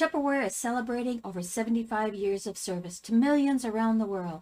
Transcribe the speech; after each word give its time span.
Tupperware 0.00 0.46
is 0.46 0.56
celebrating 0.56 1.20
over 1.22 1.42
75 1.42 2.14
years 2.14 2.46
of 2.46 2.56
service 2.56 2.98
to 3.00 3.12
millions 3.12 3.66
around 3.66 3.98
the 3.98 4.06
world. 4.06 4.40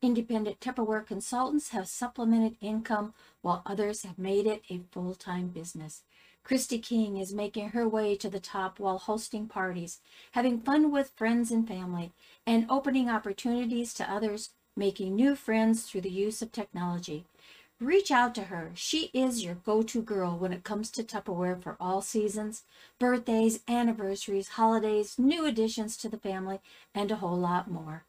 Independent 0.00 0.60
Tupperware 0.60 1.06
consultants 1.06 1.72
have 1.72 1.88
supplemented 1.88 2.56
income 2.62 3.12
while 3.42 3.60
others 3.66 4.04
have 4.04 4.18
made 4.18 4.46
it 4.46 4.62
a 4.70 4.80
full 4.90 5.14
time 5.14 5.48
business. 5.48 6.04
Christy 6.42 6.78
King 6.78 7.18
is 7.18 7.34
making 7.34 7.68
her 7.68 7.86
way 7.86 8.16
to 8.16 8.30
the 8.30 8.40
top 8.40 8.80
while 8.80 8.96
hosting 8.96 9.46
parties, 9.46 10.00
having 10.32 10.58
fun 10.58 10.90
with 10.90 11.12
friends 11.14 11.50
and 11.50 11.68
family, 11.68 12.14
and 12.46 12.64
opening 12.70 13.10
opportunities 13.10 13.92
to 13.92 14.10
others, 14.10 14.52
making 14.74 15.14
new 15.14 15.36
friends 15.36 15.82
through 15.82 16.00
the 16.00 16.10
use 16.10 16.40
of 16.40 16.50
technology. 16.50 17.26
Reach 17.84 18.10
out 18.10 18.34
to 18.36 18.44
her. 18.44 18.70
She 18.74 19.10
is 19.12 19.44
your 19.44 19.56
go 19.56 19.82
to 19.82 20.00
girl 20.00 20.38
when 20.38 20.54
it 20.54 20.64
comes 20.64 20.90
to 20.92 21.02
Tupperware 21.02 21.62
for 21.62 21.76
all 21.78 22.00
seasons, 22.00 22.62
birthdays, 22.98 23.60
anniversaries, 23.68 24.48
holidays, 24.48 25.18
new 25.18 25.44
additions 25.44 25.98
to 25.98 26.08
the 26.08 26.16
family, 26.16 26.60
and 26.94 27.10
a 27.10 27.16
whole 27.16 27.36
lot 27.36 27.70
more. 27.70 28.04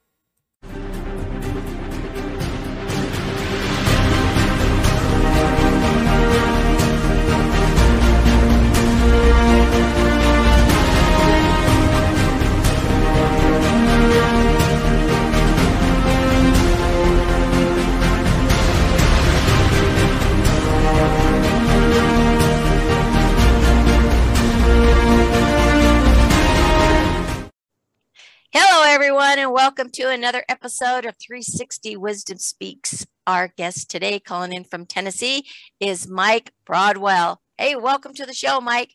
Everyone, 28.96 29.38
and 29.38 29.52
welcome 29.52 29.90
to 29.90 30.10
another 30.10 30.46
episode 30.48 31.06
of 31.06 31.16
360 31.20 31.98
Wisdom 31.98 32.38
Speaks. 32.38 33.06
Our 33.28 33.50
guest 33.58 33.92
today, 33.92 34.22
calling 34.22 34.54
in 34.54 34.64
from 34.64 34.86
Tennessee, 34.86 35.46
is 35.82 36.08
Mike 36.08 36.54
Broadwell. 36.66 37.42
Hey, 37.58 37.76
welcome 37.76 38.14
to 38.14 38.26
the 38.26 38.34
show, 38.34 38.62
Mike. 38.62 38.94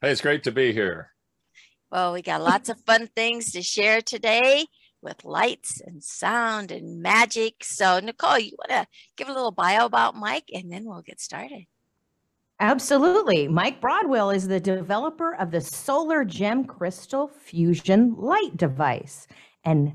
Hey, 0.00 0.12
it's 0.12 0.22
great 0.22 0.44
to 0.44 0.50
be 0.50 0.72
here. 0.72 1.10
Well, 1.90 2.14
we 2.14 2.22
got 2.22 2.40
lots 2.40 2.70
of 2.70 2.80
fun 2.86 3.10
things 3.14 3.52
to 3.52 3.60
share 3.60 4.00
today 4.00 4.64
with 5.02 5.26
lights 5.26 5.82
and 5.84 6.02
sound 6.02 6.72
and 6.72 7.02
magic. 7.02 7.56
So, 7.64 8.00
Nicole, 8.00 8.38
you 8.38 8.56
want 8.66 8.70
to 8.70 8.86
give 9.18 9.28
a 9.28 9.34
little 9.34 9.50
bio 9.50 9.84
about 9.84 10.16
Mike, 10.16 10.48
and 10.54 10.72
then 10.72 10.86
we'll 10.86 11.02
get 11.02 11.20
started. 11.20 11.66
Absolutely. 12.62 13.48
Mike 13.48 13.80
Broadwell 13.80 14.30
is 14.30 14.46
the 14.46 14.60
developer 14.60 15.34
of 15.34 15.50
the 15.50 15.60
Solar 15.60 16.24
Gem 16.24 16.64
Crystal 16.64 17.26
Fusion 17.26 18.14
Light 18.16 18.56
device 18.56 19.26
and 19.64 19.92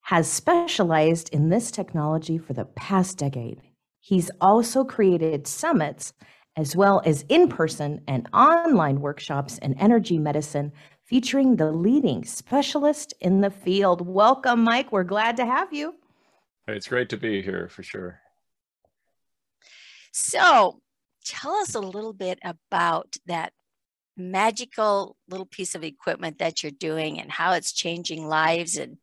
has 0.00 0.28
specialized 0.28 1.28
in 1.28 1.48
this 1.48 1.70
technology 1.70 2.38
for 2.38 2.54
the 2.54 2.64
past 2.64 3.18
decade. 3.18 3.60
He's 4.00 4.32
also 4.40 4.82
created 4.82 5.46
summits 5.46 6.12
as 6.56 6.74
well 6.74 7.02
as 7.04 7.24
in 7.28 7.46
person 7.46 8.00
and 8.08 8.28
online 8.32 9.00
workshops 9.00 9.58
in 9.58 9.78
energy 9.78 10.18
medicine 10.18 10.72
featuring 11.04 11.54
the 11.54 11.70
leading 11.70 12.24
specialist 12.24 13.14
in 13.20 13.42
the 13.42 13.50
field. 13.50 14.04
Welcome, 14.04 14.64
Mike. 14.64 14.90
We're 14.90 15.04
glad 15.04 15.36
to 15.36 15.46
have 15.46 15.72
you. 15.72 15.94
It's 16.66 16.88
great 16.88 17.10
to 17.10 17.16
be 17.16 17.42
here 17.42 17.68
for 17.68 17.84
sure. 17.84 18.18
So, 20.10 20.82
tell 21.24 21.54
us 21.56 21.74
a 21.74 21.80
little 21.80 22.12
bit 22.12 22.38
about 22.42 23.16
that 23.26 23.52
magical 24.16 25.16
little 25.28 25.46
piece 25.46 25.74
of 25.74 25.84
equipment 25.84 26.38
that 26.38 26.62
you're 26.62 26.72
doing 26.72 27.20
and 27.20 27.30
how 27.30 27.52
it's 27.52 27.72
changing 27.72 28.26
lives 28.26 28.76
and 28.76 28.98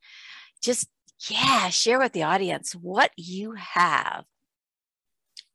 just 0.62 0.88
yeah 1.30 1.70
share 1.70 2.00
with 2.00 2.14
the 2.14 2.24
audience 2.24 2.74
what 2.74 3.12
you 3.18 3.54
have. 3.54 4.24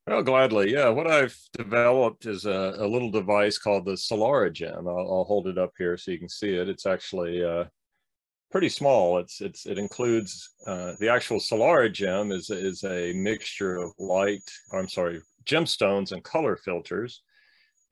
Well 0.07 0.23
gladly. 0.23 0.73
Yeah 0.73 0.89
what 0.89 1.07
i've 1.07 1.37
developed 1.57 2.27
is 2.27 2.47
a, 2.47 2.75
a 2.79 2.87
little 2.87 3.11
device 3.11 3.59
called 3.59 3.87
the 3.87 3.93
solara 3.93 4.53
gem. 4.53 4.89
I'll, 4.89 4.99
I'll, 4.99 5.25
hold 5.25 5.47
it 5.47 5.59
up 5.59 5.73
here 5.79 5.97
so 5.97 6.11
you 6.11 6.19
can 6.19 6.29
see 6.29 6.55
it. 6.55 6.69
It's 6.69 6.87
actually 6.87 7.43
uh, 7.45 7.65
pretty 8.51 8.69
small. 8.69 9.19
It's 9.19 9.41
it's 9.41 9.67
it 9.67 9.79
includes 9.79 10.51
uh, 10.67 10.95
the 11.01 11.09
actual 11.09 11.39
solara 11.39 11.93
gem 11.93 12.33
is 12.33 12.51
is 12.51 12.85
a 12.85 13.13
mixture 13.15 13.77
of 13.77 13.93
light 13.99 14.49
i'm 14.73 14.89
sorry 14.89 15.21
gemstones 15.45 16.13
and 16.13 16.23
color 16.23 16.57
filters. 16.57 17.23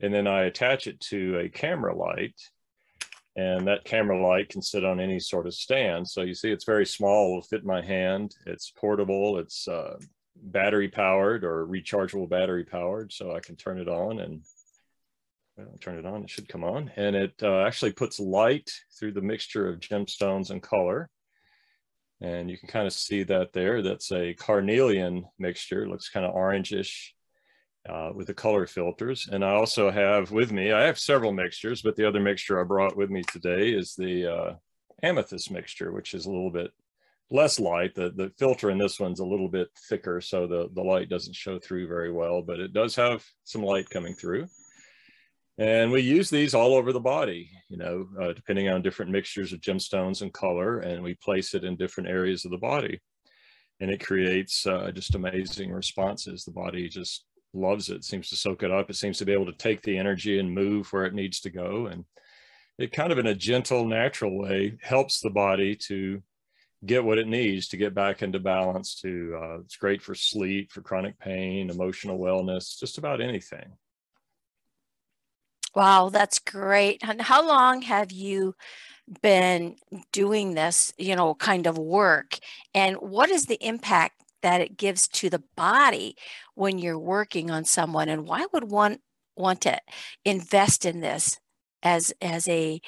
And 0.00 0.12
then 0.12 0.26
I 0.26 0.44
attach 0.44 0.86
it 0.86 1.00
to 1.00 1.38
a 1.38 1.48
camera 1.48 1.96
light. 1.96 2.34
And 3.34 3.66
that 3.66 3.84
camera 3.84 4.20
light 4.20 4.50
can 4.50 4.60
sit 4.60 4.84
on 4.84 5.00
any 5.00 5.18
sort 5.18 5.46
of 5.46 5.54
stand. 5.54 6.06
So 6.06 6.22
you 6.22 6.34
see 6.34 6.50
it's 6.50 6.64
very 6.64 6.84
small, 6.84 7.34
will 7.34 7.42
fit 7.42 7.64
my 7.64 7.80
hand. 7.80 8.34
It's 8.46 8.70
portable, 8.70 9.38
it's 9.38 9.66
uh, 9.66 9.96
battery 10.36 10.88
powered 10.88 11.44
or 11.44 11.66
rechargeable 11.66 12.28
battery 12.28 12.64
powered. 12.64 13.12
So 13.12 13.34
I 13.34 13.40
can 13.40 13.56
turn 13.56 13.78
it 13.78 13.88
on 13.88 14.20
and 14.20 14.42
well, 15.56 15.78
turn 15.80 15.98
it 15.98 16.06
on, 16.06 16.24
it 16.24 16.30
should 16.30 16.48
come 16.48 16.64
on. 16.64 16.90
And 16.96 17.14
it 17.16 17.34
uh, 17.42 17.62
actually 17.62 17.92
puts 17.92 18.20
light 18.20 18.70
through 18.98 19.12
the 19.12 19.22
mixture 19.22 19.68
of 19.68 19.80
gemstones 19.80 20.50
and 20.50 20.62
color. 20.62 21.08
And 22.20 22.50
you 22.50 22.56
can 22.56 22.68
kind 22.68 22.86
of 22.86 22.92
see 22.92 23.24
that 23.24 23.52
there. 23.52 23.82
That's 23.82 24.12
a 24.12 24.34
carnelian 24.34 25.24
mixture. 25.38 25.84
It 25.84 25.88
looks 25.88 26.08
kind 26.08 26.24
of 26.24 26.34
orangish 26.34 27.10
uh, 27.88 28.10
with 28.14 28.26
the 28.26 28.34
color 28.34 28.66
filters. 28.66 29.28
And 29.30 29.44
I 29.44 29.52
also 29.52 29.90
have 29.90 30.30
with 30.30 30.52
me, 30.52 30.72
I 30.72 30.82
have 30.82 30.98
several 30.98 31.32
mixtures, 31.32 31.82
but 31.82 31.96
the 31.96 32.06
other 32.06 32.20
mixture 32.20 32.60
I 32.60 32.64
brought 32.64 32.96
with 32.96 33.10
me 33.10 33.22
today 33.32 33.70
is 33.70 33.94
the 33.94 34.32
uh, 34.32 34.54
amethyst 35.02 35.50
mixture, 35.50 35.92
which 35.92 36.14
is 36.14 36.26
a 36.26 36.30
little 36.30 36.50
bit 36.50 36.70
less 37.30 37.58
light. 37.58 37.94
The, 37.94 38.10
the 38.10 38.32
filter 38.38 38.70
in 38.70 38.78
this 38.78 39.00
one's 39.00 39.20
a 39.20 39.26
little 39.26 39.48
bit 39.48 39.68
thicker, 39.88 40.20
so 40.20 40.46
the, 40.46 40.68
the 40.74 40.82
light 40.82 41.08
doesn't 41.08 41.34
show 41.34 41.58
through 41.58 41.88
very 41.88 42.12
well, 42.12 42.42
but 42.42 42.60
it 42.60 42.72
does 42.72 42.94
have 42.96 43.24
some 43.44 43.62
light 43.62 43.88
coming 43.90 44.14
through. 44.14 44.46
And 45.58 45.92
we 45.92 46.00
use 46.00 46.30
these 46.30 46.54
all 46.54 46.74
over 46.74 46.92
the 46.92 47.00
body, 47.00 47.50
you 47.68 47.76
know, 47.76 48.08
uh, 48.20 48.32
depending 48.32 48.68
on 48.68 48.80
different 48.82 49.10
mixtures 49.10 49.52
of 49.52 49.60
gemstones 49.60 50.22
and 50.22 50.32
color, 50.32 50.78
and 50.80 51.02
we 51.02 51.14
place 51.14 51.54
it 51.54 51.64
in 51.64 51.76
different 51.76 52.08
areas 52.08 52.44
of 52.44 52.50
the 52.50 52.58
body. 52.58 53.00
And 53.80 53.90
it 53.90 54.04
creates 54.04 54.66
uh, 54.66 54.90
just 54.92 55.14
amazing 55.14 55.70
responses. 55.72 56.44
The 56.44 56.52
body 56.52 56.88
just 56.88 57.26
loves 57.54 57.90
it, 57.90 58.04
seems 58.04 58.28
to 58.30 58.36
soak 58.36 58.62
it 58.62 58.70
up. 58.70 58.90
It 58.90 58.96
seems 58.96 59.18
to 59.18 59.24
be 59.24 59.32
able 59.32 59.46
to 59.46 59.52
take 59.52 59.82
the 59.82 59.98
energy 59.98 60.38
and 60.38 60.54
move 60.54 60.92
where 60.92 61.04
it 61.04 61.14
needs 61.14 61.40
to 61.40 61.50
go. 61.50 61.86
And 61.86 62.04
it 62.78 62.92
kind 62.92 63.12
of 63.12 63.18
in 63.18 63.26
a 63.26 63.34
gentle, 63.34 63.84
natural 63.84 64.38
way 64.38 64.76
helps 64.80 65.20
the 65.20 65.30
body 65.30 65.76
to 65.86 66.22
get 66.84 67.04
what 67.04 67.18
it 67.18 67.28
needs 67.28 67.68
to 67.68 67.76
get 67.76 67.94
back 67.94 68.22
into 68.22 68.40
balance 68.40 69.00
to 69.00 69.38
uh, 69.40 69.58
it's 69.60 69.76
great 69.76 70.02
for 70.02 70.14
sleep 70.14 70.72
for 70.72 70.82
chronic 70.82 71.18
pain 71.18 71.70
emotional 71.70 72.18
wellness 72.18 72.78
just 72.78 72.98
about 72.98 73.20
anything 73.20 73.72
wow 75.74 76.08
that's 76.08 76.38
great 76.38 77.00
and 77.06 77.20
how 77.20 77.46
long 77.46 77.82
have 77.82 78.10
you 78.10 78.54
been 79.20 79.76
doing 80.12 80.54
this 80.54 80.92
you 80.98 81.14
know 81.14 81.34
kind 81.34 81.66
of 81.66 81.78
work 81.78 82.38
and 82.74 82.96
what 82.96 83.30
is 83.30 83.46
the 83.46 83.64
impact 83.64 84.21
that 84.42 84.60
it 84.60 84.76
gives 84.76 85.08
to 85.08 85.30
the 85.30 85.42
body 85.56 86.16
when 86.54 86.78
you're 86.78 86.98
working 86.98 87.50
on 87.50 87.64
someone 87.64 88.08
and 88.08 88.26
why 88.26 88.46
would 88.52 88.70
one 88.70 88.98
want 89.36 89.60
to 89.62 89.78
invest 90.24 90.84
in 90.84 91.00
this 91.00 91.38
as 91.82 92.12
as 92.20 92.48
a 92.48 92.80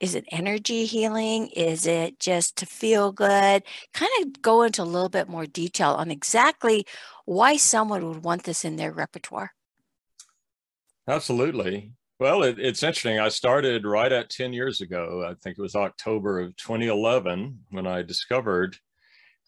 is 0.00 0.14
it 0.14 0.26
energy 0.30 0.84
healing? 0.84 1.48
Is 1.48 1.84
it 1.84 2.20
just 2.20 2.56
to 2.58 2.66
feel 2.66 3.10
good? 3.10 3.64
Kind 3.92 4.12
of 4.22 4.40
go 4.40 4.62
into 4.62 4.82
a 4.82 4.84
little 4.84 5.08
bit 5.08 5.28
more 5.28 5.44
detail 5.44 5.90
on 5.90 6.12
exactly 6.12 6.86
why 7.24 7.56
someone 7.56 8.06
would 8.06 8.22
want 8.22 8.44
this 8.44 8.64
in 8.64 8.76
their 8.76 8.92
repertoire. 8.92 9.52
Absolutely. 11.08 11.92
Well 12.20 12.42
it, 12.42 12.58
it's 12.58 12.82
interesting 12.82 13.20
i 13.20 13.28
started 13.28 13.86
right 13.86 14.10
at 14.10 14.28
10 14.28 14.52
years 14.52 14.80
ago 14.80 15.24
i 15.24 15.34
think 15.34 15.56
it 15.56 15.62
was 15.62 15.76
october 15.76 16.40
of 16.40 16.56
2011 16.56 17.60
when 17.70 17.86
i 17.86 18.02
discovered 18.02 18.76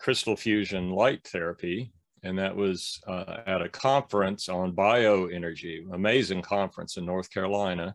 crystal 0.00 0.37
fusion 0.37 0.91
light 0.91 1.26
therapy. 1.26 1.93
And 2.23 2.38
that 2.38 2.55
was 2.55 3.00
uh, 3.06 3.38
at 3.47 3.62
a 3.62 3.69
conference 3.69 4.49
on 4.49 4.75
bioenergy, 4.75 5.91
amazing 5.93 6.43
conference 6.43 6.97
in 6.97 7.06
North 7.06 7.31
Carolina. 7.32 7.94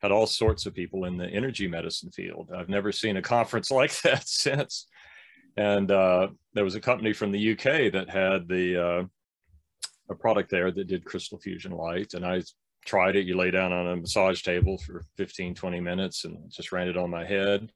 Had 0.00 0.12
all 0.12 0.26
sorts 0.26 0.66
of 0.66 0.74
people 0.74 1.04
in 1.04 1.16
the 1.16 1.28
energy 1.28 1.66
medicine 1.66 2.10
field. 2.10 2.50
I've 2.54 2.68
never 2.68 2.92
seen 2.92 3.16
a 3.16 3.22
conference 3.22 3.70
like 3.70 4.00
that 4.02 4.28
since. 4.28 4.86
And 5.56 5.90
uh, 5.90 6.28
there 6.52 6.64
was 6.64 6.74
a 6.74 6.80
company 6.80 7.12
from 7.12 7.32
the 7.32 7.52
UK 7.52 7.92
that 7.92 8.08
had 8.08 8.48
the 8.48 8.82
uh, 8.82 9.04
a 10.10 10.14
product 10.14 10.50
there 10.50 10.70
that 10.70 10.86
did 10.86 11.04
crystal 11.04 11.38
fusion 11.38 11.72
light. 11.72 12.14
And 12.14 12.26
I 12.26 12.42
tried 12.84 13.16
it. 13.16 13.26
You 13.26 13.36
lay 13.36 13.50
down 13.50 13.72
on 13.72 13.86
a 13.86 13.96
massage 13.96 14.42
table 14.42 14.78
for 14.78 15.04
15, 15.16 15.54
20 15.54 15.80
minutes 15.80 16.24
and 16.24 16.50
just 16.50 16.72
ran 16.72 16.88
it 16.88 16.96
on 16.96 17.10
my 17.10 17.24
head 17.24 17.70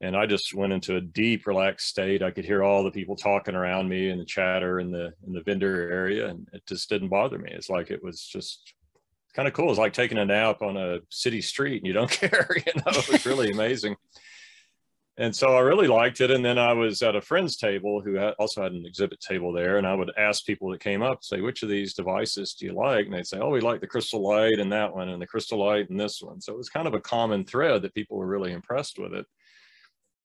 and 0.00 0.16
I 0.16 0.26
just 0.26 0.54
went 0.54 0.72
into 0.72 0.96
a 0.96 1.00
deep 1.00 1.46
relaxed 1.46 1.88
state. 1.88 2.22
I 2.22 2.30
could 2.30 2.44
hear 2.44 2.62
all 2.62 2.84
the 2.84 2.90
people 2.90 3.16
talking 3.16 3.54
around 3.54 3.88
me 3.88 4.10
and 4.10 4.20
the 4.20 4.26
chatter 4.26 4.78
in 4.78 4.90
the 4.90 5.12
in 5.26 5.32
the 5.32 5.42
vendor 5.42 5.90
area, 5.90 6.28
and 6.28 6.46
it 6.52 6.62
just 6.66 6.88
didn't 6.88 7.08
bother 7.08 7.38
me. 7.38 7.50
It's 7.52 7.70
like 7.70 7.90
it 7.90 8.02
was 8.02 8.20
just 8.20 8.74
kind 9.36 9.46
of 9.46 9.54
cool. 9.54 9.70
It's 9.70 9.78
like 9.78 9.92
taking 9.92 10.18
a 10.18 10.24
nap 10.24 10.62
on 10.62 10.78
a 10.78 11.00
city 11.10 11.42
street 11.42 11.76
and 11.76 11.86
you 11.86 11.92
don't 11.92 12.10
care, 12.10 12.48
you 12.56 12.72
know, 12.74 12.92
it 12.98 13.08
was 13.08 13.26
really 13.26 13.50
amazing. 13.50 13.94
And 15.18 15.34
so 15.34 15.56
I 15.56 15.60
really 15.60 15.86
liked 15.86 16.20
it. 16.20 16.30
And 16.30 16.44
then 16.44 16.58
I 16.58 16.74
was 16.74 17.00
at 17.02 17.16
a 17.16 17.22
friend's 17.22 17.56
table 17.56 18.02
who 18.02 18.18
also 18.38 18.62
had 18.62 18.72
an 18.72 18.84
exhibit 18.84 19.20
table 19.20 19.50
there. 19.52 19.78
And 19.78 19.86
I 19.86 19.94
would 19.94 20.10
ask 20.18 20.44
people 20.44 20.70
that 20.70 20.80
came 20.80 21.02
up, 21.02 21.22
say, 21.22 21.40
which 21.40 21.62
of 21.62 21.70
these 21.70 21.94
devices 21.94 22.54
do 22.54 22.66
you 22.66 22.74
like? 22.74 23.06
And 23.06 23.14
they'd 23.14 23.26
say, 23.26 23.38
oh, 23.38 23.48
we 23.48 23.60
like 23.60 23.80
the 23.80 23.86
crystal 23.86 24.26
light 24.26 24.58
and 24.58 24.70
that 24.72 24.94
one 24.94 25.08
and 25.08 25.20
the 25.20 25.26
crystal 25.26 25.64
light 25.64 25.88
and 25.88 25.98
this 25.98 26.20
one. 26.20 26.40
So 26.40 26.52
it 26.52 26.58
was 26.58 26.68
kind 26.68 26.86
of 26.86 26.92
a 26.92 27.00
common 27.00 27.44
thread 27.44 27.80
that 27.82 27.94
people 27.94 28.18
were 28.18 28.26
really 28.26 28.52
impressed 28.52 28.98
with 28.98 29.14
it. 29.14 29.26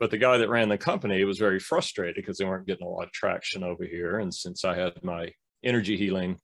But 0.01 0.09
the 0.09 0.18
guy 0.18 0.38
that 0.38 0.50
ran 0.50 0.68
the 0.68 0.80
company 0.80 1.24
was 1.25 1.38
very 1.38 1.59
frustrated 1.59 2.15
because 2.15 2.39
they 2.39 2.45
weren't 2.45 2.65
getting 2.65 2.88
a 2.88 2.89
lot 2.89 3.06
of 3.06 3.12
traction 3.12 3.63
over 3.63 3.86
here. 3.86 4.18
And 4.18 4.33
since 4.33 4.65
I 4.65 4.75
had 4.75 4.94
my 5.03 5.31
energy 5.63 5.95
healing 5.95 6.39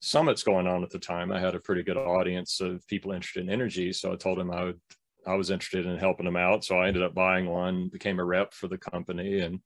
summits 0.00 0.42
going 0.42 0.66
on 0.66 0.82
at 0.82 0.90
the 0.90 0.98
time, 0.98 1.32
I 1.32 1.40
had 1.40 1.54
a 1.54 1.60
pretty 1.60 1.82
good 1.82 1.96
audience 1.96 2.60
of 2.60 2.86
people 2.86 3.12
interested 3.12 3.44
in 3.44 3.50
energy. 3.50 3.94
So 3.94 4.12
I 4.12 4.16
told 4.16 4.38
him 4.38 4.50
I 4.50 4.64
would 4.64 4.80
I 5.26 5.36
was 5.36 5.50
interested 5.50 5.86
in 5.86 5.96
helping 5.96 6.26
them 6.26 6.36
out. 6.36 6.64
So 6.64 6.76
I 6.76 6.88
ended 6.88 7.02
up 7.02 7.14
buying 7.14 7.46
one, 7.46 7.88
became 7.88 8.20
a 8.20 8.24
rep 8.24 8.52
for 8.52 8.68
the 8.68 8.76
company. 8.76 9.40
And 9.40 9.60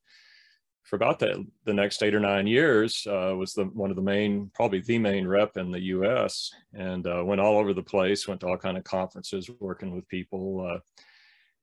for 0.84 0.94
about 0.94 1.18
the, 1.18 1.44
next 1.66 2.04
eight 2.04 2.14
or 2.14 2.20
nine 2.20 2.46
years, 2.46 3.04
uh, 3.10 3.34
was 3.36 3.54
the 3.54 3.64
one 3.64 3.90
of 3.90 3.96
the 3.96 4.02
main, 4.02 4.52
probably 4.54 4.82
the 4.82 4.98
main 4.98 5.26
rep 5.26 5.56
in 5.56 5.72
the 5.72 5.82
US 5.96 6.52
and 6.74 7.04
uh, 7.08 7.24
went 7.26 7.40
all 7.40 7.58
over 7.58 7.74
the 7.74 7.82
place, 7.82 8.28
went 8.28 8.40
to 8.42 8.46
all 8.46 8.56
kind 8.56 8.78
of 8.78 8.84
conferences, 8.84 9.50
working 9.58 9.96
with 9.96 10.06
people 10.06 10.64
uh, 10.64 10.78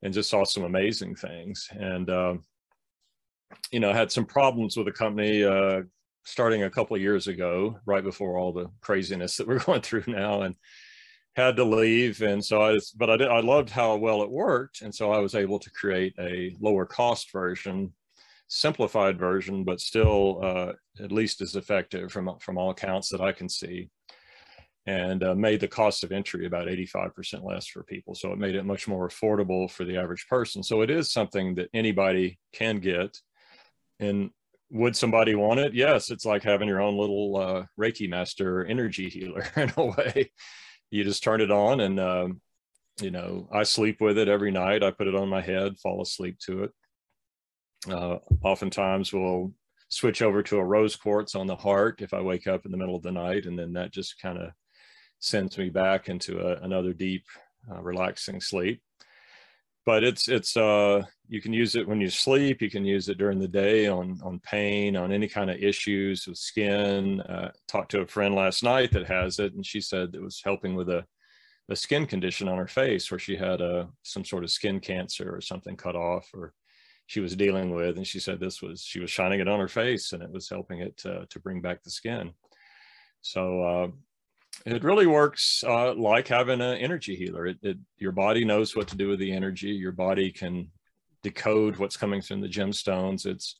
and 0.03 0.13
just 0.13 0.29
saw 0.29 0.43
some 0.43 0.63
amazing 0.63 1.15
things. 1.15 1.67
And, 1.71 2.09
um, 2.09 2.43
you 3.71 3.79
know, 3.79 3.93
had 3.93 4.11
some 4.11 4.25
problems 4.25 4.77
with 4.77 4.85
the 4.85 4.91
company 4.91 5.43
uh, 5.43 5.81
starting 6.23 6.63
a 6.63 6.69
couple 6.69 6.95
of 6.95 7.01
years 7.01 7.27
ago, 7.27 7.79
right 7.85 8.03
before 8.03 8.37
all 8.37 8.53
the 8.53 8.67
craziness 8.81 9.37
that 9.37 9.47
we're 9.47 9.59
going 9.65 9.81
through 9.81 10.03
now. 10.07 10.41
And 10.41 10.55
had 11.37 11.55
to 11.55 11.63
leave 11.63 12.23
and 12.23 12.43
so 12.43 12.63
i 12.63 12.73
just, 12.73 12.97
but 12.97 13.11
i 13.11 13.15
did 13.15 13.27
i 13.27 13.39
loved 13.39 13.69
how 13.69 13.95
well 13.95 14.23
it 14.23 14.29
worked 14.29 14.81
and 14.81 14.93
so 14.93 15.11
i 15.11 15.19
was 15.19 15.35
able 15.35 15.59
to 15.59 15.69
create 15.69 16.11
a 16.19 16.51
lower 16.59 16.83
cost 16.83 17.31
version 17.31 17.93
simplified 18.47 19.19
version 19.19 19.63
but 19.63 19.79
still 19.79 20.39
uh, 20.43 20.73
at 20.99 21.11
least 21.11 21.39
as 21.41 21.55
effective 21.55 22.11
from 22.11 22.35
from 22.39 22.57
all 22.57 22.71
accounts 22.71 23.09
that 23.09 23.21
i 23.21 23.31
can 23.31 23.47
see 23.47 23.87
and 24.87 25.21
uh, 25.21 25.35
made 25.35 25.59
the 25.59 25.67
cost 25.67 26.05
of 26.05 26.13
entry 26.13 26.45
about 26.45 26.67
85% 26.67 27.43
less 27.43 27.67
for 27.67 27.83
people. 27.83 28.15
So 28.15 28.31
it 28.31 28.39
made 28.39 28.55
it 28.55 28.63
much 28.63 28.87
more 28.87 29.09
affordable 29.09 29.69
for 29.69 29.83
the 29.83 29.97
average 29.97 30.25
person. 30.29 30.63
So 30.63 30.81
it 30.81 30.89
is 30.89 31.11
something 31.11 31.55
that 31.55 31.69
anybody 31.73 32.39
can 32.53 32.79
get. 32.79 33.17
And 33.99 34.31
would 34.71 34.95
somebody 34.95 35.35
want 35.35 35.59
it? 35.59 35.73
Yes 35.73 36.09
it's 36.09 36.25
like 36.25 36.43
having 36.43 36.67
your 36.67 36.81
own 36.81 36.97
little 36.97 37.35
uh, 37.35 37.65
reiki 37.79 38.09
master 38.09 38.65
energy 38.65 39.09
healer 39.09 39.45
in 39.57 39.71
a 39.75 39.85
way. 39.85 40.31
You 40.89 41.03
just 41.03 41.23
turn 41.23 41.41
it 41.41 41.51
on 41.51 41.81
and 41.81 41.99
um, 41.99 42.41
you 43.01 43.11
know 43.11 43.47
i 43.51 43.63
sleep 43.63 43.99
with 43.99 44.17
it 44.17 44.29
every 44.29 44.51
night. 44.51 44.83
I 44.83 44.91
put 44.91 45.07
it 45.07 45.15
on 45.15 45.27
my 45.27 45.41
head 45.41 45.77
fall 45.79 46.01
asleep 46.01 46.37
to 46.45 46.63
it. 46.63 46.71
Uh, 47.89 48.17
oftentimes 48.41 49.11
we'll 49.11 49.51
switch 49.89 50.21
over 50.21 50.41
to 50.43 50.57
a 50.57 50.63
rose 50.63 50.95
quartz 50.95 51.35
on 51.35 51.47
the 51.47 51.55
heart 51.55 52.01
if 52.01 52.13
i 52.13 52.19
wake 52.19 52.45
up 52.45 52.65
in 52.65 52.71
the 52.71 52.77
middle 52.77 52.97
of 52.97 53.03
the 53.03 53.11
night 53.11 53.45
and 53.45 53.57
then 53.57 53.71
that 53.71 53.93
just 53.93 54.19
kind 54.21 54.37
of 54.37 54.51
sends 55.19 55.57
me 55.57 55.69
back 55.69 56.09
into 56.09 56.39
a, 56.39 56.61
another 56.63 56.93
deep 56.93 57.25
uh, 57.71 57.81
relaxing 57.81 58.41
sleep. 58.41 58.81
But 59.85 60.03
it's 60.03 60.27
it's 60.27 60.57
uh 60.57 61.03
you 61.29 61.41
can 61.41 61.53
use 61.53 61.75
it 61.75 61.87
when 61.87 62.01
you 62.01 62.09
sleep. 62.09 62.61
You 62.61 62.69
can 62.69 62.85
use 62.85 63.07
it 63.07 63.17
during 63.17 63.39
the 63.39 63.47
day 63.47 63.87
on 63.87 64.19
on 64.21 64.39
pain 64.39 64.97
on 64.97 65.13
any 65.13 65.27
kind 65.27 65.49
of 65.49 65.57
issues 65.57 66.27
with 66.27 66.37
skin. 66.37 67.21
Uh, 67.21 67.51
talked 67.67 67.91
to 67.91 68.01
a 68.01 68.07
friend 68.07 68.35
last 68.35 68.63
night 68.63 68.91
that 68.91 69.07
has 69.07 69.39
it 69.39 69.53
and 69.53 69.65
she 69.65 69.79
said 69.79 70.13
it 70.13 70.21
was 70.21 70.41
helping 70.43 70.75
with 70.75 70.89
a 70.89 71.05
a 71.69 71.75
skin 71.75 72.05
condition 72.05 72.47
on 72.47 72.57
her 72.57 72.67
face 72.67 73.09
where 73.11 73.19
she 73.19 73.35
had 73.35 73.61
a 73.61 73.79
uh, 73.79 73.85
some 74.03 74.23
sort 74.25 74.43
of 74.43 74.51
skin 74.51 74.79
cancer 74.79 75.33
or 75.33 75.41
something 75.41 75.75
cut 75.75 75.95
off 75.95 76.29
or 76.33 76.53
she 77.07 77.21
was 77.21 77.35
dealing 77.35 77.73
with 77.73 77.97
and 77.97 78.05
she 78.05 78.19
said 78.19 78.39
this 78.39 78.61
was 78.61 78.81
she 78.81 78.99
was 78.99 79.09
shining 79.09 79.39
it 79.39 79.47
on 79.47 79.59
her 79.59 79.67
face 79.69 80.11
and 80.11 80.21
it 80.21 80.31
was 80.31 80.49
helping 80.49 80.79
it 80.79 80.95
to, 80.97 81.25
to 81.29 81.39
bring 81.39 81.61
back 81.61 81.83
the 81.83 81.89
skin. 81.89 82.33
So 83.21 83.61
uh, 83.61 83.87
it 84.65 84.83
really 84.83 85.07
works 85.07 85.63
uh, 85.65 85.93
like 85.93 86.27
having 86.27 86.61
an 86.61 86.77
energy 86.77 87.15
healer. 87.15 87.47
It, 87.47 87.57
it, 87.61 87.77
your 87.97 88.11
body 88.11 88.43
knows 88.45 88.75
what 88.75 88.87
to 88.89 88.97
do 88.97 89.07
with 89.07 89.19
the 89.19 89.31
energy. 89.31 89.69
Your 89.69 89.91
body 89.91 90.31
can 90.31 90.69
decode 91.23 91.77
what's 91.77 91.97
coming 91.97 92.21
from 92.21 92.41
the 92.41 92.47
gemstones. 92.47 93.25
It's 93.25 93.59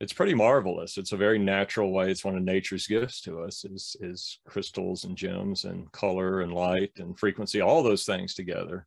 it's 0.00 0.14
pretty 0.14 0.32
marvelous. 0.32 0.96
It's 0.96 1.12
a 1.12 1.16
very 1.16 1.38
natural 1.38 1.92
way. 1.92 2.10
It's 2.10 2.24
one 2.24 2.34
of 2.34 2.42
nature's 2.42 2.86
gifts 2.86 3.20
to 3.22 3.42
us 3.42 3.64
is 3.64 3.96
is 4.00 4.38
crystals 4.46 5.04
and 5.04 5.16
gems 5.16 5.64
and 5.64 5.90
color 5.92 6.40
and 6.40 6.54
light 6.54 6.92
and 6.96 7.18
frequency, 7.18 7.60
all 7.60 7.82
those 7.82 8.04
things 8.04 8.34
together. 8.34 8.86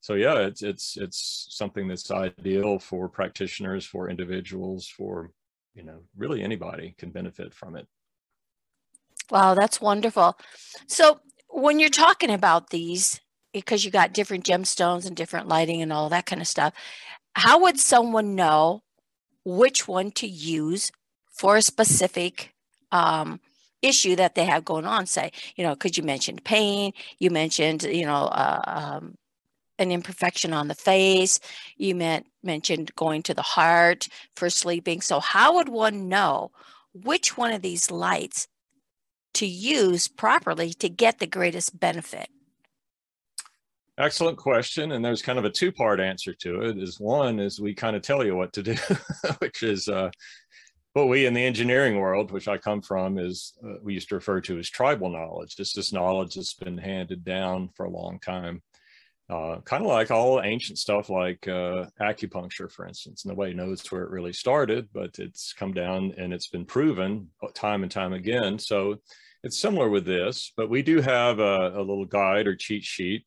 So 0.00 0.14
yeah, 0.14 0.40
it's 0.40 0.62
it's 0.62 0.96
it's 0.96 1.46
something 1.50 1.88
that's 1.88 2.10
ideal 2.10 2.78
for 2.78 3.08
practitioners, 3.08 3.86
for 3.86 4.10
individuals, 4.10 4.86
for 4.86 5.30
you 5.74 5.82
know, 5.82 6.00
really 6.16 6.42
anybody 6.42 6.94
can 6.98 7.10
benefit 7.10 7.54
from 7.54 7.76
it. 7.76 7.86
Wow, 9.30 9.54
that's 9.54 9.80
wonderful. 9.80 10.36
So 10.86 11.20
when 11.48 11.78
you're 11.78 11.90
talking 11.90 12.30
about 12.30 12.70
these, 12.70 13.20
because 13.52 13.84
you 13.84 13.90
got 13.90 14.12
different 14.12 14.44
gemstones 14.44 15.06
and 15.06 15.16
different 15.16 15.48
lighting 15.48 15.82
and 15.82 15.92
all 15.92 16.08
that 16.08 16.26
kind 16.26 16.40
of 16.40 16.48
stuff, 16.48 16.72
how 17.34 17.60
would 17.62 17.78
someone 17.80 18.34
know 18.34 18.82
which 19.44 19.88
one 19.88 20.10
to 20.12 20.26
use 20.28 20.92
for 21.32 21.56
a 21.56 21.62
specific 21.62 22.54
um, 22.92 23.40
issue 23.82 24.16
that 24.16 24.34
they 24.34 24.44
have 24.46 24.64
going 24.64 24.86
on? 24.86 25.06
Say, 25.06 25.32
you 25.56 25.64
know, 25.64 25.74
because 25.74 25.96
you 25.96 26.04
mentioned 26.04 26.44
pain, 26.44 26.92
you 27.18 27.30
mentioned, 27.30 27.84
you 27.84 28.06
know, 28.06 28.26
uh, 28.26 28.62
um, 28.66 29.16
an 29.78 29.92
imperfection 29.92 30.52
on 30.52 30.68
the 30.68 30.74
face, 30.74 31.40
you 31.76 31.94
meant 31.94 32.26
mentioned 32.42 32.94
going 32.96 33.22
to 33.24 33.34
the 33.34 33.42
heart 33.42 34.08
for 34.36 34.50
sleeping. 34.50 35.00
So 35.00 35.20
how 35.20 35.54
would 35.56 35.68
one 35.68 36.08
know 36.08 36.50
which 36.94 37.36
one 37.36 37.52
of 37.52 37.62
these 37.62 37.90
lights 37.90 38.48
to 39.34 39.46
use 39.46 40.08
properly 40.08 40.72
to 40.74 40.88
get 40.88 41.18
the 41.18 41.26
greatest 41.26 41.78
benefit? 41.78 42.28
Excellent 43.98 44.38
question. 44.38 44.92
And 44.92 45.04
there's 45.04 45.22
kind 45.22 45.38
of 45.38 45.44
a 45.44 45.50
two 45.50 45.72
part 45.72 45.98
answer 45.98 46.32
to 46.32 46.62
it. 46.62 46.78
Is 46.78 47.00
one 47.00 47.40
is 47.40 47.60
we 47.60 47.74
kind 47.74 47.96
of 47.96 48.02
tell 48.02 48.24
you 48.24 48.36
what 48.36 48.52
to 48.52 48.62
do, 48.62 48.76
which 49.38 49.62
is 49.62 49.88
uh, 49.88 50.10
what 50.92 51.08
we 51.08 51.26
in 51.26 51.34
the 51.34 51.44
engineering 51.44 51.98
world, 51.98 52.30
which 52.30 52.46
I 52.46 52.58
come 52.58 52.80
from, 52.80 53.18
is 53.18 53.54
uh, 53.64 53.74
we 53.82 53.94
used 53.94 54.08
to 54.10 54.14
refer 54.14 54.40
to 54.42 54.58
as 54.58 54.70
tribal 54.70 55.10
knowledge. 55.10 55.56
It's 55.58 55.72
this 55.72 55.92
knowledge 55.92 56.34
that's 56.34 56.54
been 56.54 56.78
handed 56.78 57.24
down 57.24 57.70
for 57.74 57.86
a 57.86 57.90
long 57.90 58.20
time. 58.20 58.62
Uh, 59.30 59.60
kind 59.60 59.84
of 59.84 59.90
like 59.90 60.10
all 60.10 60.40
ancient 60.40 60.78
stuff 60.78 61.10
like 61.10 61.46
uh, 61.48 61.84
acupuncture, 62.00 62.70
for 62.70 62.86
instance. 62.86 63.26
Nobody 63.26 63.52
knows 63.52 63.84
where 63.92 64.02
it 64.02 64.10
really 64.10 64.32
started, 64.32 64.88
but 64.94 65.18
it's 65.18 65.52
come 65.52 65.74
down 65.74 66.14
and 66.16 66.32
it's 66.32 66.48
been 66.48 66.64
proven 66.64 67.28
time 67.52 67.82
and 67.82 67.92
time 67.92 68.14
again. 68.14 68.58
So 68.58 68.96
it's 69.44 69.60
similar 69.60 69.90
with 69.90 70.06
this, 70.06 70.52
but 70.56 70.70
we 70.70 70.80
do 70.82 71.02
have 71.02 71.40
a, 71.40 71.72
a 71.76 71.80
little 71.80 72.06
guide 72.06 72.46
or 72.46 72.56
cheat 72.56 72.84
sheet. 72.84 73.24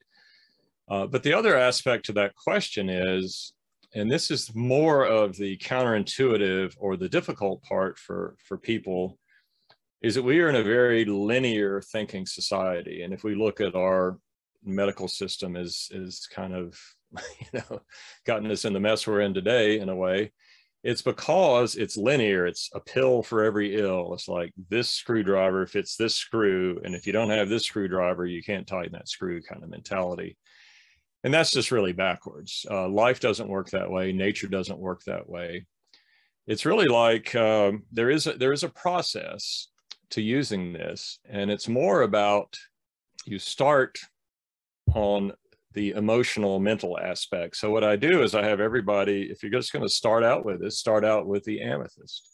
Uh, 0.89 1.05
but 1.05 1.21
the 1.21 1.33
other 1.33 1.55
aspect 1.55 2.07
to 2.07 2.13
that 2.13 2.35
question 2.35 2.89
is, 2.89 3.53
and 3.93 4.09
this 4.09 4.31
is 4.31 4.55
more 4.55 5.05
of 5.05 5.35
the 5.35 5.55
counterintuitive 5.57 6.73
or 6.79 6.97
the 6.97 7.09
difficult 7.09 7.61
part 7.61 7.99
for, 7.99 8.35
for 8.43 8.57
people, 8.57 9.19
is 10.01 10.15
that 10.15 10.23
we 10.23 10.39
are 10.39 10.49
in 10.49 10.55
a 10.55 10.63
very 10.63 11.05
linear 11.05 11.79
thinking 11.79 12.25
society. 12.25 13.03
And 13.03 13.13
if 13.13 13.23
we 13.23 13.35
look 13.35 13.61
at 13.61 13.75
our 13.75 14.17
medical 14.63 15.07
system 15.07 15.55
is 15.55 15.89
is 15.91 16.27
kind 16.33 16.53
of 16.53 16.79
you 17.39 17.59
know 17.59 17.81
gotten 18.25 18.49
us 18.51 18.65
in 18.65 18.73
the 18.73 18.79
mess 18.79 19.05
we're 19.05 19.21
in 19.21 19.33
today 19.33 19.79
in 19.79 19.89
a 19.89 19.95
way 19.95 20.31
it's 20.83 21.01
because 21.01 21.75
it's 21.75 21.95
linear 21.95 22.47
it's 22.47 22.69
a 22.73 22.79
pill 22.79 23.21
for 23.21 23.43
every 23.43 23.75
ill. 23.75 24.13
It's 24.13 24.27
like 24.27 24.51
this 24.69 24.89
screwdriver 24.89 25.67
fits 25.67 25.95
this 25.95 26.15
screw 26.15 26.79
and 26.83 26.95
if 26.95 27.05
you 27.05 27.13
don't 27.13 27.29
have 27.29 27.49
this 27.49 27.65
screwdriver 27.65 28.25
you 28.25 28.41
can't 28.41 28.65
tighten 28.65 28.93
that 28.93 29.07
screw 29.07 29.41
kind 29.41 29.63
of 29.63 29.69
mentality. 29.69 30.37
And 31.23 31.31
that's 31.31 31.51
just 31.51 31.71
really 31.71 31.93
backwards. 31.93 32.65
Uh, 32.69 32.89
life 32.89 33.19
doesn't 33.19 33.47
work 33.47 33.69
that 33.69 33.91
way. 33.91 34.11
Nature 34.11 34.47
doesn't 34.47 34.79
work 34.79 35.03
that 35.03 35.29
way. 35.29 35.67
It's 36.47 36.65
really 36.65 36.87
like 36.87 37.35
um, 37.35 37.83
there 37.91 38.09
is 38.09 38.25
a, 38.25 38.33
there 38.33 38.51
is 38.51 38.63
a 38.63 38.69
process 38.69 39.67
to 40.09 40.21
using 40.21 40.73
this 40.73 41.19
and 41.29 41.51
it's 41.51 41.67
more 41.67 42.01
about 42.01 42.57
you 43.25 43.37
start 43.37 43.99
on 44.93 45.33
the 45.73 45.91
emotional 45.91 46.59
mental 46.59 46.99
aspect. 46.99 47.55
So 47.55 47.71
what 47.71 47.83
I 47.83 47.95
do 47.95 48.23
is 48.23 48.35
I 48.35 48.45
have 48.45 48.59
everybody, 48.59 49.29
if 49.31 49.41
you're 49.41 49.51
just 49.51 49.71
going 49.71 49.85
to 49.85 49.93
start 49.93 50.23
out 50.23 50.45
with 50.45 50.61
this, 50.61 50.77
start 50.77 51.05
out 51.05 51.27
with 51.27 51.43
the 51.43 51.61
amethyst. 51.61 52.27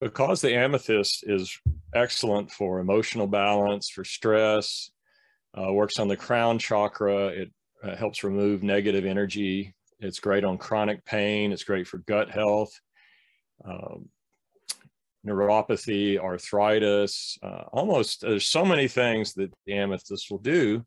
Because 0.00 0.40
the 0.40 0.54
amethyst 0.54 1.24
is 1.26 1.58
excellent 1.94 2.50
for 2.50 2.78
emotional 2.78 3.26
balance, 3.26 3.90
for 3.90 4.04
stress, 4.04 4.90
uh, 5.58 5.72
works 5.72 5.98
on 5.98 6.08
the 6.08 6.16
crown 6.16 6.58
chakra. 6.58 7.26
It 7.28 7.52
uh, 7.82 7.96
helps 7.96 8.24
remove 8.24 8.62
negative 8.62 9.04
energy. 9.04 9.74
It's 10.00 10.20
great 10.20 10.44
on 10.44 10.56
chronic 10.56 11.04
pain. 11.04 11.52
It's 11.52 11.64
great 11.64 11.86
for 11.86 11.98
gut 11.98 12.30
health. 12.30 12.70
Um, 13.64 14.08
neuropathy, 15.26 16.18
arthritis, 16.18 17.36
uh, 17.42 17.64
almost 17.72 18.22
there's 18.22 18.46
so 18.46 18.64
many 18.64 18.88
things 18.88 19.34
that 19.34 19.52
the 19.66 19.74
amethyst 19.74 20.30
will 20.30 20.38
do 20.38 20.84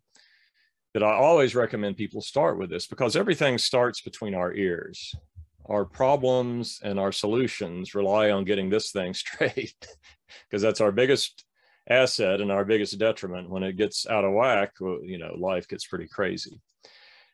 that 0.94 1.04
I 1.04 1.14
always 1.14 1.56
recommend 1.56 1.98
people 1.98 2.22
start 2.22 2.58
with 2.58 2.70
this 2.70 2.88
because 2.88 3.16
everything 3.16 3.58
starts 3.58 4.02
between 4.02 4.36
our 4.36 4.54
ears. 4.54 5.16
Our 5.68 5.86
problems 5.86 6.80
and 6.84 7.00
our 7.00 7.12
solutions 7.12 7.96
rely 7.96 8.32
on 8.32 8.44
getting 8.44 8.70
this 8.70 8.92
thing 8.92 9.14
straight 9.14 9.76
because 10.50 10.62
that's 10.62 10.82
our 10.82 10.92
biggest 10.92 11.46
asset 11.90 12.42
and 12.42 12.52
our 12.52 12.66
biggest 12.66 12.98
detriment. 13.00 13.50
When 13.50 13.64
it 13.64 13.78
gets 13.78 14.08
out 14.08 14.26
of 14.26 14.34
whack, 14.34 14.74
you 14.80 15.18
know, 15.18 15.36
life 15.38 15.68
gets 15.68 15.88
pretty 15.88 16.08
crazy. 16.08 16.60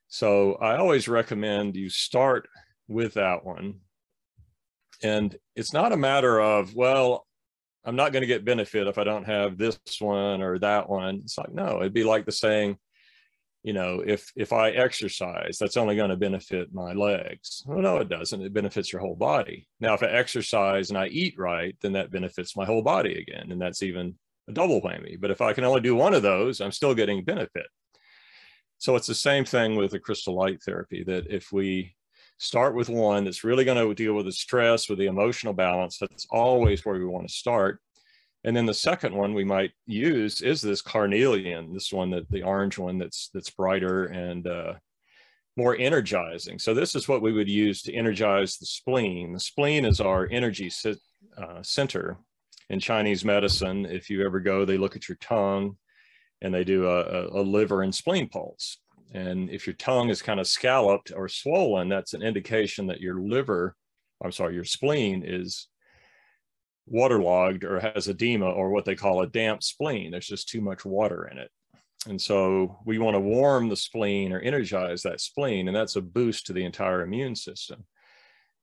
So 0.07 0.53
I 0.55 0.77
always 0.77 1.07
recommend 1.07 1.75
you 1.75 1.89
start 1.89 2.47
with 2.87 3.15
that 3.15 3.43
one. 3.43 3.79
And 5.03 5.35
it's 5.55 5.73
not 5.73 5.91
a 5.91 5.97
matter 5.97 6.39
of, 6.39 6.73
well, 6.75 7.25
I'm 7.85 7.95
not 7.95 8.11
going 8.11 8.21
to 8.21 8.27
get 8.27 8.45
benefit 8.45 8.87
if 8.87 8.97
I 8.97 9.03
don't 9.03 9.25
have 9.25 9.57
this 9.57 9.79
one 9.99 10.41
or 10.41 10.59
that 10.59 10.89
one. 10.89 11.21
It's 11.23 11.37
like, 11.37 11.53
no, 11.53 11.79
it'd 11.79 11.93
be 11.93 12.03
like 12.03 12.25
the 12.25 12.31
saying, 12.31 12.77
you 13.67 13.73
know, 13.73 14.01
if 14.05 14.31
if 14.37 14.53
I 14.53 14.69
exercise, 14.69 15.57
that's 15.59 15.75
only 15.75 15.97
going 15.97 16.09
to 16.09 16.15
benefit 16.15 16.73
my 16.73 16.93
legs. 16.93 17.63
Well, 17.65 17.81
no, 17.81 17.97
it 17.97 18.07
doesn't. 18.07 18.41
It 18.41 18.53
benefits 18.53 18.93
your 18.93 19.01
whole 19.01 19.17
body. 19.17 19.67
Now, 19.81 19.93
if 19.93 20.01
I 20.01 20.05
exercise 20.05 20.89
and 20.89 20.97
I 20.97 21.07
eat 21.07 21.37
right, 21.37 21.75
then 21.81 21.91
that 21.91 22.09
benefits 22.09 22.55
my 22.55 22.63
whole 22.63 22.81
body 22.81 23.19
again, 23.19 23.51
and 23.51 23.61
that's 23.61 23.83
even 23.83 24.15
a 24.47 24.53
double 24.53 24.79
whammy. 24.81 25.19
But 25.19 25.31
if 25.31 25.41
I 25.41 25.51
can 25.51 25.65
only 25.65 25.81
do 25.81 25.95
one 25.95 26.13
of 26.13 26.23
those, 26.23 26.61
I'm 26.61 26.71
still 26.71 26.95
getting 26.95 27.25
benefit. 27.25 27.65
So 28.77 28.95
it's 28.95 29.07
the 29.07 29.13
same 29.13 29.43
thing 29.43 29.75
with 29.75 29.91
the 29.91 29.99
crystal 29.99 30.33
light 30.33 30.63
therapy. 30.63 31.03
That 31.03 31.27
if 31.27 31.51
we 31.51 31.93
start 32.37 32.73
with 32.73 32.87
one 32.87 33.25
that's 33.25 33.43
really 33.43 33.65
going 33.65 33.85
to 33.85 33.93
deal 33.93 34.13
with 34.13 34.27
the 34.27 34.31
stress, 34.31 34.87
with 34.87 34.99
the 34.99 35.07
emotional 35.07 35.51
balance, 35.51 35.97
that's 35.97 36.25
always 36.29 36.85
where 36.85 36.97
we 36.97 37.05
want 37.05 37.27
to 37.27 37.33
start. 37.33 37.81
And 38.47 38.55
then 38.55 38.65
the 38.65 38.73
second 38.73 39.13
one 39.13 39.33
we 39.33 39.43
might 39.43 39.73
use 39.87 40.41
is 40.41 40.61
this 40.61 40.81
carnelian, 40.81 41.73
this 41.73 41.91
one 41.91 42.09
that 42.11 42.31
the 42.31 42.43
orange 42.43 42.77
one 42.77 42.97
that's 42.97 43.29
that's 43.33 43.49
brighter 43.49 44.05
and 44.05 44.47
uh, 44.47 44.75
more 45.57 45.75
energizing. 45.75 46.57
So 46.57 46.73
this 46.73 46.95
is 46.95 47.09
what 47.09 47.21
we 47.21 47.33
would 47.33 47.49
use 47.49 47.81
to 47.81 47.93
energize 47.93 48.55
the 48.55 48.65
spleen. 48.65 49.33
The 49.33 49.41
spleen 49.41 49.83
is 49.83 49.99
our 49.99 50.29
energy 50.31 50.71
uh, 51.37 51.61
center 51.61 52.19
in 52.69 52.79
Chinese 52.79 53.25
medicine. 53.25 53.85
If 53.85 54.09
you 54.09 54.25
ever 54.25 54.39
go, 54.39 54.63
they 54.63 54.77
look 54.77 54.95
at 54.95 55.09
your 55.09 55.17
tongue 55.19 55.75
and 56.41 56.53
they 56.53 56.63
do 56.63 56.87
a, 56.87 57.27
a 57.27 57.43
liver 57.43 57.81
and 57.81 57.93
spleen 57.93 58.29
pulse. 58.29 58.77
And 59.13 59.49
if 59.49 59.67
your 59.67 59.75
tongue 59.75 60.09
is 60.09 60.21
kind 60.21 60.39
of 60.39 60.47
scalloped 60.47 61.11
or 61.13 61.27
swollen, 61.27 61.89
that's 61.89 62.13
an 62.13 62.23
indication 62.23 62.87
that 62.87 63.01
your 63.01 63.19
liver, 63.19 63.75
I'm 64.23 64.31
sorry, 64.31 64.55
your 64.55 64.63
spleen 64.63 65.21
is 65.25 65.67
waterlogged 66.87 67.63
or 67.63 67.79
has 67.79 68.07
edema 68.07 68.49
or 68.49 68.69
what 68.69 68.85
they 68.85 68.95
call 68.95 69.21
a 69.21 69.27
damp 69.27 69.61
spleen. 69.61 70.11
There's 70.11 70.27
just 70.27 70.49
too 70.49 70.61
much 70.61 70.85
water 70.85 71.27
in 71.27 71.37
it. 71.37 71.51
And 72.07 72.21
so 72.21 72.79
we 72.85 72.99
want 72.99 73.15
to 73.15 73.19
warm 73.19 73.69
the 73.69 73.75
spleen 73.75 74.31
or 74.31 74.39
energize 74.39 75.01
that 75.03 75.19
spleen, 75.19 75.67
and 75.67 75.75
that's 75.75 75.97
a 75.97 76.01
boost 76.01 76.45
to 76.47 76.53
the 76.53 76.63
entire 76.63 77.01
immune 77.01 77.35
system. 77.35 77.85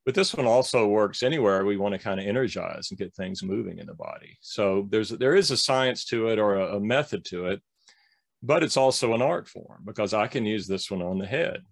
But 0.07 0.15
this 0.15 0.35
one 0.35 0.47
also 0.47 0.87
works 0.87 1.23
anywhere 1.23 1.65
we 1.65 1.77
want 1.77 1.95
to 1.95 1.99
kind 1.99 2.21
of 2.21 2.27
energize 2.27 2.91
and 2.91 2.99
get 2.99 3.15
things 3.15 3.43
moving 3.43 3.79
in 3.79 3.87
the 3.87 3.95
body. 3.95 4.39
So 4.41 4.87
there's 4.91 5.11
there 5.11 5.35
is 5.35 5.51
a 5.51 5.57
science 5.57 6.05
to 6.07 6.29
it 6.29 6.39
or 6.39 6.57
a, 6.57 6.77
a 6.77 6.81
method 6.81 7.25
to 7.27 7.47
it, 7.47 7.63
but 8.43 8.63
it's 8.63 8.77
also 8.77 9.15
an 9.15 9.23
art 9.23 9.49
form 9.49 9.83
because 9.85 10.13
I 10.13 10.27
can 10.27 10.45
use 10.45 10.67
this 10.67 10.91
one 10.91 11.03
on 11.03 11.19
the 11.19 11.27
head. 11.27 11.63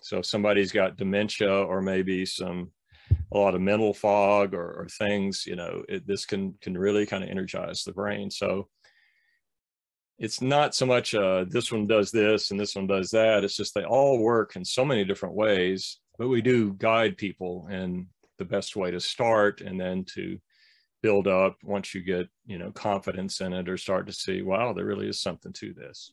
So 0.00 0.18
if 0.18 0.26
somebody's 0.26 0.72
got 0.72 0.96
dementia 0.96 1.52
or 1.52 1.80
maybe 1.80 2.26
some 2.26 2.72
a 3.32 3.38
lot 3.38 3.54
of 3.54 3.60
mental 3.60 3.94
fog 3.94 4.54
or, 4.54 4.82
or 4.82 4.86
things, 4.98 5.44
you 5.46 5.56
know, 5.56 5.82
it, 5.88 6.06
this 6.06 6.26
can 6.26 6.54
can 6.60 6.76
really 6.76 7.06
kind 7.06 7.24
of 7.24 7.30
energize 7.30 7.82
the 7.82 7.92
brain. 7.92 8.30
So 8.30 8.68
it's 10.18 10.40
not 10.40 10.74
so 10.74 10.86
much 10.86 11.14
uh, 11.14 11.44
this 11.48 11.72
one 11.72 11.86
does 11.86 12.10
this 12.10 12.50
and 12.50 12.60
this 12.60 12.76
one 12.76 12.86
does 12.86 13.10
that. 13.10 13.42
It's 13.42 13.56
just 13.56 13.74
they 13.74 13.84
all 13.84 14.18
work 14.18 14.56
in 14.56 14.64
so 14.64 14.84
many 14.84 15.04
different 15.04 15.34
ways, 15.34 15.98
but 16.18 16.28
we 16.28 16.42
do 16.42 16.74
guide 16.74 17.16
people 17.16 17.66
in 17.70 18.06
the 18.38 18.44
best 18.44 18.76
way 18.76 18.90
to 18.90 19.00
start 19.00 19.60
and 19.60 19.80
then 19.80 20.04
to 20.14 20.38
build 21.02 21.26
up 21.26 21.56
once 21.64 21.94
you 21.94 22.02
get, 22.02 22.28
you 22.46 22.58
know, 22.58 22.70
confidence 22.70 23.40
in 23.40 23.52
it 23.52 23.68
or 23.68 23.76
start 23.76 24.06
to 24.06 24.12
see, 24.12 24.42
wow, 24.42 24.72
there 24.72 24.84
really 24.84 25.08
is 25.08 25.20
something 25.20 25.52
to 25.54 25.72
this. 25.72 26.12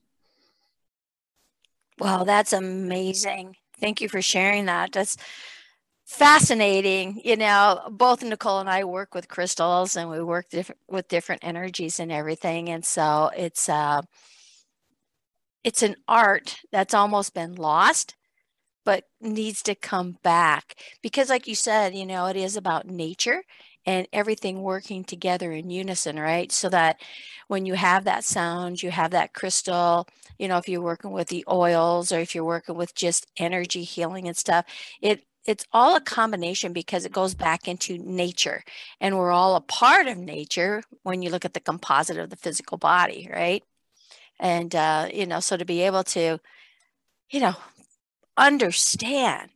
Wow, 2.00 2.24
that's 2.24 2.54
amazing. 2.54 3.58
Thank 3.80 4.02
you 4.02 4.10
for 4.10 4.22
sharing 4.22 4.66
that. 4.66 4.94
That's 4.94 5.18
fascinating. 6.10 7.22
You 7.24 7.38
know, 7.38 7.82
both 7.92 8.24
Nicole 8.24 8.60
and 8.60 8.70
I 8.70 8.84
work 8.84 9.14
with 9.14 9.28
crystals 9.30 9.96
and 9.96 10.10
we 10.10 10.22
work 10.24 10.48
with 10.90 11.08
different 11.08 11.44
energies 11.44 12.00
and 12.00 12.12
everything. 12.12 12.70
And 12.70 12.84
so 12.86 13.30
it's 13.38 13.70
uh 13.70 14.02
it's 15.64 15.84
an 15.84 15.96
art 16.08 16.58
that's 16.72 16.94
almost 16.94 17.34
been 17.34 17.56
lost 17.56 18.16
but 18.86 19.06
needs 19.22 19.64
to 19.64 19.76
come 19.76 20.18
back 20.24 20.76
because 21.04 21.30
like 21.30 21.48
you 21.48 21.56
said 21.56 21.96
you 21.96 22.06
know 22.06 22.28
it 22.28 22.38
is 22.38 22.58
about 22.58 22.88
nature 22.88 23.44
and 23.86 24.08
everything 24.14 24.62
working 24.64 25.04
together 25.06 25.52
in 25.54 25.72
unison 25.72 26.20
right 26.20 26.52
so 26.52 26.70
that 26.70 27.02
when 27.50 27.66
you 27.66 27.76
have 27.76 28.06
that 28.06 28.26
sound 28.26 28.84
you 28.84 28.92
have 28.92 29.12
that 29.12 29.34
crystal 29.34 30.08
you 30.40 30.48
know 30.48 30.58
if 30.58 30.70
you're 30.70 30.82
working 30.82 31.12
with 31.12 31.30
the 31.30 31.46
oils 31.50 32.12
or 32.12 32.20
if 32.20 32.36
you're 32.36 32.46
working 32.46 32.76
with 32.78 32.96
just 32.96 33.28
energy 33.40 33.84
healing 33.84 34.28
and 34.28 34.38
stuff 34.38 34.66
it 35.02 35.24
it's 35.46 35.66
all 35.72 35.96
a 35.96 36.02
combination 36.02 36.74
because 36.74 37.06
it 37.06 37.12
goes 37.12 37.34
back 37.34 37.68
into 37.68 37.98
nature 37.98 38.64
and 39.02 39.18
we're 39.18 39.32
all 39.32 39.56
a 39.56 39.62
part 39.62 40.08
of 40.08 40.18
nature 40.18 40.84
when 41.04 41.22
you 41.22 41.30
look 41.30 41.46
at 41.46 41.54
the 41.54 41.60
composite 41.60 42.18
of 42.18 42.30
the 42.30 42.36
physical 42.36 42.78
body 42.78 43.30
right? 43.32 43.64
And 44.40 44.76
uh, 44.76 45.10
you 45.14 45.26
know 45.26 45.40
so 45.40 45.58
to 45.58 45.66
be 45.66 45.82
able 45.82 46.04
to 46.06 46.40
you 47.32 47.40
know 47.40 47.56
understand 48.38 49.52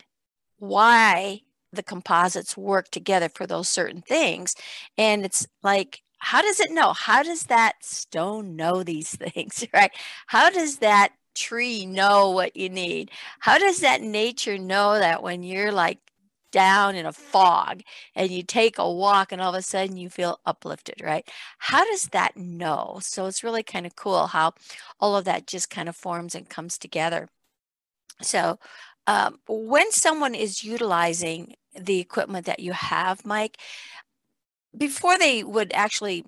why 0.60 1.42
the 1.74 1.84
composites 1.84 2.58
work 2.58 2.90
together 2.90 3.30
for 3.30 3.48
those 3.48 3.70
certain 3.70 4.02
things 4.02 4.56
and 4.98 5.25
it's 5.25 5.48
like 5.63 6.02
how 6.25 6.42
does 6.42 6.62
it 6.62 6.72
know? 6.72 6.94
How 6.94 7.22
does 7.22 7.44
that 7.44 7.84
stone 7.84 8.56
know 8.56 8.82
these 8.82 9.10
things 9.16 9.66
right? 9.74 9.92
How 10.28 10.50
does 10.50 10.78
that 10.78 11.10
tree 11.36 11.86
know 11.86 12.32
what 12.32 12.56
you 12.56 12.70
need? 12.70 13.12
How 13.40 13.58
does 13.58 13.80
that 13.80 14.02
nature 14.02 14.58
know 14.58 15.00
that 15.00 15.24
when 15.24 15.44
you're 15.44 15.72
like 15.72 16.00
down 16.52 16.96
in 16.96 17.06
a 17.06 17.12
fog 17.12 17.82
and 18.16 18.32
you 18.32 18.44
take 18.44 18.78
a 18.78 18.92
walk 18.92 19.32
and 19.32 19.42
all 19.42 19.54
of 19.54 19.60
a 19.60 19.62
sudden 19.62 19.98
you 19.98 20.10
feel 20.10 20.40
uplifted, 20.46 21.02
right? 21.02 21.28
How 21.58 21.84
does 21.84 22.06
that 22.10 22.38
know? 22.38 23.00
So 23.02 23.25
it's 23.25 23.44
really 23.44 23.63
kind 23.63 23.86
of 23.86 23.96
cool 23.96 24.28
how 24.28 24.54
all 25.00 25.18
of 25.18 25.25
that 25.25 25.48
just 25.48 25.70
kind 25.70 25.90
of 25.90 25.96
forms 25.96 26.36
and 26.36 26.48
comes 26.48 26.78
together. 26.78 27.28
So 28.22 28.60
um, 29.08 29.40
when 29.48 29.92
someone 29.92 30.36
is 30.36 30.63
utilizing 30.63 31.56
the 31.75 32.00
equipment 32.00 32.46
that 32.46 32.60
you 32.60 32.72
have, 32.72 33.25
Mike, 33.25 33.58
before 34.78 35.18
they 35.18 35.44
would 35.44 35.72
actually 35.74 36.24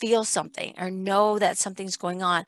feel 0.00 0.24
something 0.24 0.74
or 0.78 0.90
know 0.90 1.38
that 1.38 1.58
something's 1.58 1.96
going 1.96 2.22
on, 2.22 2.44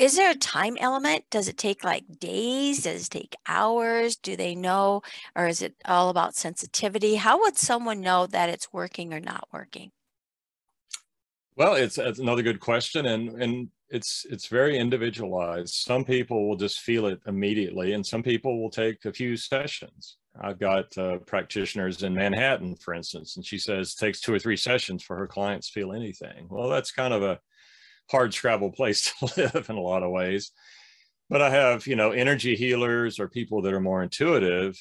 is 0.00 0.16
there 0.16 0.30
a 0.30 0.34
time 0.34 0.78
element? 0.80 1.24
Does 1.30 1.46
it 1.46 1.58
take 1.58 1.84
like 1.84 2.04
days? 2.18 2.84
Does 2.84 3.06
it 3.06 3.10
take 3.10 3.36
hours? 3.46 4.16
Do 4.16 4.34
they 4.34 4.54
know? 4.54 5.02
Or 5.36 5.46
is 5.46 5.60
it 5.60 5.74
all 5.84 6.08
about 6.08 6.34
sensitivity? 6.34 7.16
How 7.16 7.38
would 7.40 7.58
someone 7.58 8.00
know 8.00 8.26
that 8.26 8.48
it's 8.48 8.72
working 8.72 9.12
or 9.12 9.20
not 9.20 9.46
working? 9.52 9.90
Well, 11.54 11.74
it's, 11.74 11.98
it's 11.98 12.18
another 12.18 12.42
good 12.42 12.60
question. 12.60 13.04
And, 13.04 13.42
and 13.42 13.68
it's, 13.90 14.24
it's 14.30 14.46
very 14.46 14.78
individualized. 14.78 15.74
Some 15.74 16.06
people 16.06 16.48
will 16.48 16.56
just 16.56 16.80
feel 16.80 17.04
it 17.04 17.20
immediately 17.26 17.92
and 17.92 18.06
some 18.06 18.22
people 18.22 18.62
will 18.62 18.70
take 18.70 19.04
a 19.04 19.12
few 19.12 19.36
sessions. 19.36 20.16
I've 20.40 20.58
got 20.58 20.96
uh, 20.96 21.18
practitioners 21.18 22.04
in 22.04 22.14
Manhattan, 22.14 22.76
for 22.76 22.94
instance, 22.94 23.36
and 23.36 23.44
she 23.44 23.58
says 23.58 23.92
it 23.92 24.00
takes 24.00 24.20
two 24.20 24.32
or 24.32 24.38
three 24.38 24.56
sessions 24.56 25.02
for 25.02 25.16
her 25.16 25.26
clients 25.26 25.66
to 25.66 25.72
feel 25.74 25.92
anything. 25.92 26.46
Well, 26.48 26.70
that's 26.70 26.90
kind 26.90 27.12
of 27.12 27.22
a 27.22 27.38
hard 28.10 28.34
scrabble 28.34 28.72
place 28.72 29.12
to 29.18 29.26
live 29.36 29.66
in 29.68 29.76
a 29.76 29.80
lot 29.80 30.02
of 30.02 30.10
ways. 30.10 30.52
But 31.28 31.42
I 31.42 31.50
have, 31.50 31.86
you 31.86 31.94
know, 31.94 32.10
energy 32.10 32.56
healers 32.56 33.20
or 33.20 33.28
people 33.28 33.62
that 33.62 33.72
are 33.72 33.80
more 33.80 34.02
intuitive. 34.02 34.76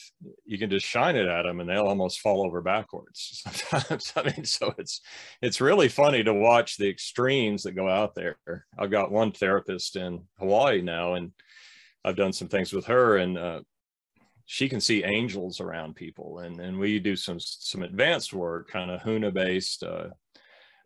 You 0.45 0.57
can 0.57 0.71
just 0.71 0.85
shine 0.85 1.15
it 1.15 1.27
at 1.27 1.43
them 1.43 1.59
and 1.59 1.69
they'll 1.69 1.85
almost 1.85 2.21
fall 2.21 2.43
over 2.43 2.59
backwards 2.61 3.43
sometimes. 3.69 4.13
I 4.15 4.23
mean, 4.23 4.45
so 4.45 4.73
it's 4.79 5.01
it's 5.43 5.61
really 5.61 5.89
funny 5.89 6.23
to 6.23 6.33
watch 6.33 6.77
the 6.77 6.89
extremes 6.89 7.63
that 7.63 7.73
go 7.73 7.87
out 7.87 8.15
there. 8.15 8.37
I've 8.79 8.89
got 8.89 9.11
one 9.11 9.31
therapist 9.31 9.95
in 9.95 10.23
Hawaii 10.39 10.81
now, 10.81 11.13
and 11.13 11.33
I've 12.03 12.15
done 12.15 12.33
some 12.33 12.47
things 12.47 12.73
with 12.73 12.87
her, 12.87 13.17
and 13.17 13.37
uh, 13.37 13.59
she 14.47 14.67
can 14.67 14.81
see 14.81 15.03
angels 15.03 15.59
around 15.59 15.95
people 15.95 16.39
and 16.39 16.59
and 16.59 16.79
we 16.79 16.97
do 16.97 17.15
some 17.15 17.39
some 17.39 17.83
advanced 17.83 18.33
work 18.33 18.67
kind 18.67 18.89
of 18.89 18.99
huna 19.01 19.31
based 19.31 19.83
uh, 19.83 20.07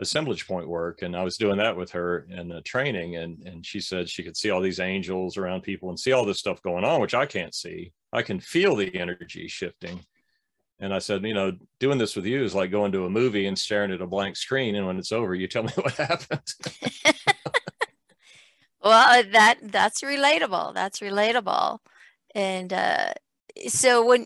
assemblage 0.03 0.47
point 0.47 0.67
work 0.67 1.01
and 1.01 1.15
i 1.15 1.23
was 1.23 1.37
doing 1.37 1.57
that 1.57 1.75
with 1.75 1.91
her 1.91 2.27
in 2.29 2.47
the 2.47 2.61
training 2.61 3.17
and 3.17 3.41
and 3.47 3.65
she 3.65 3.79
said 3.79 4.07
she 4.07 4.23
could 4.23 4.37
see 4.37 4.51
all 4.51 4.61
these 4.61 4.79
angels 4.79 5.35
around 5.35 5.61
people 5.61 5.89
and 5.89 5.99
see 5.99 6.11
all 6.11 6.25
this 6.25 6.39
stuff 6.39 6.61
going 6.61 6.83
on 6.83 7.01
which 7.01 7.15
i 7.15 7.25
can't 7.25 7.55
see 7.55 7.91
i 8.13 8.21
can 8.21 8.39
feel 8.39 8.75
the 8.75 8.95
energy 8.95 9.47
shifting 9.47 9.99
And 10.79 10.93
I 10.93 10.99
said, 10.99 11.23
you 11.23 11.33
know, 11.33 11.53
doing 11.79 11.97
this 11.97 12.15
with 12.15 12.25
you 12.25 12.43
is 12.43 12.53
like 12.53 12.69
going 12.69 12.91
to 12.91 13.05
a 13.05 13.09
movie 13.09 13.47
and 13.47 13.57
staring 13.57 13.91
at 13.91 14.01
a 14.01 14.07
blank 14.07 14.35
screen. 14.35 14.75
And 14.75 14.85
when 14.85 14.97
it's 14.97 15.13
over, 15.13 15.33
you 15.33 15.47
tell 15.47 15.63
me 15.63 15.71
what 15.75 15.93
happened. 15.93 16.53
well, 18.83 19.23
that 19.31 19.59
that's 19.61 20.01
relatable. 20.01 20.73
That's 20.73 20.99
relatable. 20.99 21.79
And 22.35 22.73
uh, 22.73 23.13
so 23.67 24.05
when 24.05 24.25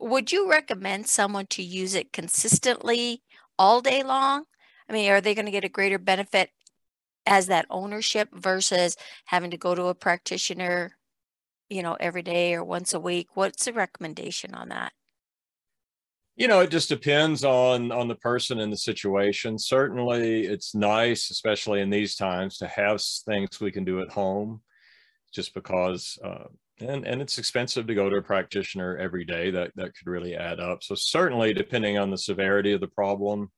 would 0.00 0.32
you 0.32 0.50
recommend 0.50 1.06
someone 1.06 1.46
to 1.48 1.62
use 1.62 1.94
it 1.94 2.12
consistently 2.12 3.22
all 3.58 3.80
day 3.80 4.02
long? 4.02 4.44
I 4.88 4.92
mean, 4.92 5.10
are 5.10 5.20
they 5.20 5.34
going 5.34 5.46
to 5.46 5.52
get 5.52 5.64
a 5.64 5.68
greater 5.68 5.98
benefit 5.98 6.50
as 7.26 7.46
that 7.46 7.66
ownership 7.70 8.28
versus 8.32 8.96
having 9.26 9.50
to 9.50 9.56
go 9.56 9.74
to 9.74 9.86
a 9.86 9.94
practitioner, 9.94 10.96
you 11.68 11.82
know, 11.82 11.96
every 11.98 12.22
day 12.22 12.54
or 12.54 12.64
once 12.64 12.94
a 12.94 13.00
week? 13.00 13.28
What's 13.34 13.64
the 13.64 13.72
recommendation 13.72 14.54
on 14.54 14.68
that? 14.68 14.92
You 16.36 16.48
know, 16.48 16.60
it 16.60 16.70
just 16.70 16.90
depends 16.90 17.44
on 17.44 17.90
on 17.90 18.08
the 18.08 18.14
person 18.14 18.60
and 18.60 18.70
the 18.70 18.76
situation. 18.76 19.58
Certainly, 19.58 20.44
it's 20.44 20.74
nice, 20.74 21.30
especially 21.30 21.80
in 21.80 21.88
these 21.88 22.14
times, 22.14 22.58
to 22.58 22.66
have 22.66 23.02
things 23.02 23.58
we 23.58 23.72
can 23.72 23.84
do 23.84 24.02
at 24.02 24.10
home, 24.10 24.60
just 25.32 25.54
because 25.54 26.18
uh, 26.22 26.44
and 26.80 27.06
and 27.06 27.22
it's 27.22 27.38
expensive 27.38 27.86
to 27.86 27.94
go 27.94 28.10
to 28.10 28.16
a 28.16 28.22
practitioner 28.22 28.96
every 28.96 29.24
day 29.24 29.50
that 29.50 29.72
that 29.76 29.94
could 29.94 30.06
really 30.06 30.34
add 30.34 30.60
up 30.60 30.82
so 30.82 30.94
certainly 30.94 31.52
depending 31.54 31.98
on 31.98 32.10
the 32.10 32.18
severity 32.18 32.72
of 32.72 32.80
the 32.80 32.88
problem 32.88 33.50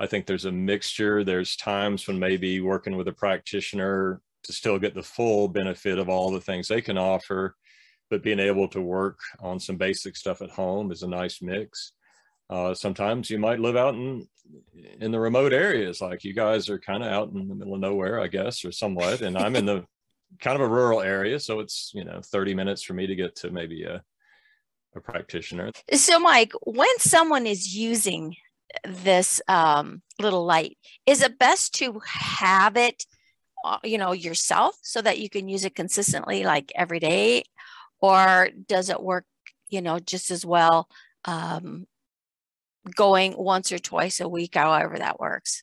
i 0.00 0.06
think 0.06 0.26
there's 0.26 0.46
a 0.46 0.52
mixture 0.52 1.22
there's 1.22 1.56
times 1.56 2.06
when 2.06 2.18
maybe 2.18 2.60
working 2.60 2.96
with 2.96 3.08
a 3.08 3.12
practitioner 3.12 4.20
to 4.42 4.52
still 4.52 4.78
get 4.78 4.94
the 4.94 5.02
full 5.02 5.46
benefit 5.46 5.98
of 5.98 6.08
all 6.08 6.30
the 6.30 6.40
things 6.40 6.66
they 6.66 6.80
can 6.80 6.98
offer 6.98 7.54
but 8.10 8.22
being 8.24 8.40
able 8.40 8.66
to 8.66 8.80
work 8.80 9.18
on 9.40 9.60
some 9.60 9.76
basic 9.76 10.16
stuff 10.16 10.42
at 10.42 10.50
home 10.50 10.90
is 10.90 11.02
a 11.02 11.08
nice 11.08 11.40
mix 11.40 11.92
uh, 12.48 12.74
sometimes 12.74 13.30
you 13.30 13.38
might 13.38 13.60
live 13.60 13.76
out 13.76 13.94
in 13.94 14.26
in 15.00 15.12
the 15.12 15.20
remote 15.20 15.52
areas 15.52 16.00
like 16.00 16.24
you 16.24 16.34
guys 16.34 16.68
are 16.68 16.78
kind 16.80 17.04
of 17.04 17.12
out 17.12 17.30
in 17.30 17.46
the 17.46 17.54
middle 17.54 17.74
of 17.74 17.80
nowhere 17.80 18.18
i 18.18 18.26
guess 18.26 18.64
or 18.64 18.72
somewhat 18.72 19.20
and 19.20 19.38
i'm 19.38 19.54
in 19.54 19.64
the 19.64 19.84
kind 20.38 20.54
of 20.54 20.62
a 20.62 20.68
rural 20.68 21.00
area, 21.00 21.40
so 21.40 21.60
it's 21.60 21.90
you 21.94 22.04
know 22.04 22.20
30 22.24 22.54
minutes 22.54 22.82
for 22.82 22.94
me 22.94 23.06
to 23.06 23.14
get 23.14 23.34
to 23.36 23.50
maybe 23.50 23.84
a 23.84 24.02
a 24.96 25.00
practitioner. 25.00 25.70
So, 25.92 26.18
Mike, 26.18 26.52
when 26.64 26.98
someone 26.98 27.46
is 27.46 27.76
using 27.76 28.34
this 28.84 29.40
um, 29.48 30.02
little 30.18 30.44
light, 30.44 30.78
is 31.06 31.22
it 31.22 31.38
best 31.38 31.74
to 31.76 32.00
have 32.04 32.76
it, 32.76 33.04
uh, 33.64 33.78
you 33.84 33.98
know, 33.98 34.12
yourself 34.12 34.76
so 34.82 35.02
that 35.02 35.18
you 35.18 35.28
can 35.28 35.48
use 35.48 35.64
it 35.64 35.74
consistently, 35.74 36.44
like 36.44 36.72
every 36.74 36.98
day, 36.98 37.44
or 38.00 38.48
does 38.66 38.90
it 38.90 39.02
work, 39.02 39.24
you 39.68 39.82
know, 39.82 39.98
just 39.98 40.30
as 40.30 40.44
well 40.44 40.88
um, 41.24 41.86
going 42.94 43.34
once 43.36 43.72
or 43.72 43.78
twice 43.78 44.20
a 44.20 44.28
week, 44.28 44.54
however 44.54 44.98
that 44.98 45.20
works? 45.20 45.62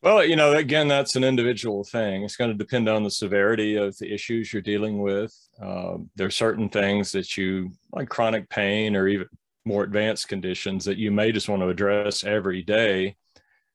Well, 0.00 0.24
you 0.24 0.36
know, 0.36 0.52
again, 0.52 0.86
that's 0.86 1.16
an 1.16 1.24
individual 1.24 1.82
thing. 1.82 2.22
It's 2.22 2.36
going 2.36 2.52
to 2.52 2.56
depend 2.56 2.88
on 2.88 3.02
the 3.02 3.10
severity 3.10 3.74
of 3.74 3.98
the 3.98 4.12
issues 4.12 4.52
you're 4.52 4.62
dealing 4.62 5.02
with. 5.02 5.34
Um, 5.60 6.08
there 6.14 6.28
are 6.28 6.30
certain 6.30 6.68
things 6.68 7.10
that 7.12 7.36
you, 7.36 7.72
like 7.92 8.08
chronic 8.08 8.48
pain 8.48 8.94
or 8.94 9.08
even 9.08 9.26
more 9.68 9.84
advanced 9.84 10.28
conditions, 10.28 10.84
that 10.86 10.98
you 10.98 11.12
may 11.12 11.30
just 11.30 11.48
want 11.48 11.62
to 11.62 11.68
address 11.68 12.24
every 12.24 12.62
day. 12.62 13.16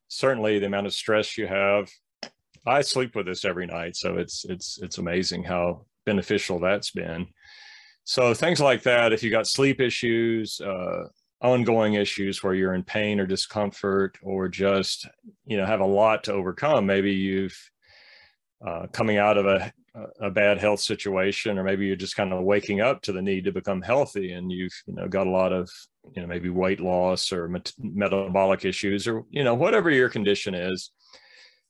Certainly, 0.08 0.58
the 0.58 0.66
amount 0.66 0.86
of 0.86 0.92
stress 0.92 1.38
you 1.38 1.46
have. 1.46 1.88
I 2.66 2.82
sleep 2.82 3.14
with 3.14 3.26
this 3.26 3.44
every 3.44 3.66
night, 3.66 3.96
so 3.96 4.16
it's 4.16 4.44
it's 4.44 4.78
it's 4.82 4.98
amazing 4.98 5.44
how 5.44 5.86
beneficial 6.04 6.58
that's 6.58 6.90
been. 6.90 7.28
So 8.04 8.34
things 8.34 8.60
like 8.60 8.82
that, 8.82 9.12
if 9.12 9.22
you 9.22 9.30
got 9.30 9.46
sleep 9.46 9.80
issues, 9.80 10.60
uh, 10.60 11.04
ongoing 11.40 11.94
issues 11.94 12.42
where 12.42 12.54
you're 12.54 12.74
in 12.74 12.82
pain 12.82 13.20
or 13.20 13.26
discomfort 13.26 14.18
or 14.22 14.48
just 14.48 15.06
you 15.46 15.56
know 15.56 15.66
have 15.66 15.80
a 15.80 15.86
lot 15.86 16.24
to 16.24 16.32
overcome 16.32 16.86
maybe 16.86 17.12
you've 17.12 17.70
uh, 18.66 18.86
coming 18.92 19.18
out 19.18 19.38
of 19.38 19.46
a, 19.46 19.72
a 20.20 20.30
bad 20.30 20.58
health 20.58 20.80
situation 20.80 21.58
or 21.58 21.64
maybe 21.64 21.86
you're 21.86 21.96
just 21.96 22.16
kind 22.16 22.32
of 22.32 22.42
waking 22.42 22.80
up 22.80 23.00
to 23.02 23.12
the 23.12 23.22
need 23.22 23.44
to 23.44 23.52
become 23.52 23.80
healthy 23.80 24.32
and 24.32 24.50
you've 24.50 24.74
you 24.86 24.94
know 24.94 25.06
got 25.06 25.26
a 25.26 25.30
lot 25.30 25.52
of 25.52 25.70
you 26.14 26.20
know 26.20 26.28
maybe 26.28 26.48
weight 26.48 26.80
loss 26.80 27.32
or 27.32 27.48
met- 27.48 27.72
metabolic 27.78 28.64
issues 28.64 29.06
or 29.06 29.24
you 29.30 29.44
know 29.44 29.54
whatever 29.54 29.90
your 29.90 30.08
condition 30.08 30.54
is 30.54 30.90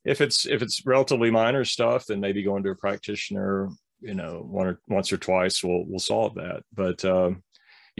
if 0.04 0.20
it's 0.20 0.46
if 0.46 0.62
it's 0.62 0.87
relatively 0.87 1.30
minor 1.30 1.64
stuff 1.64 2.06
then 2.06 2.20
maybe 2.20 2.42
going 2.42 2.62
to 2.62 2.70
a 2.70 2.76
practitioner 2.76 3.68
you 4.00 4.14
know 4.14 4.44
one 4.46 4.66
or 4.66 4.80
once 4.88 5.12
or 5.12 5.18
twice 5.18 5.62
will 5.62 5.87
will 5.87 5.98
solve 5.98 6.35
that 6.35 6.62
but 6.74 7.04
um, 7.04 7.42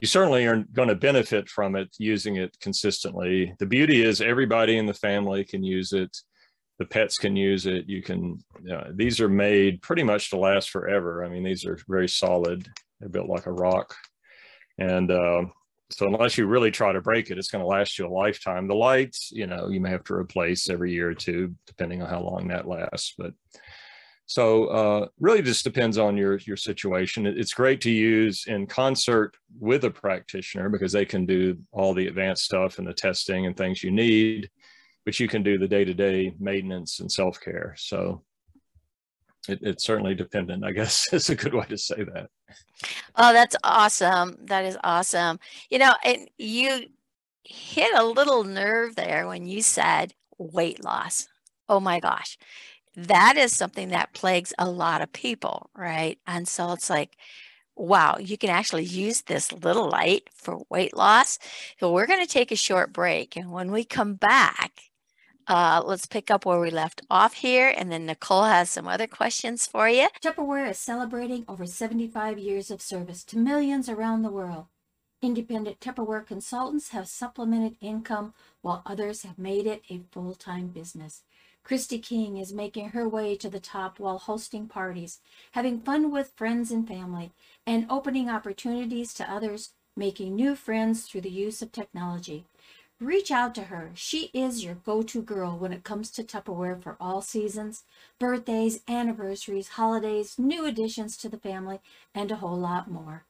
you 0.00 0.09
certainly 0.09 0.44
are 0.46 0.64
going 0.72 0.88
to 0.88 0.94
benefit 0.94 1.48
from 1.48 1.76
it 1.76 1.94
using 1.98 2.37
it 2.37 2.56
consistently. 2.61 3.54
The 3.59 3.66
beauty 3.66 4.02
is 4.02 4.20
everybody 4.20 4.76
in 4.76 4.87
the 4.87 4.94
family 4.94 5.44
can 5.44 5.62
use 5.62 5.92
it. 5.92 6.16
The 6.78 6.84
pets 6.84 7.18
can 7.18 7.37
use 7.37 7.66
it. 7.66 7.88
You 7.88 8.02
can, 8.02 8.38
you 8.62 8.70
know, 8.70 8.92
these 8.94 9.20
are 9.20 9.28
made 9.28 9.80
pretty 9.82 10.02
much 10.02 10.30
to 10.30 10.38
last 10.38 10.70
forever. 10.70 11.24
I 11.24 11.28
mean, 11.28 11.44
these 11.44 11.64
are 11.64 11.78
very 11.88 12.08
solid. 12.08 12.66
They're 12.98 13.08
built 13.08 13.28
like 13.28 13.46
a 13.46 13.52
rock. 13.52 13.94
And 14.78 15.10
uh, 15.10 15.44
so 15.90 16.06
unless 16.06 16.37
you 16.37 16.46
really 16.46 16.72
try 16.72 16.92
to 16.92 17.00
break 17.00 17.30
it, 17.30 17.38
it's 17.38 17.50
going 17.50 17.62
to 17.62 17.68
last 17.68 17.98
you 17.98 18.06
a 18.06 18.08
lifetime. 18.08 18.66
The 18.66 18.74
lights, 18.74 19.30
you 19.32 19.46
know, 19.46 19.68
you 19.68 19.80
may 19.80 19.90
have 19.90 20.04
to 20.04 20.14
replace 20.14 20.68
every 20.68 20.92
year 20.92 21.10
or 21.10 21.14
two, 21.14 21.54
depending 21.66 22.02
on 22.02 22.08
how 22.08 22.20
long 22.20 22.48
that 22.48 22.66
lasts. 22.66 23.14
But 23.16 23.34
so 24.26 24.66
uh, 24.66 25.08
really 25.20 25.42
just 25.42 25.64
depends 25.64 25.98
on 25.98 26.16
your 26.16 26.38
your 26.38 26.56
situation. 26.56 27.26
It's 27.26 27.52
great 27.52 27.80
to 27.82 27.90
use 27.90 28.44
in 28.46 28.66
concert 28.66 29.37
with 29.60 29.84
a 29.84 29.90
practitioner 29.90 30.70
because 30.70 30.92
they 30.92 31.04
can 31.04 31.26
do 31.26 31.58
all 31.72 31.92
the 31.92 32.06
advanced 32.06 32.44
stuff 32.44 32.78
and 32.78 32.87
the 32.87 32.94
testing 32.94 33.46
and 33.46 33.56
things 33.56 33.84
you 33.84 33.90
need, 33.90 34.48
but 35.04 35.18
you 35.20 35.28
can 35.28 35.42
do 35.42 35.58
the 35.58 35.68
day-to-day 35.68 36.34
maintenance 36.38 37.00
and 37.00 37.10
self-care. 37.10 37.74
So 37.76 38.22
it, 39.48 39.58
it's 39.62 39.84
certainly 39.84 40.14
dependent, 40.14 40.64
I 40.64 40.72
guess 40.72 41.06
is 41.12 41.30
a 41.30 41.36
good 41.36 41.54
way 41.54 41.66
to 41.68 41.78
say 41.78 42.04
that. 42.14 42.30
Oh, 43.16 43.32
that's 43.32 43.56
awesome. 43.62 44.36
That 44.44 44.64
is 44.64 44.78
awesome. 44.82 45.38
You 45.70 45.78
know, 45.78 45.94
and 46.04 46.28
you 46.38 46.86
hit 47.44 47.94
a 47.94 48.04
little 48.04 48.44
nerve 48.44 48.96
there 48.96 49.26
when 49.26 49.46
you 49.46 49.62
said 49.62 50.14
weight 50.38 50.82
loss. 50.82 51.28
Oh 51.68 51.80
my 51.80 52.00
gosh 52.00 52.38
that 52.96 53.36
is 53.36 53.52
something 53.52 53.88
that 53.88 54.12
plagues 54.12 54.52
a 54.58 54.68
lot 54.68 55.02
of 55.02 55.12
people, 55.12 55.70
right? 55.76 56.18
And 56.26 56.46
so 56.46 56.72
it's 56.72 56.88
like, 56.88 57.16
wow, 57.76 58.16
you 58.20 58.38
can 58.38 58.50
actually 58.50 58.84
use 58.84 59.22
this 59.22 59.52
little 59.52 59.88
light 59.88 60.30
for 60.32 60.62
weight 60.70 60.96
loss. 60.96 61.38
So 61.80 61.92
we're 61.92 62.06
going 62.06 62.24
to 62.24 62.32
take 62.32 62.52
a 62.52 62.56
short 62.56 62.92
break. 62.92 63.36
And 63.36 63.50
when 63.50 63.72
we 63.72 63.84
come 63.84 64.14
back, 64.14 64.72
uh, 65.48 65.83
let's 65.85 66.07
pick 66.07 66.30
up 66.30 66.44
where 66.44 66.61
we 66.61 66.70
left 66.70 67.02
off 67.11 67.35
here. 67.35 67.72
And 67.76 67.90
then 67.90 68.07
Nicole 68.07 68.44
has 68.44 68.70
some 68.70 68.88
other 68.88 69.07
questions 69.07 69.66
for 69.66 69.88
you. 69.88 70.09
Tupperware 70.22 70.70
is 70.70 70.78
celebrating 70.78 71.44
over 71.48 71.66
75 71.66 72.38
years 72.38 72.70
of 72.70 72.80
service 72.80 73.24
to 73.24 73.38
millions 73.38 73.88
around 73.88 74.22
the 74.22 74.30
world. 74.30 74.66
Independent 75.22 75.80
Tupperware 75.80 76.26
consultants 76.26 76.90
have 76.90 77.09
supplemented 77.09 77.76
income 77.80 78.35
while 78.61 78.83
others 78.85 79.22
have 79.22 79.38
made 79.38 79.66
it 79.66 79.83
a 79.88 80.02
full 80.11 80.35
time 80.35 80.68
business. 80.68 81.22
Christy 81.62 81.98
King 81.98 82.37
is 82.37 82.52
making 82.52 82.90
her 82.90 83.09
way 83.09 83.35
to 83.37 83.48
the 83.48 83.59
top 83.59 83.98
while 83.98 84.18
hosting 84.18 84.68
parties, 84.68 85.20
having 85.52 85.80
fun 85.80 86.12
with 86.12 86.35
friends 86.37 86.70
and 86.70 86.87
family, 86.87 87.33
and 87.66 87.87
opening 87.88 88.28
opportunities 88.28 89.14
to 89.14 89.30
others, 89.30 89.70
making 89.96 90.35
new 90.35 90.54
friends 90.54 91.07
through 91.07 91.22
the 91.22 91.30
use 91.30 91.62
of 91.62 91.72
technology. 91.72 92.44
Reach 93.04 93.30
out 93.30 93.54
to 93.56 93.64
her. 93.64 93.90
She 93.92 94.30
is 94.32 94.64
your 94.64 94.76
go 94.76 95.02
to 95.02 95.20
girl 95.20 95.58
when 95.58 95.74
it 95.74 95.84
comes 95.84 96.10
to 96.12 96.22
Tupperware 96.22 96.82
for 96.82 96.96
all 96.98 97.20
seasons, 97.20 97.82
birthdays, 98.18 98.80
anniversaries, 98.88 99.68
holidays, 99.68 100.38
new 100.38 100.64
additions 100.64 101.18
to 101.18 101.28
the 101.28 101.36
family, 101.36 101.80
and 102.14 102.32
a 102.32 102.36
whole 102.36 102.56
lot 102.56 102.90
more. 102.90 103.26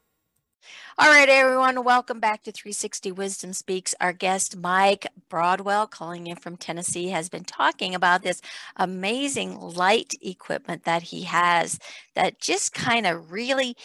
All 0.96 1.08
right, 1.08 1.28
everyone, 1.28 1.82
welcome 1.82 2.20
back 2.20 2.44
to 2.44 2.52
360 2.52 3.10
Wisdom 3.10 3.52
Speaks. 3.52 3.96
Our 4.00 4.12
guest, 4.12 4.56
Mike 4.56 5.08
Broadwell, 5.28 5.88
calling 5.88 6.28
in 6.28 6.36
from 6.36 6.56
Tennessee, 6.56 7.08
has 7.08 7.28
been 7.28 7.44
talking 7.44 7.96
about 7.96 8.22
this 8.22 8.40
amazing 8.76 9.58
light 9.58 10.14
equipment 10.22 10.84
that 10.84 11.02
he 11.02 11.24
has 11.24 11.80
that 12.14 12.40
just 12.40 12.74
kind 12.74 13.08
of 13.08 13.32
really 13.32 13.76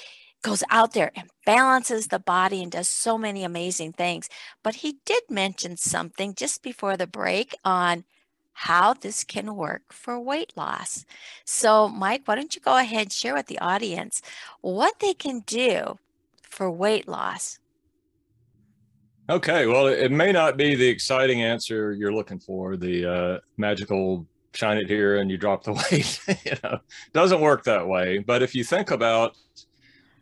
goes 0.41 0.63
out 0.69 0.93
there 0.93 1.11
and 1.15 1.29
balances 1.45 2.07
the 2.07 2.19
body 2.19 2.61
and 2.63 2.71
does 2.71 2.89
so 2.89 3.17
many 3.17 3.43
amazing 3.43 3.93
things. 3.93 4.29
But 4.63 4.75
he 4.75 4.97
did 5.05 5.23
mention 5.29 5.77
something 5.77 6.35
just 6.35 6.63
before 6.63 6.97
the 6.97 7.07
break 7.07 7.55
on 7.63 8.05
how 8.53 8.93
this 8.93 9.23
can 9.23 9.55
work 9.55 9.93
for 9.93 10.19
weight 10.19 10.51
loss. 10.55 11.05
So, 11.45 11.87
Mike, 11.87 12.23
why 12.25 12.35
don't 12.35 12.55
you 12.55 12.61
go 12.61 12.77
ahead 12.77 13.03
and 13.03 13.11
share 13.11 13.33
with 13.33 13.47
the 13.47 13.59
audience 13.59 14.21
what 14.61 14.99
they 14.99 15.13
can 15.13 15.41
do 15.45 15.97
for 16.43 16.69
weight 16.69 17.07
loss? 17.07 17.59
Okay, 19.29 19.67
well, 19.67 19.87
it 19.87 20.11
may 20.11 20.31
not 20.31 20.57
be 20.57 20.75
the 20.75 20.87
exciting 20.87 21.41
answer 21.41 21.93
you're 21.93 22.13
looking 22.13 22.39
for, 22.39 22.75
the 22.75 23.05
uh, 23.05 23.39
magical 23.57 24.25
shine 24.53 24.77
it 24.77 24.89
here 24.89 25.17
and 25.17 25.29
you 25.29 25.37
drop 25.37 25.63
the 25.63 25.73
weight. 25.91 26.19
you 26.43 26.53
know, 26.63 26.79
doesn't 27.13 27.39
work 27.39 27.63
that 27.63 27.87
way. 27.87 28.17
But 28.17 28.43
if 28.43 28.55
you 28.55 28.63
think 28.63 28.91
about 28.91 29.37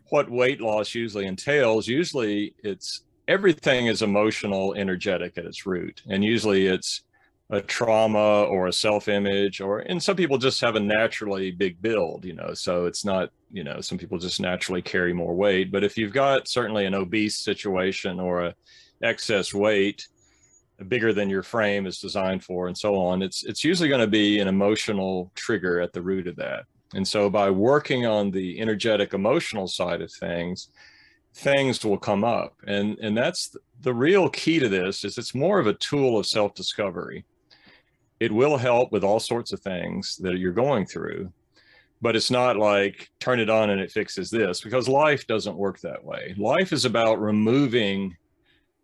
what 0.09 0.29
weight 0.29 0.61
loss 0.61 0.93
usually 0.93 1.25
entails, 1.25 1.87
usually 1.87 2.53
it's 2.63 3.03
everything 3.27 3.87
is 3.87 4.01
emotional, 4.01 4.73
energetic 4.75 5.37
at 5.37 5.45
its 5.45 5.65
root. 5.65 6.01
And 6.09 6.23
usually 6.23 6.67
it's 6.67 7.03
a 7.49 7.61
trauma 7.61 8.43
or 8.43 8.67
a 8.67 8.73
self-image 8.73 9.61
or 9.61 9.79
and 9.79 10.03
some 10.03 10.17
people 10.17 10.37
just 10.37 10.59
have 10.59 10.75
a 10.75 10.79
naturally 10.79 11.49
big 11.49 11.81
build 11.81 12.25
you 12.25 12.33
know 12.33 12.53
so 12.53 12.85
it's 12.85 13.05
not 13.05 13.29
you 13.49 13.63
know 13.63 13.79
some 13.79 13.97
people 13.97 14.17
just 14.17 14.41
naturally 14.41 14.81
carry 14.81 15.13
more 15.13 15.33
weight 15.33 15.71
but 15.71 15.81
if 15.81 15.97
you've 15.97 16.11
got 16.11 16.47
certainly 16.47 16.85
an 16.85 16.93
obese 16.93 17.39
situation 17.39 18.19
or 18.19 18.47
a 18.47 18.55
excess 19.01 19.53
weight 19.53 20.09
bigger 20.89 21.13
than 21.13 21.29
your 21.29 21.41
frame 21.41 21.87
is 21.87 21.99
designed 21.99 22.43
for 22.43 22.67
and 22.67 22.77
so 22.77 22.95
on 22.95 23.21
it's 23.21 23.45
it's 23.45 23.63
usually 23.63 23.87
going 23.87 24.01
to 24.01 24.07
be 24.07 24.39
an 24.39 24.49
emotional 24.49 25.31
trigger 25.33 25.79
at 25.79 25.93
the 25.93 26.01
root 26.01 26.27
of 26.27 26.35
that 26.35 26.65
and 26.93 27.07
so 27.07 27.29
by 27.29 27.49
working 27.49 28.05
on 28.05 28.31
the 28.31 28.59
energetic 28.59 29.13
emotional 29.13 29.67
side 29.67 30.01
of 30.01 30.11
things 30.11 30.69
things 31.33 31.85
will 31.85 31.97
come 31.99 32.23
up. 32.23 32.55
And 32.65 32.97
and 32.99 33.15
that's 33.15 33.55
the 33.81 33.93
real 33.93 34.29
key 34.29 34.59
to 34.59 34.67
this 34.69 35.05
is 35.05 35.17
it's 35.17 35.35
more 35.35 35.59
of 35.59 35.67
a 35.67 35.73
tool 35.73 36.17
of 36.17 36.25
self-discovery. 36.25 37.25
It 38.19 38.31
will 38.31 38.57
help 38.57 38.91
with 38.91 39.03
all 39.03 39.19
sorts 39.19 39.51
of 39.53 39.59
things 39.59 40.17
that 40.21 40.39
you're 40.39 40.51
going 40.53 40.85
through 40.85 41.31
but 42.01 42.15
it's 42.15 42.29
not 42.29 42.57
like 42.57 43.09
turn 43.19 43.39
it 43.39 43.49
on 43.49 43.71
and 43.71 43.81
it 43.81 43.91
fixes 43.91 44.29
this 44.29 44.61
because 44.61 44.87
life 44.87 45.25
doesn't 45.25 45.57
work 45.57 45.79
that 45.79 46.03
way. 46.03 46.35
Life 46.37 46.71
is 46.71 46.85
about 46.85 47.19
removing 47.19 48.15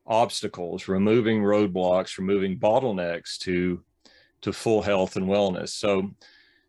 obstacles 0.06 0.90
removing 0.90 1.42
roadblocks 1.42 2.18
removing 2.18 2.60
bottlenecks 2.60 3.38
to 3.38 3.82
to 4.42 4.52
full 4.52 4.82
health 4.82 5.16
and 5.16 5.28
wellness. 5.28 5.70
So 5.70 6.14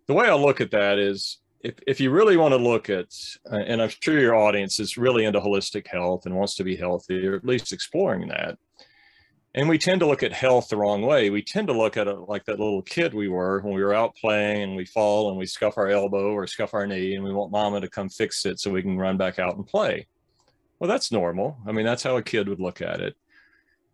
the 0.07 0.14
way 0.14 0.27
i 0.27 0.35
look 0.35 0.61
at 0.61 0.71
that 0.71 0.99
is 0.99 1.38
if, 1.61 1.75
if 1.87 2.01
you 2.01 2.11
really 2.11 2.37
want 2.37 2.53
to 2.53 2.59
look 2.59 2.90
at 2.90 3.07
uh, 3.51 3.57
and 3.57 3.83
i'm 3.83 3.90
sure 4.01 4.19
your 4.19 4.35
audience 4.35 4.81
is 4.81 4.97
really 4.97 5.25
into 5.25 5.40
holistic 5.40 5.87
health 5.87 6.27
and 6.27 6.35
wants 6.35 6.55
to 6.57 6.64
be 6.64 6.77
healthy 6.77 7.27
or 7.27 7.35
at 7.35 7.45
least 7.45 7.73
exploring 7.73 8.29
that 8.29 8.59
and 9.57 9.69
we 9.69 9.79
tend 9.79 10.01
to 10.01 10.07
look 10.07 10.25
at 10.25 10.33
health 10.33 10.69
the 10.69 10.77
wrong 10.77 11.03
way. 11.03 11.31
We 11.31 11.40
tend 11.40 11.69
to 11.69 11.73
look 11.73 11.97
at 11.97 12.09
it 12.09 12.19
like 12.29 12.45
that 12.47 12.59
little 12.59 12.83
kid 12.83 13.14
we 13.14 13.29
were 13.29 13.61
when 13.61 13.73
we 13.73 13.85
were 13.85 13.95
out 13.95 14.17
playing 14.17 14.62
and 14.62 14.77
we 14.77 14.85
fall 14.85 15.29
and 15.29 15.38
we 15.38 15.47
scuff 15.47 15.79
our 15.79 15.88
elbow 15.88 16.33
or 16.33 16.47
scuff 16.49 16.75
our 16.75 16.88
knee 16.88 17.14
and 17.14 17.23
we 17.23 17.33
want 17.33 17.53
mama 17.53 17.81
to 17.81 17.88
come 17.88 18.09
fix 18.09 18.45
it 18.47 18.59
so 18.59 18.73
we 18.73 18.83
can 18.83 18.99
run 18.99 19.17
back 19.17 19.38
out 19.38 19.57
and 19.57 19.67
play. 19.67 20.09
Well, 20.81 20.90
that's 20.90 21.12
normal. 21.12 21.57
I 21.67 21.73
mean, 21.73 21.87
that's 21.87 22.03
how 22.03 22.17
a 22.17 22.23
kid 22.23 22.49
would 22.49 22.61
look 22.61 22.83
at 22.83 23.01
it. 23.01 23.14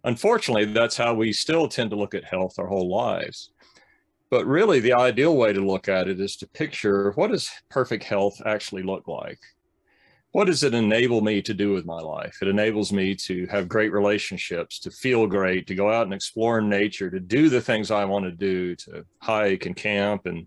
Unfortunately, 0.03 0.65
that's 0.65 0.97
how 0.97 1.13
we 1.13 1.31
still 1.35 1.69
tend 1.69 1.91
to 1.91 1.97
look 1.97 2.15
at 2.15 2.25
health 2.25 2.55
our 2.59 2.67
whole 2.67 2.89
lives. 2.89 3.51
But 4.31 4.47
really, 4.47 4.81
the 4.81 4.93
ideal 4.93 5.37
way 5.37 5.53
to 5.53 5.61
look 5.61 5.89
at 5.89 6.09
it 6.09 6.21
is 6.21 6.37
to 6.37 6.49
picture 6.49 7.11
what 7.13 7.33
does 7.33 7.51
perfect 7.69 8.05
health 8.05 8.41
actually 8.45 8.83
look 8.83 9.09
like? 9.09 9.41
what 10.33 10.47
does 10.47 10.63
it 10.63 10.75
enable 10.75 11.21
me 11.21 11.43
to 11.43 11.53
do 11.53 11.73
with 11.73 11.85
my 11.85 11.99
life? 11.99 12.39
It 12.41 12.49
enables 12.49 12.93
me 12.93 13.17
to 13.17 13.47
have 13.49 13.69
great 13.69 13.93
relationships, 13.93 14.79
to 14.81 14.91
feel 14.91 15.27
great, 15.27 15.67
to 15.67 15.75
go 15.75 15.91
out 15.91 16.05
and 16.05 16.15
explore 16.15 16.61
nature, 16.61 17.11
to 17.11 17.19
do 17.19 17.49
the 17.49 17.61
things 17.61 17.91
I 17.91 18.05
want 18.05 18.27
to 18.27 18.31
do, 18.31 18.77
to 18.77 19.05
hike 19.21 19.67
and 19.67 19.75
camp 19.75 20.27
and 20.27 20.47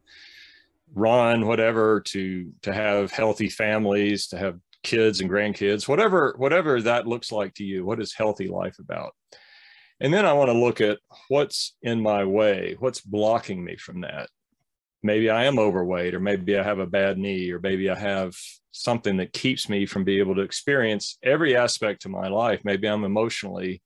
run, 0.93 1.48
whatever, 1.48 2.00
to 2.00 2.52
to 2.62 2.74
have 2.74 3.12
healthy 3.12 3.50
families, 3.50 4.28
to 4.28 4.38
have 4.38 4.58
kids 4.84 5.19
and 5.19 5.30
grandkids, 5.30 5.88
whatever 5.88 6.34
whatever 6.38 6.82
that 6.82 7.08
looks 7.08 7.32
like 7.32 7.54
to 7.56 7.65
you. 7.65 7.86
What 7.86 8.02
is 8.02 8.13
healthy 8.13 8.48
life 8.48 8.80
about? 8.80 9.13
And 9.99 10.13
then 10.13 10.25
I 10.25 10.34
want 10.34 10.49
to 10.49 10.58
look 10.58 10.82
at 10.82 10.99
what's 11.27 11.75
in 11.82 12.01
my 12.01 12.25
way, 12.25 12.75
what's 12.79 13.01
blocking 13.01 13.63
me 13.63 13.77
from 13.77 14.01
that. 14.01 14.29
Maybe 15.01 15.29
I 15.29 15.45
am 15.45 15.60
overweight, 15.60 16.13
or 16.13 16.19
maybe 16.19 16.58
I 16.58 16.63
have 16.63 16.79
a 16.79 16.88
bad 16.88 17.17
knee, 17.17 17.51
or 17.51 17.60
maybe 17.60 17.89
I 17.89 17.95
have 17.95 18.36
something 18.71 19.17
that 19.17 19.34
keeps 19.34 19.69
me 19.69 19.86
from 19.86 20.03
being 20.03 20.19
able 20.19 20.36
to 20.36 20.41
experience 20.41 21.17
every 21.23 21.56
aspect 21.56 22.06
of 22.06 22.12
my 22.12 22.27
life. 22.27 22.62
Maybe 22.63 22.88
I'm 22.88 23.03
emotionally 23.03 23.82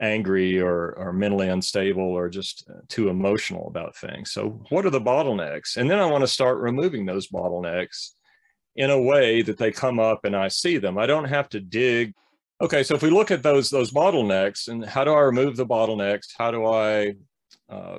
angry 0.00 0.60
or, 0.60 0.92
or 0.92 1.12
mentally 1.12 1.48
unstable 1.48 2.02
or 2.02 2.28
just 2.28 2.68
uh, 2.70 2.80
too 2.88 3.08
emotional 3.08 3.66
about 3.68 3.96
things. 3.96 4.30
So, 4.30 4.60
what 4.70 4.86
are 4.86 4.90
the 4.90 5.00
bottlenecks? 5.00 5.76
And 5.76 5.90
then 5.90 5.98
I 5.98 6.06
want 6.06 6.22
to 6.22 6.28
start 6.28 6.58
removing 6.58 7.04
those 7.04 7.28
bottlenecks 7.28 8.10
in 8.76 8.90
a 8.90 9.00
way 9.00 9.42
that 9.42 9.58
they 9.58 9.72
come 9.72 9.98
up 9.98 10.24
and 10.24 10.36
I 10.36 10.48
see 10.48 10.78
them. 10.78 10.98
I 10.98 11.06
don't 11.06 11.24
have 11.24 11.48
to 11.50 11.60
dig. 11.60 12.14
Okay, 12.60 12.82
so 12.82 12.96
if 12.96 13.02
we 13.02 13.10
look 13.10 13.30
at 13.30 13.42
those 13.44 13.70
those 13.70 13.92
bottlenecks 13.92 14.66
and 14.66 14.84
how 14.84 15.04
do 15.04 15.12
I 15.12 15.20
remove 15.20 15.56
the 15.56 15.66
bottlenecks? 15.66 16.26
How 16.36 16.50
do 16.50 16.66
I 16.66 17.14
uh, 17.68 17.98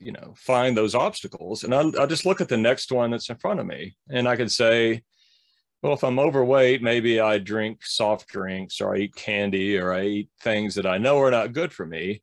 you 0.00 0.12
know 0.12 0.34
find 0.36 0.76
those 0.76 0.94
obstacles? 0.94 1.64
And 1.64 1.74
I'll, 1.74 1.92
I'll, 2.00 2.06
just 2.06 2.26
look 2.26 2.40
at 2.40 2.48
the 2.48 2.56
next 2.56 2.90
one 2.90 3.10
that's 3.10 3.30
in 3.30 3.36
front 3.36 3.60
of 3.60 3.66
me 3.66 3.96
and 4.10 4.28
i 4.28 4.36
could 4.36 4.50
say 4.50 5.02
well 5.82 5.92
if 5.92 6.04
i'm 6.04 6.18
overweight 6.18 6.82
maybe 6.82 7.20
i 7.20 7.38
drink 7.38 7.84
soft 7.84 8.28
drinks 8.28 8.80
or 8.80 8.94
i 8.94 8.98
eat 8.98 9.14
candy 9.14 9.76
or 9.76 9.92
i 9.92 10.04
eat 10.04 10.30
things 10.40 10.74
that 10.74 10.86
i 10.86 10.98
know 10.98 11.20
are 11.20 11.30
not 11.30 11.52
good 11.52 11.72
for 11.72 11.86
me 11.86 12.22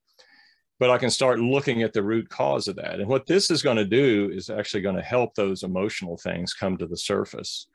but 0.79 0.89
i 0.89 0.97
can 0.97 1.09
start 1.09 1.39
looking 1.39 1.83
at 1.83 1.93
the 1.93 2.03
root 2.03 2.27
cause 2.29 2.67
of 2.67 2.75
that. 2.75 2.99
And 2.99 3.07
what 3.07 3.25
this 3.25 3.49
is 3.49 3.61
going 3.61 3.77
to 3.77 3.85
do 3.85 4.29
is 4.33 4.49
actually 4.49 4.81
going 4.81 4.95
to 4.95 5.01
help 5.01 5.35
those 5.35 5.63
emotional 5.63 6.17
things 6.17 6.53
come 6.53 6.77
to 6.77 6.87
the 6.87 6.97
surface 6.97 7.67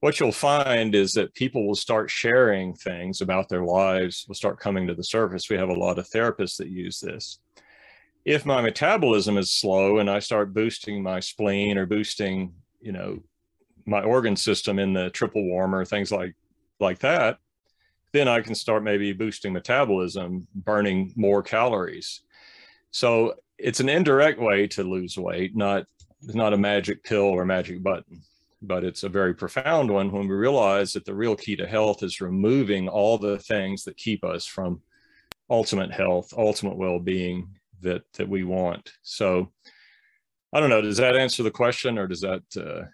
what 0.00 0.20
you'll 0.20 0.32
find 0.32 0.94
is 0.94 1.12
that 1.12 1.34
people 1.34 1.66
will 1.66 1.74
start 1.74 2.10
sharing 2.10 2.74
things 2.74 3.20
about 3.20 3.48
their 3.48 3.64
lives 3.64 4.24
will 4.28 4.34
start 4.34 4.60
coming 4.60 4.86
to 4.86 4.94
the 4.94 5.04
surface. 5.04 5.48
We 5.48 5.56
have 5.56 5.70
a 5.70 5.74
lot 5.74 5.98
of 5.98 6.08
therapists 6.08 6.58
that 6.58 6.68
use 6.68 7.00
this. 7.00 7.38
If 8.24 8.44
my 8.44 8.60
metabolism 8.60 9.38
is 9.38 9.52
slow 9.52 9.98
and 9.98 10.10
I 10.10 10.18
start 10.18 10.54
boosting 10.54 11.02
my 11.02 11.20
spleen 11.20 11.78
or 11.78 11.86
boosting, 11.86 12.52
you 12.80 12.92
know, 12.92 13.22
my 13.86 14.02
organ 14.02 14.36
system 14.36 14.78
in 14.78 14.92
the 14.92 15.10
triple 15.10 15.44
warmer, 15.44 15.84
things 15.84 16.10
like 16.10 16.34
like 16.80 16.98
that, 17.00 17.38
then 18.12 18.28
I 18.28 18.40
can 18.40 18.54
start 18.54 18.82
maybe 18.82 19.12
boosting 19.12 19.52
metabolism, 19.52 20.46
burning 20.54 21.12
more 21.16 21.42
calories. 21.42 22.22
So 22.90 23.34
it's 23.58 23.80
an 23.80 23.88
indirect 23.88 24.40
way 24.40 24.66
to 24.68 24.84
lose 24.84 25.18
weight, 25.18 25.56
not 25.56 25.84
not 26.22 26.54
a 26.54 26.58
magic 26.58 27.04
pill 27.04 27.24
or 27.24 27.44
magic 27.44 27.82
button, 27.82 28.22
but 28.66 28.84
it's 28.84 29.02
a 29.02 29.08
very 29.08 29.34
profound 29.34 29.90
one 29.90 30.10
when 30.10 30.28
we 30.28 30.34
realize 30.34 30.92
that 30.92 31.04
the 31.04 31.14
real 31.14 31.36
key 31.36 31.56
to 31.56 31.66
health 31.66 32.02
is 32.02 32.20
removing 32.20 32.88
all 32.88 33.18
the 33.18 33.38
things 33.38 33.84
that 33.84 33.96
keep 33.96 34.24
us 34.24 34.46
from 34.46 34.80
ultimate 35.50 35.92
health, 35.92 36.32
ultimate 36.36 36.76
well-being, 36.76 37.48
that 37.82 38.02
that 38.14 38.28
we 38.28 38.44
want. 38.44 38.92
So 39.02 39.52
I 40.52 40.60
don't 40.60 40.70
know. 40.70 40.82
Does 40.82 40.96
that 40.98 41.16
answer 41.16 41.42
the 41.42 41.50
question, 41.50 41.98
or 41.98 42.06
does 42.06 42.20
that 42.22 42.42
uh, 42.56 42.84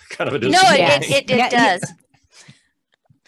kind 0.10 0.28
of 0.28 0.34
a 0.34 0.48
no? 0.48 0.60
It, 0.64 1.10
it, 1.10 1.30
it, 1.30 1.30
it 1.30 1.50
does. 1.50 1.92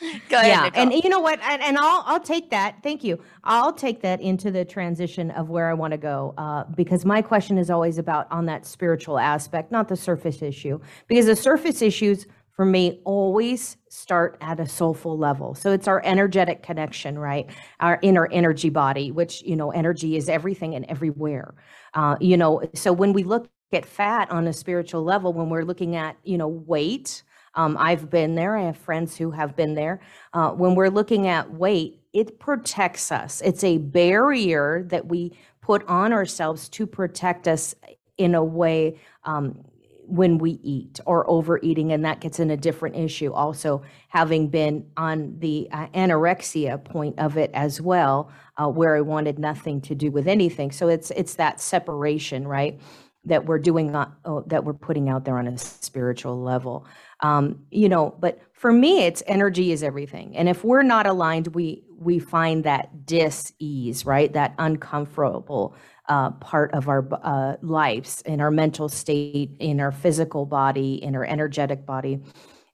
Go 0.28 0.38
ahead. 0.38 0.48
Yeah, 0.48 0.62
Nicole. 0.64 0.82
and 0.82 0.92
you 0.92 1.10
know 1.10 1.20
what? 1.20 1.40
And, 1.42 1.62
and, 1.62 1.78
I'll 1.78 2.02
I'll 2.06 2.20
take 2.20 2.50
that. 2.50 2.76
Thank 2.82 3.04
you. 3.04 3.20
I'll 3.44 3.72
take 3.72 4.00
that 4.02 4.20
into 4.20 4.50
the 4.50 4.64
transition 4.64 5.30
of 5.32 5.48
where 5.48 5.68
I 5.68 5.74
want 5.74 5.92
to 5.92 5.98
go, 5.98 6.34
uh, 6.38 6.64
because 6.76 7.04
my 7.04 7.22
question 7.22 7.58
is 7.58 7.70
always 7.70 7.98
about 7.98 8.30
on 8.30 8.46
that 8.46 8.66
spiritual 8.66 9.18
aspect, 9.18 9.72
not 9.72 9.88
the 9.88 9.96
surface 9.96 10.42
issue. 10.42 10.78
Because 11.08 11.26
the 11.26 11.36
surface 11.36 11.82
issues 11.82 12.26
for 12.58 12.64
me 12.64 13.00
always 13.04 13.76
start 13.88 14.36
at 14.40 14.58
a 14.58 14.66
soulful 14.66 15.16
level. 15.16 15.54
So 15.54 15.70
it's 15.70 15.86
our 15.86 16.02
energetic 16.04 16.62
connection, 16.62 17.16
right? 17.16 17.48
Our 17.78 18.00
inner 18.02 18.26
energy 18.32 18.68
body, 18.68 19.12
which, 19.12 19.42
you 19.42 19.54
know, 19.54 19.70
energy 19.70 20.16
is 20.16 20.28
everything 20.28 20.74
and 20.74 20.84
everywhere. 20.86 21.54
Uh, 21.94 22.16
you 22.20 22.36
know, 22.36 22.62
so 22.74 22.92
when 22.92 23.12
we 23.12 23.22
look 23.22 23.48
at 23.72 23.86
fat 23.86 24.30
on 24.32 24.48
a 24.48 24.52
spiritual 24.52 25.04
level, 25.04 25.32
when 25.32 25.50
we're 25.50 25.62
looking 25.62 25.94
at, 25.94 26.16
you 26.24 26.36
know, 26.36 26.48
weight, 26.48 27.22
um, 27.54 27.76
I've 27.78 28.10
been 28.10 28.34
there. 28.34 28.56
I 28.56 28.64
have 28.64 28.76
friends 28.76 29.16
who 29.16 29.30
have 29.32 29.56
been 29.56 29.74
there. 29.74 30.00
Uh, 30.32 30.50
when 30.50 30.74
we're 30.74 30.90
looking 30.90 31.26
at 31.26 31.50
weight, 31.50 32.00
it 32.12 32.38
protects 32.38 33.12
us. 33.12 33.40
It's 33.42 33.64
a 33.64 33.78
barrier 33.78 34.84
that 34.88 35.06
we 35.06 35.36
put 35.60 35.86
on 35.86 36.12
ourselves 36.12 36.68
to 36.70 36.86
protect 36.86 37.46
us 37.46 37.74
in 38.16 38.34
a 38.34 38.42
way 38.42 38.98
um, 39.24 39.64
when 40.08 40.38
we 40.38 40.52
eat 40.62 40.98
or 41.04 41.28
overeating 41.30 41.92
and 41.92 42.02
that 42.04 42.20
gets 42.20 42.40
in 42.40 42.50
a 42.50 42.56
different 42.56 42.96
issue 42.96 43.30
also 43.30 43.82
having 44.08 44.48
been 44.48 44.90
on 44.96 45.38
the 45.38 45.68
uh, 45.70 45.86
anorexia 45.88 46.82
point 46.82 47.18
of 47.18 47.36
it 47.36 47.50
as 47.52 47.78
well 47.78 48.32
uh, 48.56 48.66
where 48.66 48.96
i 48.96 49.02
wanted 49.02 49.38
nothing 49.38 49.82
to 49.82 49.94
do 49.94 50.10
with 50.10 50.26
anything 50.26 50.70
so 50.70 50.88
it's 50.88 51.10
it's 51.10 51.34
that 51.34 51.60
separation 51.60 52.48
right 52.48 52.80
that 53.24 53.44
we're 53.44 53.58
doing 53.58 53.94
uh, 53.94 54.08
that 54.46 54.64
we're 54.64 54.72
putting 54.72 55.10
out 55.10 55.26
there 55.26 55.38
on 55.38 55.46
a 55.46 55.58
spiritual 55.58 56.40
level 56.40 56.86
um, 57.20 57.58
you 57.70 57.88
know 57.88 58.14
but 58.20 58.40
for 58.52 58.72
me 58.72 59.04
it's 59.04 59.22
energy 59.26 59.72
is 59.72 59.82
everything 59.82 60.36
and 60.36 60.48
if 60.48 60.64
we're 60.64 60.82
not 60.82 61.06
aligned 61.06 61.48
we 61.48 61.82
we 61.98 62.18
find 62.18 62.64
that 62.64 63.06
dis-ease 63.06 64.06
right 64.06 64.32
that 64.32 64.54
uncomfortable 64.58 65.74
uh, 66.08 66.30
part 66.30 66.72
of 66.72 66.88
our 66.88 67.06
uh, 67.22 67.56
lives, 67.60 68.22
in 68.22 68.40
our 68.40 68.50
mental 68.50 68.88
state, 68.88 69.50
in 69.58 69.78
our 69.80 69.92
physical 69.92 70.46
body, 70.46 71.02
in 71.02 71.14
our 71.14 71.24
energetic 71.24 71.84
body. 71.84 72.18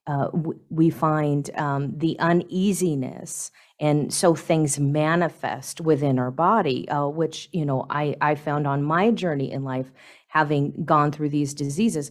Uh, 0.07 0.29
we 0.69 0.91
find 0.91 1.51
um, 1.57 1.97
the 1.97 2.19
uneasiness 2.19 3.51
and 3.81 4.13
so 4.13 4.35
things 4.35 4.79
manifest 4.79 5.81
within 5.81 6.19
our 6.19 6.31
body 6.31 6.87
uh, 6.91 7.07
which 7.07 7.49
you 7.53 7.65
know 7.65 7.87
I, 7.89 8.15
I 8.21 8.35
found 8.35 8.67
on 8.67 8.83
my 8.83 9.11
journey 9.11 9.51
in 9.51 9.65
life 9.65 9.91
having 10.29 10.85
gone 10.85 11.11
through 11.11 11.31
these 11.31 11.55
diseases 11.55 12.11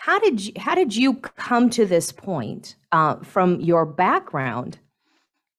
how 0.00 0.18
did 0.18 0.44
you 0.44 0.52
how 0.56 0.74
did 0.74 0.96
you 0.96 1.14
come 1.14 1.68
to 1.68 1.84
this 1.84 2.10
point 2.10 2.76
uh, 2.90 3.16
from 3.16 3.60
your 3.60 3.84
background 3.84 4.78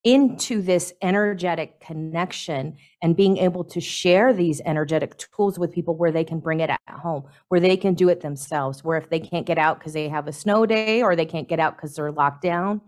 into 0.03 0.63
this 0.63 0.93
energetic 1.03 1.79
connection 1.79 2.75
and 3.03 3.15
being 3.15 3.37
able 3.37 3.63
to 3.63 3.79
share 3.79 4.33
these 4.33 4.59
energetic 4.65 5.15
tools 5.17 5.59
with 5.59 5.71
people 5.71 5.95
where 5.95 6.11
they 6.11 6.23
can 6.23 6.39
bring 6.39 6.59
it 6.59 6.71
at 6.71 6.79
home, 6.89 7.23
where 7.49 7.59
they 7.59 7.77
can 7.77 7.93
do 7.93 8.09
it 8.09 8.21
themselves, 8.21 8.83
where 8.83 8.97
if 8.97 9.11
they 9.11 9.19
can't 9.19 9.45
get 9.45 9.59
out 9.59 9.77
because 9.77 9.93
they 9.93 10.09
have 10.09 10.27
a 10.27 10.33
snow 10.33 10.65
day 10.65 11.03
or 11.03 11.15
they 11.15 11.25
can't 11.25 11.47
get 11.47 11.59
out 11.59 11.75
because 11.75 11.95
they're 11.95 12.11
locked 12.11 12.41
down. 12.41 12.81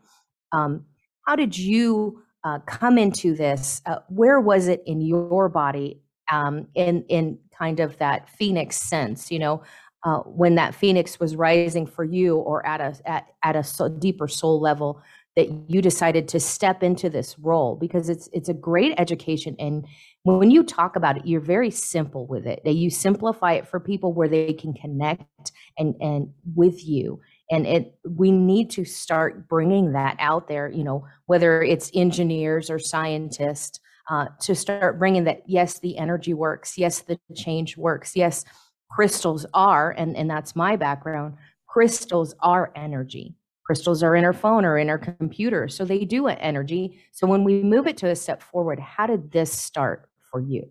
Um, 0.53 0.85
how 1.27 1.35
did 1.35 1.55
you 1.55 2.23
uh, 2.43 2.59
come 2.65 2.97
into 2.97 3.35
this? 3.35 3.79
Uh, 3.85 3.99
where 4.09 4.39
was 4.39 4.67
it 4.67 4.81
in 4.87 4.99
your 4.99 5.49
body 5.49 6.01
um, 6.31 6.67
in, 6.73 7.03
in 7.09 7.37
kind 7.57 7.79
of 7.79 7.97
that 7.99 8.27
phoenix 8.29 8.77
sense, 8.77 9.31
you 9.31 9.37
know, 9.37 9.61
uh, 10.03 10.19
when 10.19 10.55
that 10.55 10.75
phoenix 10.75 11.19
was 11.19 11.35
rising 11.35 11.85
for 11.85 12.03
you 12.03 12.37
or 12.37 12.65
at 12.65 12.81
a, 12.81 12.95
at, 13.09 13.27
at 13.43 13.55
a 13.55 13.63
so 13.63 13.89
deeper 13.89 14.27
soul 14.27 14.59
level? 14.59 15.01
that 15.35 15.49
you 15.67 15.81
decided 15.81 16.27
to 16.27 16.39
step 16.39 16.83
into 16.83 17.09
this 17.09 17.37
role 17.39 17.75
because 17.75 18.09
it's 18.09 18.29
it's 18.33 18.49
a 18.49 18.53
great 18.53 18.93
education 18.99 19.55
and 19.57 19.85
when 20.23 20.51
you 20.51 20.63
talk 20.63 20.95
about 20.95 21.17
it 21.17 21.25
you're 21.25 21.41
very 21.41 21.71
simple 21.71 22.27
with 22.27 22.45
it 22.45 22.61
that 22.63 22.73
you 22.73 22.89
simplify 22.89 23.53
it 23.53 23.67
for 23.67 23.79
people 23.79 24.13
where 24.13 24.27
they 24.27 24.53
can 24.53 24.73
connect 24.73 25.51
and 25.77 25.95
and 26.01 26.29
with 26.55 26.85
you 26.85 27.19
and 27.49 27.65
it 27.65 27.95
we 28.07 28.31
need 28.31 28.69
to 28.69 28.85
start 28.85 29.47
bringing 29.47 29.93
that 29.93 30.15
out 30.19 30.47
there 30.47 30.69
you 30.69 30.83
know 30.83 31.05
whether 31.25 31.61
it's 31.63 31.89
engineers 31.93 32.69
or 32.69 32.77
scientists 32.77 33.79
uh, 34.09 34.25
to 34.41 34.53
start 34.53 34.99
bringing 34.99 35.23
that 35.23 35.41
yes 35.47 35.79
the 35.79 35.97
energy 35.97 36.33
works 36.33 36.77
yes 36.77 36.99
the 36.99 37.17
change 37.35 37.75
works 37.77 38.15
yes 38.15 38.45
crystals 38.93 39.45
are 39.53 39.91
and 39.91 40.15
and 40.15 40.29
that's 40.29 40.55
my 40.55 40.75
background 40.75 41.35
crystals 41.67 42.35
are 42.41 42.71
energy. 42.75 43.35
Crystals 43.65 44.03
are 44.03 44.15
in 44.15 44.25
our 44.25 44.33
phone 44.33 44.65
or 44.65 44.77
in 44.77 44.89
our 44.89 44.99
computer 44.99 45.67
so 45.67 45.83
they 45.83 46.05
do 46.05 46.27
energy. 46.27 46.99
So 47.11 47.25
when 47.25 47.43
we 47.43 47.63
move 47.63 47.87
it 47.87 47.97
to 47.97 48.09
a 48.09 48.15
step 48.15 48.43
forward 48.43 48.79
how 48.79 49.07
did 49.07 49.31
this 49.31 49.51
start 49.51 50.07
for 50.29 50.39
you? 50.39 50.69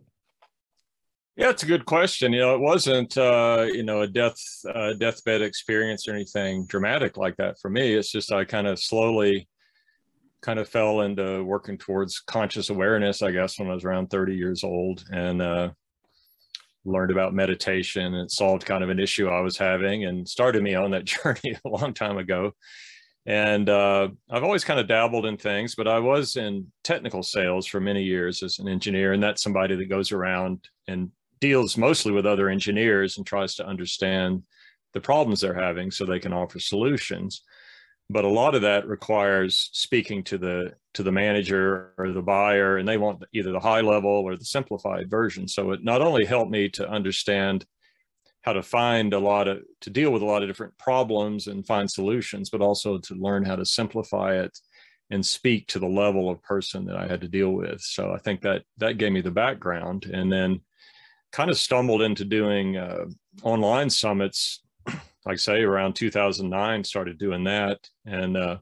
Yeah 1.36 1.50
it's 1.50 1.64
a 1.64 1.66
good 1.66 1.84
question. 1.84 2.32
You 2.32 2.40
know 2.40 2.54
it 2.54 2.60
wasn't 2.60 3.18
uh 3.18 3.66
you 3.72 3.82
know 3.82 4.02
a 4.02 4.06
death 4.06 4.38
uh, 4.72 4.92
deathbed 4.92 5.42
experience 5.42 6.06
or 6.06 6.14
anything 6.14 6.66
dramatic 6.66 7.16
like 7.16 7.36
that 7.38 7.58
for 7.60 7.70
me. 7.70 7.94
It's 7.94 8.12
just 8.12 8.30
i 8.30 8.44
kind 8.44 8.68
of 8.68 8.78
slowly 8.78 9.48
kind 10.42 10.58
of 10.60 10.68
fell 10.68 11.02
into 11.02 11.42
working 11.44 11.78
towards 11.78 12.18
conscious 12.18 12.68
awareness 12.68 13.22
i 13.22 13.30
guess 13.30 13.60
when 13.60 13.70
i 13.70 13.74
was 13.74 13.84
around 13.84 14.10
30 14.10 14.36
years 14.36 14.62
old. 14.62 15.04
And 15.10 15.42
uh 15.42 15.70
learned 16.84 17.10
about 17.10 17.34
meditation 17.34 18.14
and 18.14 18.30
solved 18.30 18.64
kind 18.64 18.82
of 18.82 18.90
an 18.90 18.98
issue 18.98 19.28
I 19.28 19.40
was 19.40 19.56
having 19.56 20.04
and 20.04 20.28
started 20.28 20.62
me 20.62 20.74
on 20.74 20.90
that 20.92 21.04
journey 21.04 21.56
a 21.64 21.68
long 21.68 21.94
time 21.94 22.18
ago. 22.18 22.52
And 23.24 23.68
uh, 23.68 24.08
I've 24.30 24.42
always 24.42 24.64
kind 24.64 24.80
of 24.80 24.88
dabbled 24.88 25.26
in 25.26 25.36
things, 25.36 25.76
but 25.76 25.86
I 25.86 26.00
was 26.00 26.36
in 26.36 26.66
technical 26.82 27.22
sales 27.22 27.66
for 27.66 27.80
many 27.80 28.02
years 28.02 28.42
as 28.42 28.58
an 28.58 28.68
engineer. 28.68 29.12
And 29.12 29.22
that's 29.22 29.42
somebody 29.42 29.76
that 29.76 29.88
goes 29.88 30.10
around 30.10 30.66
and 30.88 31.10
deals 31.40 31.76
mostly 31.76 32.10
with 32.10 32.26
other 32.26 32.48
engineers 32.48 33.16
and 33.16 33.26
tries 33.26 33.54
to 33.56 33.66
understand 33.66 34.42
the 34.92 35.00
problems 35.00 35.40
they're 35.40 35.54
having 35.54 35.90
so 35.90 36.04
they 36.04 36.18
can 36.18 36.32
offer 36.32 36.58
solutions 36.58 37.42
but 38.12 38.24
a 38.24 38.28
lot 38.28 38.54
of 38.54 38.62
that 38.62 38.86
requires 38.86 39.70
speaking 39.72 40.22
to 40.24 40.38
the 40.38 40.74
to 40.94 41.02
the 41.02 41.12
manager 41.12 41.94
or 41.96 42.12
the 42.12 42.20
buyer 42.20 42.76
and 42.76 42.86
they 42.86 42.98
want 42.98 43.24
either 43.32 43.50
the 43.50 43.60
high 43.60 43.80
level 43.80 44.10
or 44.10 44.36
the 44.36 44.44
simplified 44.44 45.08
version. 45.08 45.48
So 45.48 45.72
it 45.72 45.82
not 45.82 46.02
only 46.02 46.26
helped 46.26 46.50
me 46.50 46.68
to 46.70 46.88
understand 46.88 47.64
how 48.42 48.52
to 48.52 48.62
find 48.62 49.14
a 49.14 49.18
lot 49.18 49.48
of 49.48 49.62
to 49.80 49.90
deal 49.90 50.10
with 50.10 50.20
a 50.20 50.26
lot 50.26 50.42
of 50.42 50.48
different 50.48 50.76
problems 50.76 51.46
and 51.46 51.66
find 51.66 51.90
solutions 51.90 52.50
but 52.50 52.60
also 52.60 52.98
to 52.98 53.14
learn 53.14 53.44
how 53.44 53.56
to 53.56 53.64
simplify 53.64 54.34
it 54.34 54.56
and 55.10 55.24
speak 55.24 55.66
to 55.68 55.78
the 55.78 55.86
level 55.86 56.28
of 56.28 56.42
person 56.42 56.84
that 56.84 56.96
i 56.96 57.06
had 57.06 57.20
to 57.20 57.28
deal 57.28 57.50
with. 57.52 57.80
So 57.80 58.12
i 58.12 58.18
think 58.18 58.42
that 58.42 58.62
that 58.78 58.98
gave 58.98 59.12
me 59.12 59.22
the 59.22 59.30
background 59.30 60.06
and 60.12 60.30
then 60.30 60.60
kind 61.30 61.50
of 61.50 61.56
stumbled 61.56 62.02
into 62.02 62.24
doing 62.24 62.76
uh, 62.76 63.06
online 63.42 63.88
summits 63.88 64.60
like 65.24 65.34
I 65.34 65.36
say, 65.36 65.62
around 65.62 65.94
2009, 65.94 66.84
started 66.84 67.18
doing 67.18 67.44
that, 67.44 67.88
and 68.06 68.36
uh, 68.36 68.58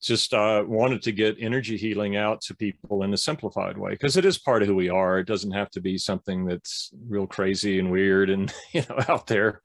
just 0.00 0.34
uh, 0.34 0.62
wanted 0.66 1.02
to 1.02 1.12
get 1.12 1.36
energy 1.40 1.76
healing 1.76 2.16
out 2.16 2.40
to 2.42 2.54
people 2.54 3.02
in 3.02 3.14
a 3.14 3.16
simplified 3.16 3.78
way 3.78 3.90
because 3.90 4.16
it 4.16 4.24
is 4.24 4.38
part 4.38 4.62
of 4.62 4.68
who 4.68 4.74
we 4.74 4.90
are. 4.90 5.18
It 5.18 5.26
doesn't 5.26 5.52
have 5.52 5.70
to 5.70 5.80
be 5.80 5.96
something 5.96 6.44
that's 6.44 6.90
real 7.08 7.26
crazy 7.26 7.78
and 7.78 7.90
weird 7.90 8.30
and 8.30 8.52
you 8.72 8.82
know 8.88 8.98
out 9.08 9.26
there. 9.26 9.62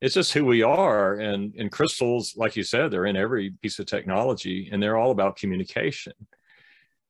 It's 0.00 0.14
just 0.14 0.32
who 0.32 0.44
we 0.44 0.62
are, 0.62 1.14
and 1.14 1.54
and 1.56 1.70
crystals, 1.70 2.34
like 2.36 2.56
you 2.56 2.64
said, 2.64 2.90
they're 2.90 3.06
in 3.06 3.16
every 3.16 3.54
piece 3.62 3.78
of 3.78 3.86
technology, 3.86 4.68
and 4.72 4.82
they're 4.82 4.96
all 4.96 5.12
about 5.12 5.36
communication. 5.36 6.14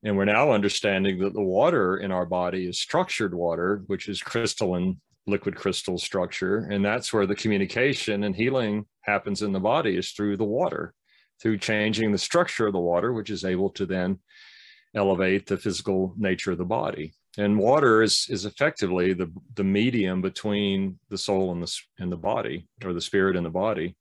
And 0.05 0.17
we're 0.17 0.25
now 0.25 0.51
understanding 0.51 1.19
that 1.21 1.33
the 1.33 1.43
water 1.43 1.99
in 1.99 2.11
our 2.11 2.27
body 2.27 2.67
is 2.67 2.81
structured 2.81 3.35
water, 3.35 3.83
which 3.87 4.09
is 4.09 4.21
crystalline 4.21 5.01
liquid 5.27 5.55
crystal 5.55 5.99
structure. 5.99 6.69
And 6.71 6.85
that's 6.85 7.13
where 7.13 7.27
the 7.27 7.35
communication 7.35 8.25
and 8.25 8.35
healing 8.35 8.87
happens 9.03 9.43
in 9.43 9.53
the 9.53 9.61
body 9.61 9.97
is 9.97 10.11
through 10.11 10.37
the 10.37 10.45
water, 10.45 10.95
through 11.41 11.59
changing 11.59 12.13
the 12.13 12.19
structure 12.19 12.67
of 12.67 12.73
the 12.73 12.81
water, 12.81 13.13
which 13.13 13.31
is 13.31 13.45
able 13.45 13.71
to 13.71 13.87
then 13.87 14.19
elevate 14.95 15.47
the 15.47 15.57
physical 15.57 16.15
nature 16.17 16.53
of 16.53 16.59
the 16.59 16.65
body. 16.65 17.15
And 17.39 17.59
water 17.59 18.03
is, 18.03 18.27
is 18.29 18.45
effectively 18.45 19.15
the, 19.15 19.33
the 19.55 19.65
medium 19.65 20.21
between 20.21 20.99
the 21.09 21.17
soul 21.17 21.53
and 21.53 21.63
the, 21.63 21.81
and 21.99 22.13
the 22.13 22.17
body, 22.17 22.69
or 22.85 22.93
the 22.93 23.01
spirit 23.01 23.37
and 23.37 23.47
the 23.47 23.51
body. 23.51 23.97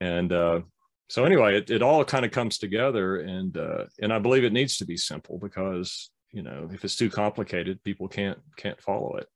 And 0.00 0.32
uh, 0.32 0.60
so 1.08 1.24
anyway, 1.24 1.56
it, 1.56 1.70
it 1.70 1.82
all 1.82 2.04
kind 2.04 2.24
of 2.24 2.30
comes 2.30 2.58
together. 2.58 3.16
And, 3.16 3.56
uh, 3.56 3.84
and 4.00 4.12
I 4.12 4.20
believe 4.20 4.44
it 4.44 4.52
needs 4.52 4.76
to 4.76 4.84
be 4.84 4.96
simple 4.96 5.38
because, 5.38 6.10
you 6.30 6.42
know, 6.42 6.68
if 6.72 6.84
it's 6.84 6.96
too 6.96 7.10
complicated, 7.10 7.82
people 7.82 8.06
can't, 8.06 8.38
can't 8.56 8.80
follow 8.80 9.16
it. 9.16 9.26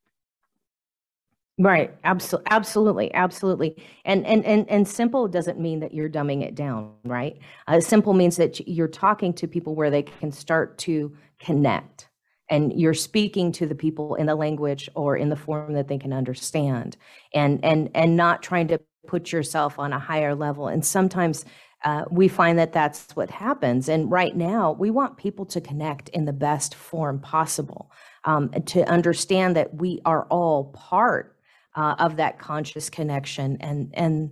Right. 1.61 1.93
Absolutely. 2.05 2.47
Absolutely. 2.51 3.15
Absolutely. 3.15 3.77
And, 4.05 4.25
and, 4.27 4.45
and, 4.45 4.69
and 4.71 4.87
simple 4.87 5.27
doesn't 5.27 5.59
mean 5.59 5.81
that 5.81 5.93
you're 5.93 6.09
dumbing 6.09 6.43
it 6.43 6.55
down, 6.55 6.93
right? 7.05 7.37
Uh, 7.67 7.81
simple 7.81 8.15
means 8.15 8.37
that 8.37 8.67
you're 8.69 8.87
talking 8.87 9.33
to 9.35 9.49
people 9.49 9.75
where 9.75 9.91
they 9.91 10.03
can 10.05 10.31
start 10.31 10.79
to 10.79 11.17
connect 11.41 12.09
and 12.49 12.73
you're 12.81 12.95
speaking 12.95 13.51
to 13.53 13.67
the 13.67 13.75
people 13.75 14.15
in 14.15 14.27
the 14.27 14.37
language 14.37 14.89
or 14.95 15.17
in 15.17 15.31
the 15.31 15.37
form 15.37 15.73
that 15.73 15.89
they 15.89 15.99
can 15.99 16.13
understand 16.13 16.97
and, 17.35 17.63
and, 17.65 17.91
and 17.95 18.17
not 18.17 18.41
trying 18.43 18.69
to 18.69 18.81
put 19.09 19.33
yourself 19.33 19.81
on 19.81 19.93
a 19.93 19.99
higher 19.99 20.37
level. 20.37 20.69
And 20.69 20.85
sometimes 20.87 21.45
uh, 21.85 22.05
we 22.11 22.29
find 22.29 22.59
that 22.59 22.73
that's 22.73 23.11
what 23.17 23.31
happens. 23.31 23.89
And 23.89 24.11
right 24.11 24.37
now, 24.37 24.73
we 24.73 24.91
want 24.91 25.17
people 25.17 25.45
to 25.47 25.61
connect 25.61 26.09
in 26.11 26.25
the 26.25 26.33
best 26.33 26.75
form 26.75 27.21
possible, 27.21 27.91
um, 28.25 28.51
to 28.67 28.89
understand 28.89 29.57
that 29.57 29.75
we 29.75 30.01
are 30.05 30.25
all 30.27 30.67
part 30.67 31.35
uh, 31.75 31.95
of 31.99 32.17
that 32.17 32.39
conscious 32.39 32.91
connection 32.91 33.57
and 33.61 33.91
and 33.95 34.31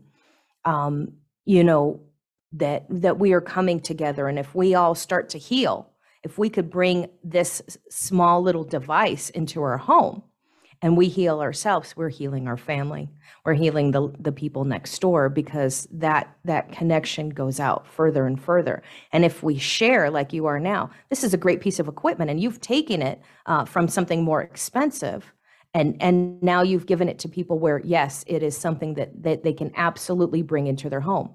um, 0.65 1.13
you 1.45 1.65
know 1.65 2.01
that 2.53 2.87
that 2.89 3.19
we 3.19 3.33
are 3.33 3.41
coming 3.41 3.81
together. 3.81 4.29
And 4.29 4.39
if 4.39 4.55
we 4.55 4.75
all 4.75 4.95
start 4.95 5.29
to 5.31 5.39
heal 5.39 5.93
if 6.27 6.39
we 6.39 6.51
could 6.51 6.69
bring 6.69 7.09
this 7.23 7.79
small 7.89 8.43
little 8.43 8.65
device 8.65 9.31
into 9.31 9.63
our 9.63 9.79
home 9.79 10.25
and 10.83 10.97
we 10.97 11.07
heal 11.07 11.41
ourselves 11.41 11.97
we're 11.97 12.09
healing 12.09 12.49
our 12.49 12.57
family. 12.57 13.09
We're 13.45 13.55
healing 13.55 13.93
the, 13.93 14.13
the 14.19 14.33
people 14.33 14.65
next 14.65 14.99
door 14.99 15.29
because 15.29 15.87
that 15.93 16.37
that 16.45 16.73
connection 16.73 17.29
goes 17.29 17.61
out 17.61 17.87
further 17.87 18.27
and 18.27 18.43
further. 18.43 18.83
And 19.13 19.25
if 19.25 19.45
we 19.45 19.57
share 19.57 20.11
like 20.11 20.33
you 20.33 20.47
are 20.47 20.59
now 20.59 20.91
this 21.11 21.23
is 21.23 21.33
a 21.33 21.39
great 21.39 21.61
piece 21.61 21.79
of 21.79 21.87
equipment 21.87 22.29
and 22.29 22.41
you've 22.41 22.61
taken 22.61 23.03
it 23.03 23.23
uh, 23.47 23.65
from 23.65 23.87
something 23.87 24.25
more 24.25 24.43
expensive 24.43 25.33
and 25.77 25.95
and 26.01 26.43
now 26.43 26.63
you've 26.63 26.87
given 26.87 27.09
it 27.09 27.19
to 27.21 27.29
people 27.29 27.59
where 27.59 27.81
yes 27.85 28.25
it 28.27 28.43
is 28.43 28.57
something 28.57 28.95
that 28.95 29.23
that 29.23 29.45
they 29.45 29.53
can 29.53 29.71
absolutely 29.77 30.43
bring 30.43 30.67
into 30.67 30.89
their 30.89 31.01
home 31.01 31.33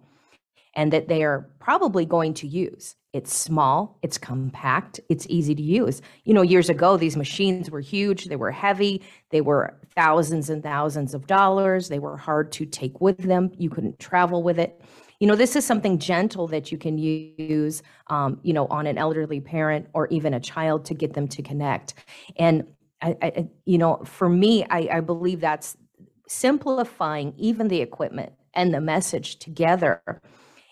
and 0.73 0.91
that 0.91 1.09
they 1.09 1.21
are 1.21 1.49
probably 1.59 2.05
going 2.05 2.33
to 2.33 2.47
use. 2.47 2.95
It's 3.13 3.33
small 3.33 3.99
it's 4.01 4.17
compact 4.17 4.99
it's 5.09 5.27
easy 5.29 5.53
to 5.55 5.61
use. 5.61 6.01
You 6.25 6.33
know 6.33 6.41
years 6.41 6.69
ago 6.69 6.97
these 6.97 7.15
machines 7.15 7.69
were 7.69 7.81
huge 7.81 8.25
they 8.25 8.35
were 8.35 8.51
heavy 8.51 9.03
they 9.29 9.41
were 9.41 9.77
thousands 9.95 10.49
and 10.49 10.63
thousands 10.63 11.13
of 11.13 11.27
dollars 11.27 11.89
they 11.89 11.99
were 11.99 12.17
hard 12.17 12.51
to 12.53 12.65
take 12.65 12.99
with 12.99 13.19
them 13.19 13.51
you 13.57 13.69
couldn't 13.69 13.99
travel 13.99 14.41
with 14.41 14.57
it. 14.57 14.81
You 15.19 15.27
know 15.27 15.35
this 15.35 15.55
is 15.55 15.63
something 15.65 15.99
gentle 15.99 16.47
that 16.47 16.71
you 16.71 16.79
can 16.79 16.97
use 16.97 17.83
um, 18.07 18.39
you 18.41 18.53
know 18.53 18.65
on 18.67 18.87
an 18.87 18.97
elderly 18.97 19.39
parent 19.39 19.87
or 19.93 20.07
even 20.07 20.33
a 20.33 20.39
child 20.39 20.85
to 20.85 20.95
get 20.95 21.13
them 21.13 21.27
to 21.27 21.43
connect. 21.43 21.93
And 22.37 22.65
I, 23.01 23.17
I, 23.21 23.47
you 23.65 23.77
know, 23.77 24.01
for 24.05 24.29
me, 24.29 24.65
I, 24.69 24.89
I 24.93 24.99
believe 24.99 25.41
that's 25.41 25.75
simplifying 26.27 27.33
even 27.37 27.67
the 27.67 27.81
equipment 27.81 28.33
and 28.53 28.73
the 28.73 28.81
message 28.81 29.37
together. 29.39 30.01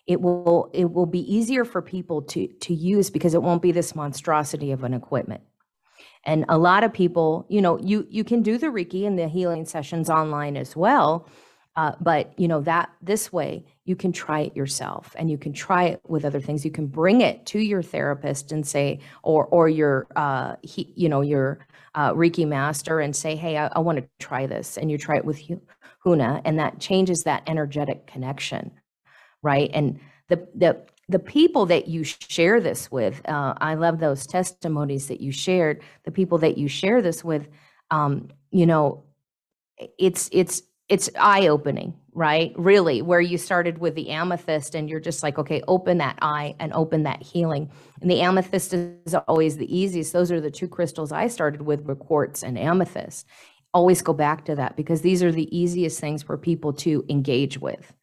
It 0.08 0.22
will 0.22 0.70
it 0.74 0.92
will 0.92 1.06
be 1.06 1.22
easier 1.34 1.65
for 1.65 1.82
people 1.82 2.22
to 2.24 2.48
to 2.48 2.74
use 2.74 3.10
because 3.10 3.34
it 3.34 3.44
won't 3.44 3.62
be 3.62 3.72
this 3.72 3.96
monstrosity 3.96 4.72
of 4.72 4.84
an 4.84 4.94
equipment. 4.94 5.42
And 6.26 6.46
a 6.50 6.58
lot 6.58 6.84
of 6.84 6.94
people, 6.94 7.46
you 7.50 7.62
know, 7.62 7.80
you 7.80 8.08
you 8.10 8.24
can 8.24 8.42
do 8.42 8.58
the 8.58 8.68
Reiki 8.68 9.06
and 9.06 9.18
the 9.18 9.28
healing 9.28 9.65
sessions 9.65 10.10
online 10.10 10.58
as 10.58 10.76
well, 10.76 11.28
uh, 11.76 11.94
but 12.02 12.38
you 12.38 12.48
know 12.48 12.62
that 12.62 12.89
this 13.02 13.32
way 13.32 13.65
you 13.86 13.96
can 13.96 14.12
try 14.12 14.42
it 14.42 14.56
yourself 14.56 15.15
and 15.18 15.32
you 15.32 15.38
can 15.38 15.54
try 15.54 15.86
it 15.86 16.02
with 16.08 16.26
other 16.26 16.42
things 16.42 16.65
you 16.65 16.72
can 16.72 16.88
bring 16.88 17.22
it 17.22 17.46
to 17.46 17.60
your 17.60 17.82
therapist 17.82 18.52
and 18.52 18.68
say 18.68 19.00
or 19.24 19.46
or 19.46 19.70
your 19.70 20.08
uh 20.15 20.56
he, 20.62 20.92
you 20.96 21.08
know 21.08 21.22
your 21.22 21.60
uh, 21.95 22.13
reiki 22.13 22.47
master 22.47 22.99
and 22.99 23.15
say 23.15 23.36
hey 23.36 23.58
i, 23.58 23.67
I 23.67 23.80
want 23.80 23.97
to 23.97 24.08
try 24.19 24.45
this 24.45 24.78
and 24.78 24.89
you 24.91 24.97
try 24.97 25.17
it 25.17 25.25
with 25.25 25.41
huna 26.06 26.41
and 26.45 26.60
that 26.60 26.80
changes 26.80 27.23
that 27.23 27.43
energetic 27.47 28.08
connection 28.08 28.71
right? 29.41 29.69
And 29.73 29.99
the 30.28 30.47
the 30.56 30.86
the 31.08 31.19
people 31.19 31.65
that 31.65 31.88
you 31.88 32.04
share 32.04 32.62
this 32.62 32.91
with 32.91 33.28
uh, 33.28 33.54
i 33.58 33.73
love 33.73 33.99
those 33.99 34.28
testimonies 34.28 35.08
that 35.08 35.21
you 35.21 35.32
shared 35.32 35.82
the 36.06 36.12
people 36.12 36.38
that 36.38 36.58
you 36.58 36.67
share 36.67 37.02
this 37.02 37.23
with 37.23 37.47
um, 37.89 38.30
you 38.52 38.65
know 38.65 39.04
it's 39.97 40.30
it's 40.32 40.62
it's 40.88 41.10
eye 41.19 41.47
opening 41.47 41.95
right? 42.19 42.51
Really, 42.58 43.01
where 43.01 43.21
you 43.21 43.38
started 43.38 43.77
with 43.77 43.95
the 43.95 44.10
amethyst 44.10 44.75
and 44.75 44.89
you're 44.89 44.99
just 44.99 45.23
like, 45.23 45.39
okay, 45.39 45.62
open 45.69 45.99
that 45.99 46.17
eye 46.21 46.53
and 46.60 46.73
open 46.73 47.03
that 47.03 47.23
healing. 47.23 47.71
And 48.01 48.12
the 48.12 48.19
amethyst 48.19 48.73
is 48.73 49.15
always 49.29 49.55
the 49.55 49.73
easiest. 49.73 50.12
Those 50.12 50.29
are 50.29 50.41
the 50.41 50.51
two 50.51 50.67
crystals 50.67 51.13
I 51.13 51.27
started 51.27 51.62
with 51.62 51.86
were 51.86 51.95
quartz 51.95 52.43
and 52.43 52.60
amethyst. 52.60 53.25
Always 53.73 54.01
go 54.01 54.12
back 54.12 54.43
to 54.45 54.55
that 54.55 54.75
because 54.75 55.01
these 55.01 55.23
are 55.23 55.32
the 55.32 55.47
easiest 55.58 56.01
things 56.01 56.21
for 56.21 56.38
people 56.38 56.73
to 56.73 57.05
engage 57.08 57.58
with. 57.58 57.93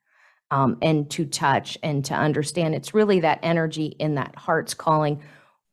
Um, 0.50 0.78
and 0.80 1.10
to 1.10 1.26
touch 1.26 1.76
and 1.82 2.04
to 2.04 2.14
understand 2.14 2.76
it's 2.76 2.94
really 2.94 3.18
that 3.18 3.40
energy 3.42 3.86
in 3.98 4.14
that 4.14 4.36
heart's 4.36 4.74
calling 4.74 5.20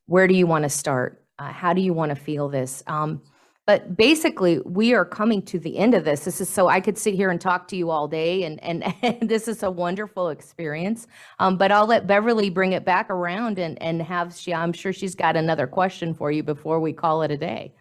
where 0.08 0.28
do 0.28 0.34
you 0.34 0.48
want 0.48 0.64
to 0.64 0.70
start 0.70 1.24
uh, 1.38 1.52
how 1.52 1.74
do 1.74 1.82
you 1.82 1.94
want 1.94 2.10
to 2.10 2.16
feel 2.16 2.50
this 2.50 2.82
um, 2.88 3.22
but 3.66 3.96
basically 3.96 4.60
we 4.66 4.94
are 4.94 5.06
coming 5.06 5.42
to 5.44 5.60
the 5.60 5.78
end 5.78 5.94
of 5.94 6.04
this. 6.04 6.26
This 6.26 6.42
is 6.42 6.50
so 6.50 6.68
i 6.68 6.80
could 6.80 6.98
sit 6.98 7.14
here 7.14 7.30
and 7.30 7.40
talk 7.40 7.68
to 7.70 7.76
you 7.76 7.90
all 7.90 8.08
day 8.08 8.44
and 8.44 8.62
and, 8.64 8.84
and 9.02 9.30
this 9.30 9.48
is 9.48 9.64
a 9.64 9.72
wonderful 9.72 10.30
experience. 10.30 11.08
Um, 11.40 11.58
but 11.58 11.72
i'll 11.72 11.88
let 11.88 12.08
beverly 12.08 12.50
bring 12.50 12.74
it 12.74 12.86
back 12.86 13.10
around 13.10 13.60
and 13.60 13.82
and 13.82 14.02
have 14.02 14.36
she 14.36 14.54
i'm 14.54 14.74
sure 14.74 14.94
she's 14.94 15.16
got 15.16 15.36
another 15.36 15.68
question 15.68 16.14
for 16.14 16.32
you 16.32 16.44
before 16.44 16.80
we 16.80 16.94
call 16.94 17.24
it 17.24 17.32
a 17.32 17.38
day. 17.38 17.74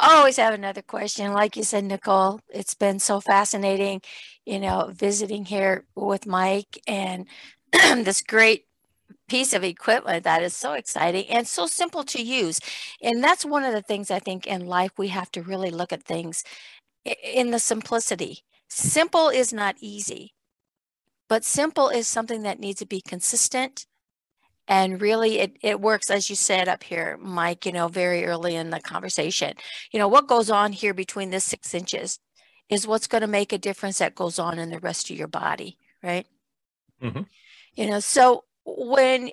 Always 0.00 0.36
have 0.38 0.54
another 0.54 0.82
question. 0.82 1.32
Like 1.32 1.56
you 1.56 1.62
said 1.62 1.84
nicole 1.84 2.40
it's 2.50 2.74
been 2.74 2.98
so 2.98 3.20
fascinating 3.20 4.02
you 4.44 4.60
know 4.60 4.90
visiting 4.92 5.44
here 5.44 5.84
with 5.94 6.26
mike 6.26 6.80
and 6.86 7.26
this 7.72 8.22
great 8.22 8.66
piece 9.28 9.52
of 9.52 9.64
equipment 9.64 10.24
that 10.24 10.42
is 10.42 10.56
so 10.56 10.72
exciting 10.72 11.26
and 11.28 11.46
so 11.46 11.66
simple 11.66 12.04
to 12.04 12.22
use. 12.22 12.60
And 13.02 13.22
that's 13.22 13.44
one 13.44 13.64
of 13.64 13.72
the 13.72 13.82
things 13.82 14.10
I 14.10 14.18
think 14.18 14.46
in 14.46 14.66
life 14.66 14.92
we 14.98 15.08
have 15.08 15.30
to 15.32 15.42
really 15.42 15.70
look 15.70 15.92
at 15.92 16.02
things 16.02 16.44
in 17.22 17.50
the 17.50 17.58
simplicity. 17.58 18.44
Simple 18.68 19.28
is 19.28 19.52
not 19.52 19.76
easy, 19.80 20.34
but 21.28 21.44
simple 21.44 21.88
is 21.88 22.06
something 22.06 22.42
that 22.42 22.60
needs 22.60 22.80
to 22.80 22.86
be 22.86 23.00
consistent. 23.00 23.86
And 24.66 25.00
really, 25.00 25.40
it, 25.40 25.58
it 25.60 25.80
works, 25.80 26.10
as 26.10 26.30
you 26.30 26.36
said 26.36 26.68
up 26.68 26.84
here, 26.84 27.18
Mike, 27.20 27.66
you 27.66 27.72
know, 27.72 27.88
very 27.88 28.24
early 28.24 28.56
in 28.56 28.70
the 28.70 28.80
conversation. 28.80 29.54
You 29.92 29.98
know, 29.98 30.08
what 30.08 30.26
goes 30.26 30.50
on 30.50 30.72
here 30.72 30.94
between 30.94 31.28
this 31.28 31.44
six 31.44 31.74
inches 31.74 32.18
is 32.70 32.86
what's 32.86 33.06
going 33.06 33.20
to 33.20 33.26
make 33.26 33.52
a 33.52 33.58
difference 33.58 33.98
that 33.98 34.14
goes 34.14 34.38
on 34.38 34.58
in 34.58 34.70
the 34.70 34.78
rest 34.78 35.10
of 35.10 35.18
your 35.18 35.28
body, 35.28 35.76
right? 36.02 36.26
Mm-hmm. 37.02 37.22
You 37.74 37.86
know, 37.90 38.00
so 38.00 38.44
when 38.64 39.30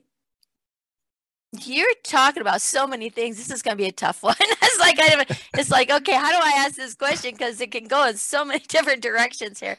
you're 1.66 1.94
talking 2.04 2.42
about 2.42 2.62
so 2.62 2.88
many 2.88 3.10
things. 3.10 3.38
This 3.38 3.52
is 3.52 3.62
going 3.62 3.76
to 3.76 3.82
be 3.82 3.90
a 3.90 3.92
tough 3.92 4.24
one. 4.24 4.36
it's 4.40 4.80
like 4.80 4.98
I, 5.00 5.26
it's 5.58 5.72
like 5.72 5.92
okay, 5.92 6.14
how 6.14 6.30
do 6.32 6.38
I 6.38 6.64
ask 6.66 6.76
this 6.76 6.96
question 6.96 7.32
because 7.32 7.60
it 7.60 7.72
can 7.72 7.86
go 7.86 8.08
in 8.08 8.18
so 8.18 8.46
many 8.46 8.60
different 8.68 9.02
directions 9.02 9.60
here. 9.60 9.78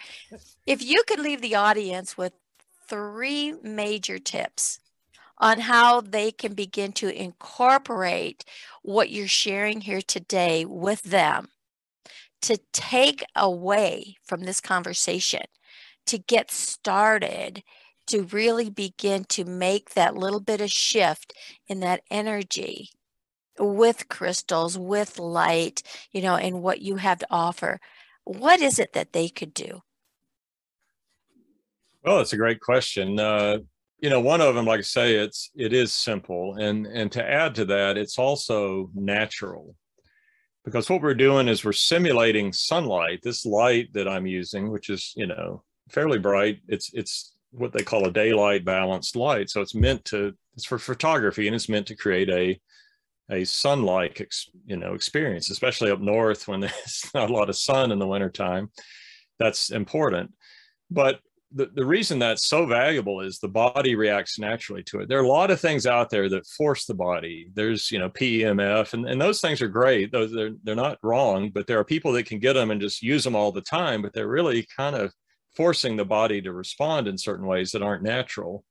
If 0.67 0.83
you 0.83 1.03
could 1.07 1.21
leave 1.21 1.41
the 1.41 1.55
audience 1.55 2.17
with 2.17 2.33
three 2.89 3.55
major 3.63 4.19
tips 4.19 4.81
on 5.39 5.61
how 5.61 6.01
they 6.01 6.31
can 6.31 6.55
begin 6.55 6.93
to 6.93 7.09
incorporate 7.09 8.45
what 8.83 9.11
you're 9.11 9.27
sharing 9.27 9.81
here 9.81 10.03
today 10.03 10.65
with 10.65 11.03
them 11.03 11.49
to 12.43 12.59
take 12.73 13.25
away 13.35 14.17
from 14.25 14.43
this 14.43 14.61
conversation 14.61 15.43
to 16.07 16.19
get 16.19 16.51
started 16.51 17.63
to 18.13 18.25
really 18.25 18.69
begin 18.69 19.25
to 19.25 19.43
make 19.45 19.95
that 19.95 20.15
little 20.15 20.41
bit 20.41 20.61
of 20.61 20.71
shift 20.71 21.33
in 21.67 21.81
that 21.81 22.03
energy 22.11 22.91
with 23.59 24.07
crystals, 24.09 24.77
with 24.77 25.19
light, 25.19 25.83
you 26.11 26.21
know, 26.21 26.37
and 26.37 26.63
what 26.63 26.83
you 26.83 26.97
have 26.97 27.19
to 27.19 27.27
offer, 27.31 27.81
what 28.25 28.61
is 28.61 28.79
it 28.79 28.93
that 28.93 29.15
they 29.15 29.31
could 29.31 29.55
do? 29.55 29.81
Well, 32.05 32.19
that's 32.19 32.35
a 32.35 32.37
great 32.37 32.61
question. 32.61 33.19
Uh, 33.19 33.59
you 33.99 34.11
know, 34.11 34.21
one 34.21 34.43
of 34.43 34.55
them, 34.55 34.67
like 34.67 34.81
I 34.81 34.83
say, 34.83 35.15
it's 35.15 35.51
it 35.55 35.73
is 35.73 35.93
simple, 35.93 36.57
and 36.57 36.87
and 36.87 37.11
to 37.13 37.25
add 37.25 37.55
to 37.55 37.65
that, 37.67 37.97
it's 37.97 38.19
also 38.19 38.91
natural, 38.95 39.75
because 40.65 40.91
what 40.91 41.01
we're 41.01 41.15
doing 41.15 41.49
is 41.49 41.65
we're 41.65 41.73
simulating 41.73 42.53
sunlight. 42.53 43.21
This 43.23 43.47
light 43.47 43.93
that 43.95 44.09
I'm 44.09 44.27
using, 44.27 44.71
which 44.71 44.91
is 44.91 45.13
you 45.17 45.29
know 45.29 45.63
fairly 45.89 46.19
bright, 46.19 46.59
it's 46.67 46.91
it's 46.93 47.33
what 47.53 47.73
they 47.73 47.83
call 47.83 48.07
a 48.07 48.13
daylight 48.13 48.65
balanced 48.65 49.15
light. 49.15 49.51
So 49.51 49.61
it's 49.61 49.75
meant 49.75 50.05
to 50.07 50.35
it's 50.55 50.65
for 50.65 50.79
photography 50.79 51.47
and 51.47 51.55
it's 51.55 51.69
meant 51.69 51.87
to 51.87 51.97
create 51.97 52.29
a 52.29 52.61
a 53.31 53.45
sun-like 53.45 54.21
ex, 54.21 54.49
you 54.67 54.77
know 54.77 54.95
experience, 54.95 55.51
especially 55.51 55.91
up 55.91 56.01
north 56.01 56.49
when 56.49 56.61
there's 56.61 57.11
not 57.15 57.31
a 57.31 57.33
lot 57.33 57.49
of 57.49 57.57
sun 57.57 57.93
in 57.93 57.99
the 57.99 58.07
wintertime. 58.07 58.71
That's 59.39 59.71
important. 59.71 60.33
But 60.91 61.21
the, 61.55 61.71
the 61.75 61.85
reason 61.85 62.19
that's 62.19 62.47
so 62.47 62.67
valuable 62.67 63.21
is 63.21 63.39
the 63.39 63.49
body 63.49 63.95
reacts 63.95 64.39
naturally 64.39 64.83
to 64.85 65.01
it. 65.01 65.09
There 65.09 65.19
are 65.19 65.25
a 65.25 65.29
lot 65.29 65.51
of 65.51 65.61
things 65.61 65.87
out 65.87 66.11
there 66.11 66.29
that 66.31 66.47
force 66.47 66.87
the 66.87 66.95
body. 66.95 67.49
There's, 67.53 67.91
you 67.91 67.99
know, 67.99 68.09
PEMF, 68.09 68.95
and, 68.95 69.07
and 69.07 69.21
those 69.21 69.41
things 69.41 69.61
are 69.61 69.69
great. 69.69 70.13
Those 70.13 70.33
they're 70.33 70.53
they're 70.63 70.75
not 70.75 70.99
wrong, 71.03 71.51
but 71.51 71.67
there 71.67 71.79
are 71.79 71.85
people 71.85 72.13
that 72.13 72.27
can 72.27 72.39
get 72.39 72.55
them 72.55 72.71
and 72.71 72.81
just 72.81 73.03
use 73.03 73.25
them 73.25 73.37
all 73.37 73.53
the 73.53 73.61
time, 73.61 74.03
but 74.03 74.13
they're 74.13 74.29
really 74.29 74.67
kind 74.77 74.97
of 74.97 75.13
forcing 75.55 75.97
the 75.97 76.05
body 76.05 76.41
to 76.43 76.53
respond 76.53 77.09
in 77.09 77.19
certain 77.19 77.47
ways 77.47 77.73
that 77.73 77.83
aren't 77.83 78.03
natural. 78.03 78.65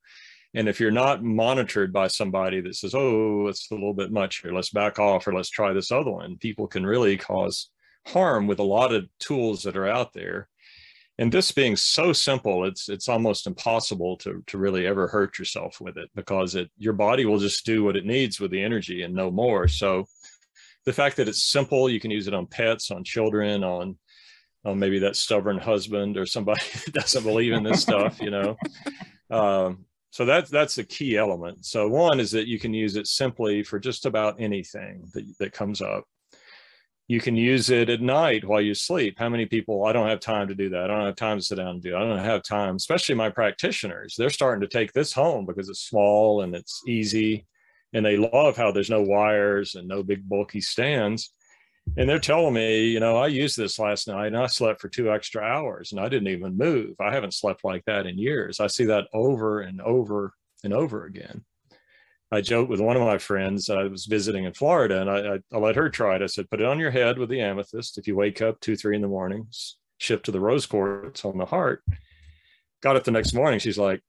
And 0.53 0.67
if 0.67 0.79
you're 0.79 0.91
not 0.91 1.23
monitored 1.23 1.93
by 1.93 2.07
somebody 2.07 2.59
that 2.61 2.75
says, 2.75 2.93
oh, 2.93 3.47
it's 3.47 3.71
a 3.71 3.73
little 3.73 3.93
bit 3.93 4.11
much 4.11 4.41
here, 4.41 4.53
let's 4.53 4.69
back 4.69 4.99
off 4.99 5.27
or 5.27 5.33
let's 5.33 5.49
try 5.49 5.71
this 5.71 5.91
other 5.91 6.11
one, 6.11 6.37
people 6.37 6.67
can 6.67 6.85
really 6.85 7.15
cause 7.17 7.69
harm 8.07 8.47
with 8.47 8.59
a 8.59 8.63
lot 8.63 8.93
of 8.93 9.05
tools 9.19 9.63
that 9.63 9.77
are 9.77 9.87
out 9.87 10.11
there. 10.13 10.49
And 11.17 11.31
this 11.31 11.51
being 11.51 11.75
so 11.75 12.13
simple, 12.13 12.65
it's 12.65 12.89
it's 12.89 13.07
almost 13.07 13.45
impossible 13.45 14.17
to, 14.17 14.43
to 14.47 14.57
really 14.57 14.87
ever 14.87 15.07
hurt 15.07 15.37
yourself 15.37 15.79
with 15.79 15.97
it 15.97 16.09
because 16.15 16.55
it 16.55 16.71
your 16.77 16.93
body 16.93 17.25
will 17.25 17.37
just 17.37 17.65
do 17.65 17.83
what 17.83 17.95
it 17.95 18.05
needs 18.05 18.39
with 18.39 18.49
the 18.49 18.63
energy 18.63 19.03
and 19.03 19.13
no 19.13 19.29
more. 19.29 19.67
So 19.67 20.05
the 20.85 20.93
fact 20.93 21.17
that 21.17 21.27
it's 21.27 21.43
simple, 21.43 21.89
you 21.89 21.99
can 21.99 22.11
use 22.11 22.27
it 22.27 22.33
on 22.33 22.47
pets, 22.47 22.89
on 22.89 23.03
children, 23.03 23.63
on 23.63 23.97
oh, 24.65 24.75
maybe 24.75 24.99
that 24.99 25.15
stubborn 25.15 25.57
husband 25.57 26.17
or 26.17 26.25
somebody 26.25 26.61
that 26.85 26.93
doesn't 26.93 27.23
believe 27.23 27.53
in 27.53 27.63
this 27.63 27.81
stuff, 27.81 28.19
you 28.21 28.31
know. 28.31 28.57
Um, 29.29 29.85
so 30.09 30.25
that's 30.25 30.49
that's 30.49 30.77
a 30.77 30.83
key 30.83 31.15
element. 31.15 31.65
So 31.65 31.87
one 31.87 32.19
is 32.19 32.31
that 32.31 32.45
you 32.45 32.59
can 32.59 32.73
use 32.73 32.97
it 32.97 33.07
simply 33.07 33.63
for 33.63 33.79
just 33.79 34.05
about 34.05 34.41
anything 34.41 35.09
that, 35.13 35.23
that 35.39 35.53
comes 35.53 35.81
up. 35.81 36.03
You 37.07 37.21
can 37.21 37.37
use 37.37 37.69
it 37.69 37.89
at 37.89 38.01
night 38.01 38.43
while 38.43 38.59
you 38.59 38.73
sleep. 38.73 39.15
How 39.17 39.29
many 39.29 39.45
people? 39.45 39.85
I 39.85 39.93
don't 39.93 40.09
have 40.09 40.19
time 40.19 40.49
to 40.49 40.53
do 40.53 40.67
that. 40.71 40.91
I 40.91 40.97
don't 40.97 41.05
have 41.05 41.15
time 41.15 41.37
to 41.37 41.43
sit 41.45 41.55
down 41.55 41.67
and 41.67 41.81
do. 41.81 41.95
It. 41.95 41.97
I 41.97 42.01
don't 42.01 42.19
have 42.19 42.43
time. 42.43 42.75
Especially 42.75 43.15
my 43.15 43.29
practitioners. 43.29 44.15
They're 44.17 44.29
starting 44.29 44.59
to 44.59 44.67
take 44.67 44.91
this 44.91 45.13
home 45.13 45.45
because 45.45 45.69
it's 45.69 45.87
small 45.87 46.41
and 46.41 46.53
it's 46.53 46.81
easy, 46.85 47.47
and 47.93 48.05
they 48.05 48.17
love 48.17 48.57
how 48.57 48.73
there's 48.73 48.89
no 48.89 49.01
wires 49.01 49.75
and 49.75 49.87
no 49.87 50.03
big 50.03 50.27
bulky 50.27 50.59
stands 50.59 51.31
and 51.97 52.09
they're 52.09 52.19
telling 52.19 52.53
me, 52.53 52.85
you 52.85 52.99
know, 52.99 53.17
I 53.17 53.27
used 53.27 53.57
this 53.57 53.77
last 53.77 54.07
night 54.07 54.27
and 54.27 54.37
I 54.37 54.47
slept 54.47 54.79
for 54.79 54.87
two 54.87 55.11
extra 55.11 55.41
hours 55.41 55.91
and 55.91 55.99
I 55.99 56.07
didn't 56.07 56.29
even 56.29 56.57
move. 56.57 56.95
I 56.99 57.13
haven't 57.13 57.33
slept 57.33 57.63
like 57.63 57.83
that 57.85 58.05
in 58.05 58.17
years. 58.17 58.59
I 58.59 58.67
see 58.67 58.85
that 58.85 59.07
over 59.13 59.61
and 59.61 59.81
over 59.81 60.33
and 60.63 60.73
over 60.73 61.05
again. 61.05 61.43
I 62.31 62.39
joked 62.39 62.69
with 62.69 62.79
one 62.79 62.95
of 62.95 63.01
my 63.01 63.17
friends. 63.17 63.69
I 63.69 63.83
was 63.83 64.05
visiting 64.05 64.45
in 64.45 64.53
Florida 64.53 65.01
and 65.01 65.09
I, 65.09 65.33
I, 65.33 65.39
I 65.51 65.57
let 65.57 65.75
her 65.75 65.89
try 65.89 66.15
it. 66.15 66.21
I 66.21 66.27
said, 66.27 66.49
put 66.49 66.61
it 66.61 66.67
on 66.67 66.79
your 66.79 66.91
head 66.91 67.17
with 67.17 67.29
the 67.29 67.41
amethyst. 67.41 67.97
If 67.97 68.07
you 68.07 68.15
wake 68.15 68.41
up 68.41 68.61
two, 68.61 68.77
three 68.77 68.95
in 68.95 69.01
the 69.01 69.09
morning, 69.09 69.47
shift 69.97 70.25
to 70.25 70.31
the 70.31 70.39
rose 70.39 70.65
quartz 70.65 71.25
on 71.25 71.37
the 71.37 71.45
heart. 71.45 71.83
Got 72.81 72.95
it 72.95 73.03
the 73.03 73.11
next 73.11 73.33
morning. 73.33 73.59
She's 73.59 73.77
like, 73.77 74.01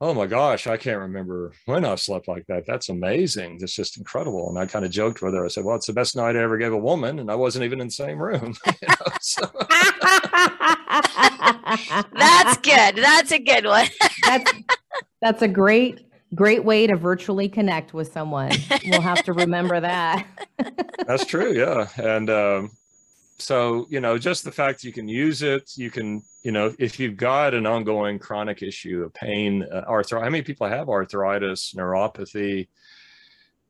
oh 0.00 0.12
my 0.12 0.26
gosh, 0.26 0.66
I 0.66 0.76
can't 0.76 1.00
remember 1.00 1.52
when 1.66 1.84
I 1.84 1.94
slept 1.94 2.28
like 2.28 2.46
that. 2.48 2.66
That's 2.66 2.88
amazing. 2.88 3.58
That's 3.58 3.74
just 3.74 3.96
incredible. 3.96 4.48
And 4.48 4.58
I 4.58 4.66
kind 4.66 4.84
of 4.84 4.90
joked 4.90 5.22
with 5.22 5.34
her. 5.34 5.44
I 5.44 5.48
said, 5.48 5.64
well, 5.64 5.76
it's 5.76 5.86
the 5.86 5.92
best 5.92 6.16
night 6.16 6.36
I 6.36 6.42
ever 6.42 6.58
gave 6.58 6.72
a 6.72 6.78
woman. 6.78 7.20
And 7.20 7.30
I 7.30 7.34
wasn't 7.34 7.64
even 7.64 7.80
in 7.80 7.86
the 7.88 7.92
same 7.92 8.20
room. 8.20 8.54
you 8.66 8.88
know, 8.88 8.94
so. 9.20 9.42
that's 12.12 12.58
good. 12.58 12.96
That's 12.96 13.32
a 13.32 13.38
good 13.38 13.66
one. 13.66 13.88
that's, 14.24 14.52
that's 15.22 15.42
a 15.42 15.48
great, 15.48 16.06
great 16.34 16.64
way 16.64 16.86
to 16.86 16.96
virtually 16.96 17.48
connect 17.48 17.94
with 17.94 18.12
someone. 18.12 18.50
We'll 18.86 19.00
have 19.00 19.22
to 19.24 19.32
remember 19.32 19.80
that. 19.80 20.26
that's 21.06 21.24
true. 21.24 21.52
Yeah. 21.52 21.88
And, 21.96 22.30
um, 22.30 22.70
so 23.38 23.86
you 23.90 24.00
know 24.00 24.16
just 24.16 24.44
the 24.44 24.52
fact 24.52 24.84
you 24.84 24.92
can 24.92 25.08
use 25.08 25.42
it 25.42 25.70
you 25.76 25.90
can 25.90 26.22
you 26.42 26.52
know 26.52 26.72
if 26.78 27.00
you've 27.00 27.16
got 27.16 27.52
an 27.54 27.66
ongoing 27.66 28.18
chronic 28.18 28.62
issue 28.62 29.02
of 29.02 29.12
pain 29.14 29.64
uh, 29.72 29.82
arthritis 29.88 30.24
how 30.24 30.30
many 30.30 30.42
people 30.42 30.68
have 30.68 30.88
arthritis 30.88 31.74
neuropathy 31.76 32.68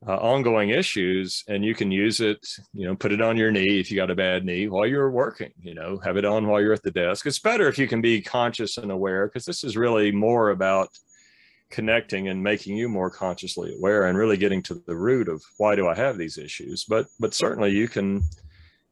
uh, 0.07 0.17
ongoing 0.17 0.69
issues 0.69 1.43
and 1.47 1.65
you 1.65 1.73
can 1.73 1.91
use 1.91 2.19
it 2.19 2.45
you 2.73 2.85
know 2.85 2.95
put 2.95 3.11
it 3.11 3.21
on 3.21 3.37
your 3.37 3.51
knee 3.51 3.79
if 3.79 3.89
you 3.89 3.95
got 3.95 4.11
a 4.11 4.15
bad 4.15 4.45
knee 4.45 4.67
while 4.67 4.85
you're 4.85 5.09
working 5.09 5.51
you 5.59 5.73
know 5.73 5.97
have 6.03 6.17
it 6.17 6.25
on 6.25 6.47
while 6.47 6.61
you're 6.61 6.73
at 6.73 6.83
the 6.83 6.91
desk. 6.91 7.25
It's 7.25 7.39
better 7.39 7.67
if 7.67 7.79
you 7.79 7.87
can 7.87 8.01
be 8.01 8.21
conscious 8.21 8.77
and 8.77 8.91
aware 8.91 9.27
because 9.27 9.45
this 9.45 9.63
is 9.63 9.75
really 9.75 10.11
more 10.11 10.51
about 10.51 10.89
connecting 11.71 12.27
and 12.27 12.43
making 12.43 12.77
you 12.77 12.87
more 12.87 13.09
consciously 13.09 13.75
aware 13.75 14.05
and 14.05 14.17
really 14.17 14.37
getting 14.37 14.61
to 14.61 14.75
the 14.85 14.95
root 14.95 15.27
of 15.27 15.43
why 15.57 15.75
do 15.75 15.87
i 15.87 15.95
have 15.95 16.17
these 16.17 16.37
issues. 16.37 16.85
But 16.85 17.07
but 17.19 17.33
certainly 17.33 17.71
you 17.71 17.87
can 17.87 18.23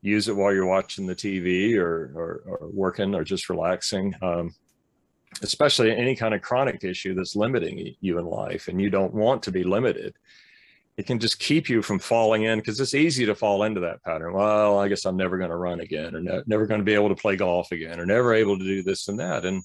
use 0.04 0.28
it 0.28 0.36
while 0.36 0.54
you're 0.54 0.66
watching 0.66 1.08
the 1.08 1.16
TV 1.16 1.76
or, 1.78 2.12
or, 2.14 2.44
or 2.46 2.70
working 2.70 3.16
or 3.16 3.24
just 3.24 3.50
relaxing. 3.50 4.14
Um, 4.22 4.54
especially 5.42 5.96
any 5.96 6.16
kind 6.16 6.36
of 6.36 6.42
chronic 6.42 6.84
issue 6.84 7.16
that's 7.16 7.36
limiting 7.36 7.96
you 8.02 8.20
in 8.20 8.26
life 8.26 8.68
and 8.68 8.80
you 8.80 8.92
don't 8.92 9.14
want 9.14 9.42
to 9.42 9.52
be 9.52 9.64
limited. 9.64 10.14
It 10.96 11.08
can 11.08 11.18
just 11.18 11.40
keep 11.40 11.70
you 11.70 11.82
from 11.82 11.98
falling 11.98 12.44
in 12.44 12.60
because 12.60 12.80
it's 12.80 12.94
easy 12.94 13.26
to 13.26 13.34
fall 13.34 13.64
into 13.64 13.80
that 13.80 14.04
pattern. 14.04 14.34
Well, 14.34 14.78
I 14.78 14.88
guess 14.88 15.06
I'm 15.06 15.18
never 15.18 15.40
going 15.40 15.50
to 15.50 15.56
run 15.56 15.80
again 15.80 16.16
or 16.16 16.20
ne- 16.20 16.44
never 16.46 16.68
going 16.68 16.82
to 16.82 16.86
be 16.86 16.94
able 16.94 17.10
to 17.10 17.16
play 17.16 17.36
golf 17.36 17.72
again 17.72 18.00
or 18.00 18.06
never 18.06 18.34
able 18.34 18.60
to 18.60 18.64
do 18.64 18.84
this 18.84 19.08
and 19.08 19.20
that. 19.20 19.44
And 19.44 19.64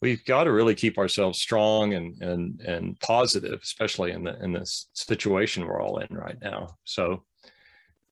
we've 0.00 0.24
got 0.24 0.44
to 0.44 0.52
really 0.52 0.74
keep 0.74 0.98
ourselves 0.98 1.38
strong 1.38 1.94
and 1.94 2.20
and 2.20 2.60
and 2.62 2.98
positive, 2.98 3.60
especially 3.62 4.10
in 4.10 4.24
the 4.24 4.42
in 4.42 4.52
this 4.52 4.88
situation 4.94 5.64
we're 5.64 5.80
all 5.80 5.98
in 5.98 6.08
right 6.10 6.38
now. 6.42 6.76
So 6.82 7.22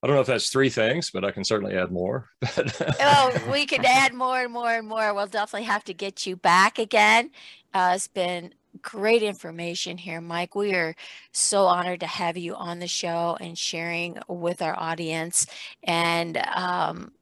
I 0.03 0.07
don't 0.07 0.16
know 0.16 0.22
if 0.22 0.26
that's 0.26 0.48
three 0.48 0.70
things, 0.70 1.11
but 1.11 1.24
I 1.24 1.30
can 1.30 1.44
certainly 1.44 1.76
add 1.76 1.92
more. 1.92 2.30
oh, 3.01 3.48
we 3.53 3.66
can 3.66 3.84
add 3.84 4.14
more 4.14 4.40
and 4.40 4.53
more 4.53 4.70
and 4.70 4.88
more. 4.88 5.12
We'll 5.12 5.26
definitely 5.26 5.66
have 5.66 5.84
to 5.84 5.94
get 5.94 6.26
you 6.26 6.36
back 6.36 6.78
again. 6.78 7.30
Uh, 7.74 7.92
it's 7.94 8.09
been 8.09 8.55
great 8.80 9.22
information 9.22 9.98
here, 9.98 10.20
Mike. 10.20 10.55
We 10.55 10.74
are 10.74 10.94
so 11.32 11.66
honored 11.66 12.01
to 12.01 12.07
have 12.07 12.38
you 12.38 12.55
on 12.55 12.78
the 12.78 12.86
show 12.86 13.36
and 13.40 13.59
sharing 13.59 14.18
with 14.26 14.62
our 14.62 14.78
audience. 14.78 15.46
And 15.82 16.38
um, 16.55 17.12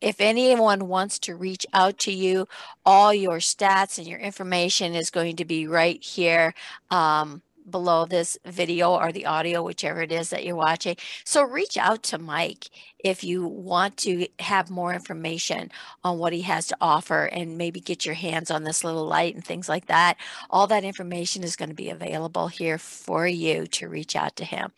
if 0.00 0.20
anyone 0.20 0.88
wants 0.88 1.20
to 1.20 1.36
reach 1.36 1.64
out 1.72 1.98
to 2.00 2.12
you, 2.12 2.48
all 2.84 3.14
your 3.14 3.38
stats 3.38 3.98
and 3.98 4.06
your 4.06 4.18
information 4.18 4.94
is 4.94 5.10
going 5.10 5.36
to 5.36 5.44
be 5.44 5.68
right 5.68 6.02
here. 6.02 6.54
Um, 6.90 7.42
below 7.68 8.04
this 8.04 8.38
video 8.44 8.94
or 8.94 9.12
the 9.12 9.26
audio, 9.26 9.62
whichever 9.62 10.02
it 10.02 10.12
is 10.12 10.30
that 10.30 10.44
you're 10.44 10.56
watching. 10.56 10.96
So 11.24 11.42
reach 11.42 11.76
out 11.76 12.02
to 12.04 12.18
Mike 12.18 12.70
if 12.98 13.24
you 13.24 13.46
want 13.46 13.96
to 13.98 14.26
have 14.38 14.70
more 14.70 14.94
information 14.94 15.70
on 16.04 16.18
what 16.18 16.32
he 16.32 16.42
has 16.42 16.66
to 16.68 16.76
offer 16.80 17.24
and 17.24 17.58
maybe 17.58 17.80
get 17.80 18.06
your 18.06 18.14
hands 18.14 18.50
on 18.50 18.64
this 18.64 18.84
little 18.84 19.06
light 19.06 19.34
and 19.34 19.44
things 19.44 19.68
like 19.68 19.86
that. 19.86 20.16
All 20.50 20.66
that 20.68 20.84
information 20.84 21.42
is 21.42 21.56
going 21.56 21.68
to 21.68 21.74
be 21.74 21.90
available 21.90 22.48
here 22.48 22.78
for 22.78 23.26
you 23.26 23.66
to 23.68 23.88
reach 23.88 24.14
out 24.14 24.36
to 24.36 24.44
him. 24.44 24.72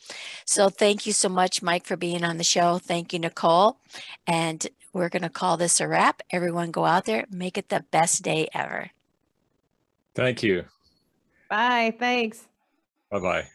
So 0.45 0.69
thank 0.69 1.07
you 1.07 1.13
so 1.13 1.29
much, 1.29 1.63
Mike, 1.63 1.87
for 1.87 1.97
being 1.97 2.25
on 2.25 2.39
the 2.39 2.45
show. 2.45 2.79
Thank 2.79 3.13
you, 3.13 3.19
Nicole. 3.19 3.79
And 4.27 4.67
we're 4.93 5.09
going 5.09 5.23
to 5.23 5.29
call 5.29 5.57
this 5.57 5.81
a 5.81 5.89
wrap. 5.89 6.23
Everyone 6.31 6.71
go 6.71 6.85
out 6.85 7.05
there, 7.05 7.27
make 7.31 7.59
it 7.59 7.69
the 7.69 7.85
best 7.91 8.23
day 8.23 8.49
ever. 8.55 8.91
Thank 10.15 10.43
you. 10.43 10.65
Bye. 11.49 11.95
Thanks. 11.99 12.47
Bye 13.15 13.21
bye. 13.21 13.49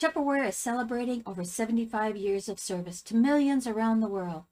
Tupperware 0.00 0.48
is 0.48 0.56
celebrating 0.56 1.22
over 1.26 1.44
75 1.44 2.16
years 2.16 2.48
of 2.48 2.58
service 2.58 3.02
to 3.02 3.14
millions 3.14 3.66
around 3.66 4.00
the 4.00 4.08
world. 4.08 4.44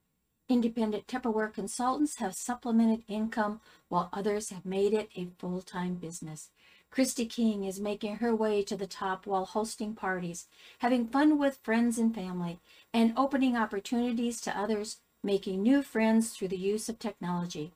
Independent 0.47 1.07
Tupperware 1.07 1.51
consultants 1.51 2.17
have 2.17 2.35
supplemented 2.35 3.03
income 3.07 3.59
while 3.89 4.09
others 4.13 4.51
have 4.51 4.63
made 4.63 4.93
it 4.93 5.09
a 5.15 5.29
full 5.39 5.63
time 5.63 5.95
business. 5.95 6.49
Christy 6.91 7.25
King 7.25 7.63
is 7.63 7.79
making 7.79 8.17
her 8.17 8.35
way 8.35 8.61
to 8.61 8.77
the 8.77 8.85
top 8.85 9.25
while 9.25 9.45
hosting 9.45 9.95
parties, 9.95 10.45
having 10.77 11.07
fun 11.07 11.39
with 11.39 11.57
friends 11.63 11.97
and 11.97 12.13
family, 12.13 12.59
and 12.93 13.11
opening 13.17 13.57
opportunities 13.57 14.39
to 14.41 14.55
others, 14.55 14.97
making 15.23 15.63
new 15.63 15.81
friends 15.81 16.29
through 16.29 16.49
the 16.49 16.57
use 16.57 16.89
of 16.89 16.99
technology. 16.99 17.71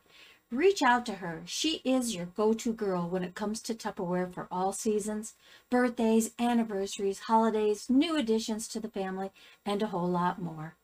Reach 0.51 0.81
out 0.81 1.05
to 1.07 1.15
her. 1.15 1.41
She 1.45 1.81
is 1.83 2.15
your 2.15 2.27
go 2.27 2.53
to 2.53 2.71
girl 2.71 3.09
when 3.09 3.23
it 3.23 3.35
comes 3.35 3.61
to 3.61 3.73
Tupperware 3.73 4.33
for 4.33 4.47
all 4.51 4.71
seasons, 4.71 5.33
birthdays, 5.69 6.31
anniversaries, 6.39 7.19
holidays, 7.19 7.89
new 7.89 8.15
additions 8.15 8.67
to 8.69 8.79
the 8.79 8.89
family, 8.89 9.31
and 9.65 9.81
a 9.81 9.87
whole 9.87 10.07
lot 10.07 10.41
more. 10.41 10.75